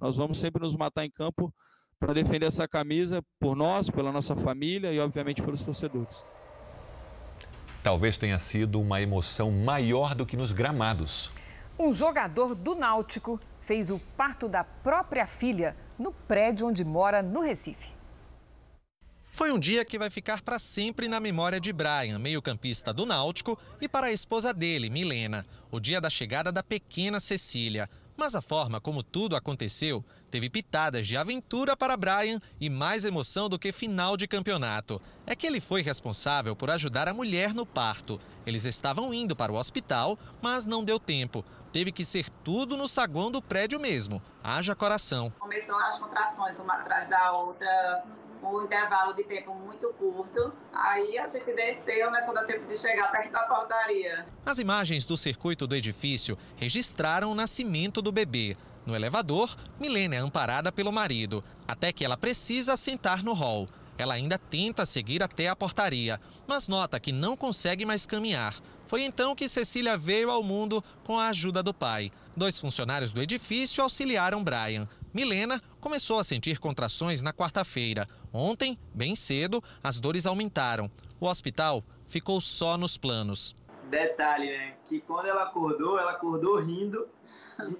Nós 0.00 0.16
vamos 0.16 0.38
sempre 0.38 0.62
nos 0.62 0.76
matar 0.76 1.04
em 1.04 1.10
campo 1.10 1.54
para 1.98 2.12
defender 2.12 2.46
essa 2.46 2.68
camisa 2.68 3.24
por 3.38 3.56
nós, 3.56 3.88
pela 3.88 4.12
nossa 4.12 4.36
família 4.36 4.92
e 4.92 4.98
obviamente 4.98 5.42
pelos 5.42 5.64
torcedores. 5.64 6.24
Talvez 7.84 8.16
tenha 8.16 8.40
sido 8.40 8.80
uma 8.80 9.02
emoção 9.02 9.50
maior 9.50 10.14
do 10.14 10.24
que 10.24 10.38
nos 10.38 10.52
gramados. 10.52 11.30
Um 11.78 11.92
jogador 11.92 12.54
do 12.54 12.74
Náutico 12.74 13.38
fez 13.60 13.90
o 13.90 13.98
parto 14.16 14.48
da 14.48 14.64
própria 14.64 15.26
filha 15.26 15.76
no 15.98 16.10
prédio 16.10 16.66
onde 16.66 16.82
mora 16.82 17.22
no 17.22 17.42
Recife. 17.42 17.92
Foi 19.32 19.52
um 19.52 19.58
dia 19.58 19.84
que 19.84 19.98
vai 19.98 20.08
ficar 20.08 20.40
para 20.40 20.58
sempre 20.58 21.08
na 21.08 21.20
memória 21.20 21.60
de 21.60 21.74
Brian, 21.74 22.18
meio-campista 22.18 22.90
do 22.90 23.04
Náutico, 23.04 23.58
e 23.78 23.86
para 23.86 24.06
a 24.06 24.12
esposa 24.12 24.54
dele, 24.54 24.88
Milena, 24.88 25.44
o 25.70 25.78
dia 25.78 26.00
da 26.00 26.08
chegada 26.08 26.50
da 26.50 26.62
pequena 26.62 27.20
Cecília. 27.20 27.90
Mas 28.24 28.34
a 28.34 28.40
forma 28.40 28.80
como 28.80 29.02
tudo 29.02 29.36
aconteceu 29.36 30.02
teve 30.30 30.48
pitadas 30.48 31.06
de 31.06 31.14
aventura 31.14 31.76
para 31.76 31.94
Brian 31.94 32.40
e 32.58 32.70
mais 32.70 33.04
emoção 33.04 33.50
do 33.50 33.58
que 33.58 33.70
final 33.70 34.16
de 34.16 34.26
campeonato. 34.26 34.98
É 35.26 35.36
que 35.36 35.46
ele 35.46 35.60
foi 35.60 35.82
responsável 35.82 36.56
por 36.56 36.70
ajudar 36.70 37.06
a 37.06 37.12
mulher 37.12 37.52
no 37.52 37.66
parto. 37.66 38.18
Eles 38.46 38.64
estavam 38.64 39.12
indo 39.12 39.36
para 39.36 39.52
o 39.52 39.56
hospital, 39.56 40.18
mas 40.40 40.64
não 40.64 40.82
deu 40.82 40.98
tempo. 40.98 41.44
Teve 41.70 41.92
que 41.92 42.02
ser 42.02 42.30
tudo 42.42 42.78
no 42.78 42.88
saguão 42.88 43.30
do 43.30 43.42
prédio 43.42 43.78
mesmo. 43.78 44.22
Haja 44.42 44.74
coração. 44.74 45.30
Começou 45.38 45.76
as 45.76 45.98
contrações 45.98 46.58
uma 46.58 46.76
atrás 46.76 47.06
da 47.10 47.30
outra, 47.32 48.04
um 48.52 48.64
intervalo 48.64 49.14
de 49.14 49.24
tempo 49.24 49.54
muito 49.54 49.88
curto. 49.94 50.52
Aí 50.72 51.18
a 51.18 51.26
gente 51.28 51.52
desceu, 51.52 52.10
mas 52.10 52.24
só 52.24 52.32
dá 52.32 52.44
tempo 52.44 52.66
de 52.66 52.76
chegar 52.76 53.10
perto 53.10 53.32
da 53.32 53.42
portaria. 53.42 54.26
As 54.44 54.58
imagens 54.58 55.04
do 55.04 55.16
circuito 55.16 55.66
do 55.66 55.74
edifício 55.74 56.38
registraram 56.56 57.30
o 57.30 57.34
nascimento 57.34 58.02
do 58.02 58.12
bebê. 58.12 58.56
No 58.84 58.94
elevador, 58.94 59.56
Milena 59.80 60.16
é 60.16 60.18
amparada 60.18 60.70
pelo 60.70 60.92
marido, 60.92 61.42
até 61.66 61.92
que 61.92 62.04
ela 62.04 62.16
precisa 62.16 62.76
sentar 62.76 63.22
no 63.22 63.32
hall. 63.32 63.68
Ela 63.96 64.14
ainda 64.14 64.36
tenta 64.36 64.84
seguir 64.84 65.22
até 65.22 65.48
a 65.48 65.56
portaria, 65.56 66.20
mas 66.46 66.66
nota 66.66 66.98
que 66.98 67.12
não 67.12 67.36
consegue 67.36 67.86
mais 67.86 68.04
caminhar. 68.04 68.54
Foi 68.86 69.02
então 69.02 69.34
que 69.34 69.48
Cecília 69.48 69.96
veio 69.96 70.30
ao 70.30 70.42
mundo 70.42 70.84
com 71.04 71.18
a 71.18 71.28
ajuda 71.28 71.62
do 71.62 71.72
pai. 71.72 72.12
Dois 72.36 72.58
funcionários 72.58 73.12
do 73.12 73.22
edifício 73.22 73.82
auxiliaram 73.82 74.42
Brian. 74.42 74.88
Milena 75.12 75.62
começou 75.80 76.18
a 76.18 76.24
sentir 76.24 76.58
contrações 76.58 77.22
na 77.22 77.32
quarta-feira. 77.32 78.08
Ontem, 78.36 78.76
bem 78.92 79.14
cedo, 79.14 79.62
as 79.80 80.00
dores 80.00 80.26
aumentaram. 80.26 80.90
O 81.20 81.28
hospital 81.28 81.84
ficou 82.08 82.40
só 82.40 82.76
nos 82.76 82.98
planos. 82.98 83.54
Detalhe, 83.88 84.50
né? 84.50 84.74
Que 84.86 85.00
quando 85.00 85.26
ela 85.26 85.44
acordou, 85.44 86.00
ela 86.00 86.10
acordou 86.10 86.58
rindo, 86.58 87.06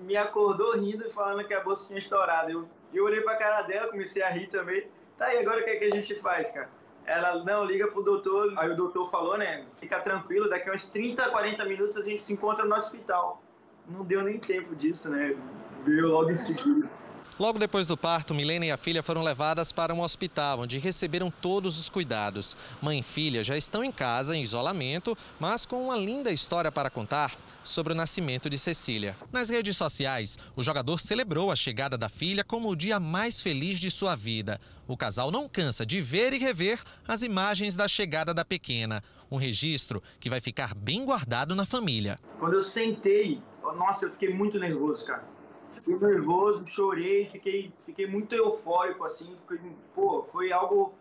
me 0.03 0.17
acordou 0.17 0.79
rindo 0.79 1.05
e 1.05 1.11
falando 1.11 1.45
que 1.45 1.53
a 1.53 1.61
bolsa 1.61 1.89
tinha 1.89 1.99
estourado. 1.99 2.53
Eu, 2.53 2.69
eu 2.93 3.05
olhei 3.05 3.21
pra 3.23 3.35
cara 3.35 3.63
dela, 3.63 3.91
comecei 3.91 4.23
a 4.23 4.31
rir 4.31 4.47
também. 4.47 4.87
Tá 5.19 5.27
aí, 5.27 5.39
agora 5.39 5.61
o 5.61 5.65
que, 5.65 5.71
é 5.71 5.77
que 5.77 5.87
a 5.87 5.91
gente 5.91 6.15
faz, 6.15 6.49
cara? 6.51 6.71
Ela 7.05 7.43
não 7.43 7.65
liga 7.65 7.89
pro 7.89 8.05
doutor, 8.05 8.55
aí 8.57 8.71
o 8.71 8.77
doutor 8.77 9.11
falou, 9.11 9.37
né? 9.37 9.67
Fica 9.71 9.99
tranquilo, 10.03 10.49
daqui 10.49 10.71
a 10.71 10.73
uns 10.73 10.87
30, 10.87 11.31
40 11.31 11.65
minutos 11.65 11.97
a 11.97 12.03
gente 12.03 12.21
se 12.21 12.33
encontra 12.33 12.65
no 12.65 12.77
hospital. 12.77 13.43
Não 13.89 14.05
deu 14.05 14.23
nem 14.23 14.39
tempo 14.39 14.77
disso, 14.77 15.11
né? 15.11 15.37
Veio 15.85 16.07
logo 16.07 16.31
em 16.31 16.37
seguida. 16.37 16.89
Logo 17.37 17.59
depois 17.59 17.89
do 17.89 17.97
parto, 17.97 18.33
Milena 18.33 18.67
e 18.67 18.71
a 18.71 18.77
filha 18.77 19.03
foram 19.03 19.21
levadas 19.21 19.73
para 19.73 19.93
um 19.93 20.03
hospital, 20.03 20.61
onde 20.61 20.79
receberam 20.79 21.33
todos 21.33 21.81
os 21.81 21.89
cuidados. 21.89 22.57
Mãe 22.81 23.01
e 23.01 23.03
filha 23.03 23.43
já 23.43 23.57
estão 23.57 23.83
em 23.83 23.91
casa, 23.91 24.37
em 24.37 24.43
isolamento, 24.43 25.19
mas 25.41 25.67
com 25.67 25.83
uma 25.83 25.97
linda 25.97 26.31
história 26.31 26.71
para 26.71 26.89
contar 26.89 27.33
sobre 27.65 27.93
o 27.93 27.97
nascimento 27.97 28.49
de 28.49 28.57
Cecília. 28.57 29.17
Nas 29.33 29.51
redes 29.51 29.77
sociais, 29.77 30.39
o 30.57 30.63
jogador 30.63 31.01
celebrou 31.01 31.51
a 31.51 31.57
chegada 31.57 31.99
da 31.99 32.09
filha 32.09 32.45
como 32.45 32.71
o 32.71 32.77
dia 32.77 33.01
mais 33.01 33.43
feliz 33.43 33.81
de 33.81 33.91
sua 33.91 34.15
vida. 34.15 34.61
O 34.87 34.97
casal 34.97 35.33
não 35.33 35.49
cansa 35.49 35.85
de 35.85 36.01
ver 36.01 36.33
e 36.35 36.39
rever 36.39 36.81
as 37.09 37.23
imagens 37.23 37.75
da 37.75 37.89
chegada 37.89 38.33
da 38.33 38.45
pequena. 38.45 39.03
Um 39.29 39.39
registro 39.39 40.01
que 40.21 40.31
vai 40.31 40.41
ficar 40.41 40.73
bem 40.73 41.05
guardado 41.05 41.57
na 41.57 41.67
família. 41.67 42.17
Quando 42.39 42.53
eu 42.53 42.63
sentei, 42.63 43.43
nossa, 43.77 44.05
eu 44.05 44.13
fiquei 44.13 44.33
muito 44.33 44.57
nervoso, 44.61 45.05
cara 45.05 45.34
Fiquei 45.75 45.99
nervoso, 45.99 46.65
chorei, 46.67 47.27
fiquei, 47.27 47.73
fiquei 47.79 48.07
muito 48.07 48.35
eufórico, 48.35 49.05
assim. 49.05 49.35
Fiquei, 49.37 49.59
pô, 49.95 50.23
foi 50.23 50.53
algo 50.53 50.95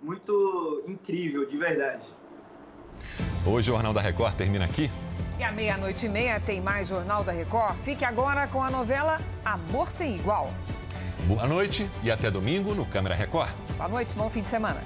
muito 0.00 0.82
incrível, 0.86 1.46
de 1.46 1.56
verdade. 1.56 2.12
Hoje 3.46 3.70
o 3.70 3.74
Jornal 3.74 3.92
da 3.92 4.00
Record 4.00 4.34
termina 4.34 4.64
aqui. 4.64 4.90
E 5.38 5.44
à 5.44 5.52
meia-noite 5.52 6.06
e 6.06 6.08
meia 6.08 6.40
tem 6.40 6.60
mais 6.60 6.88
Jornal 6.88 7.22
da 7.22 7.30
Record. 7.30 7.76
Fique 7.76 8.04
agora 8.04 8.48
com 8.48 8.62
a 8.62 8.70
novela 8.70 9.20
Amor 9.44 9.90
Sem 9.90 10.16
Igual. 10.16 10.52
Boa 11.26 11.46
noite 11.46 11.88
e 12.02 12.10
até 12.10 12.30
domingo 12.30 12.74
no 12.74 12.84
Câmara 12.86 13.14
Record. 13.14 13.50
Boa 13.76 13.88
noite, 13.88 14.16
bom 14.16 14.28
fim 14.28 14.42
de 14.42 14.48
semana. 14.48 14.80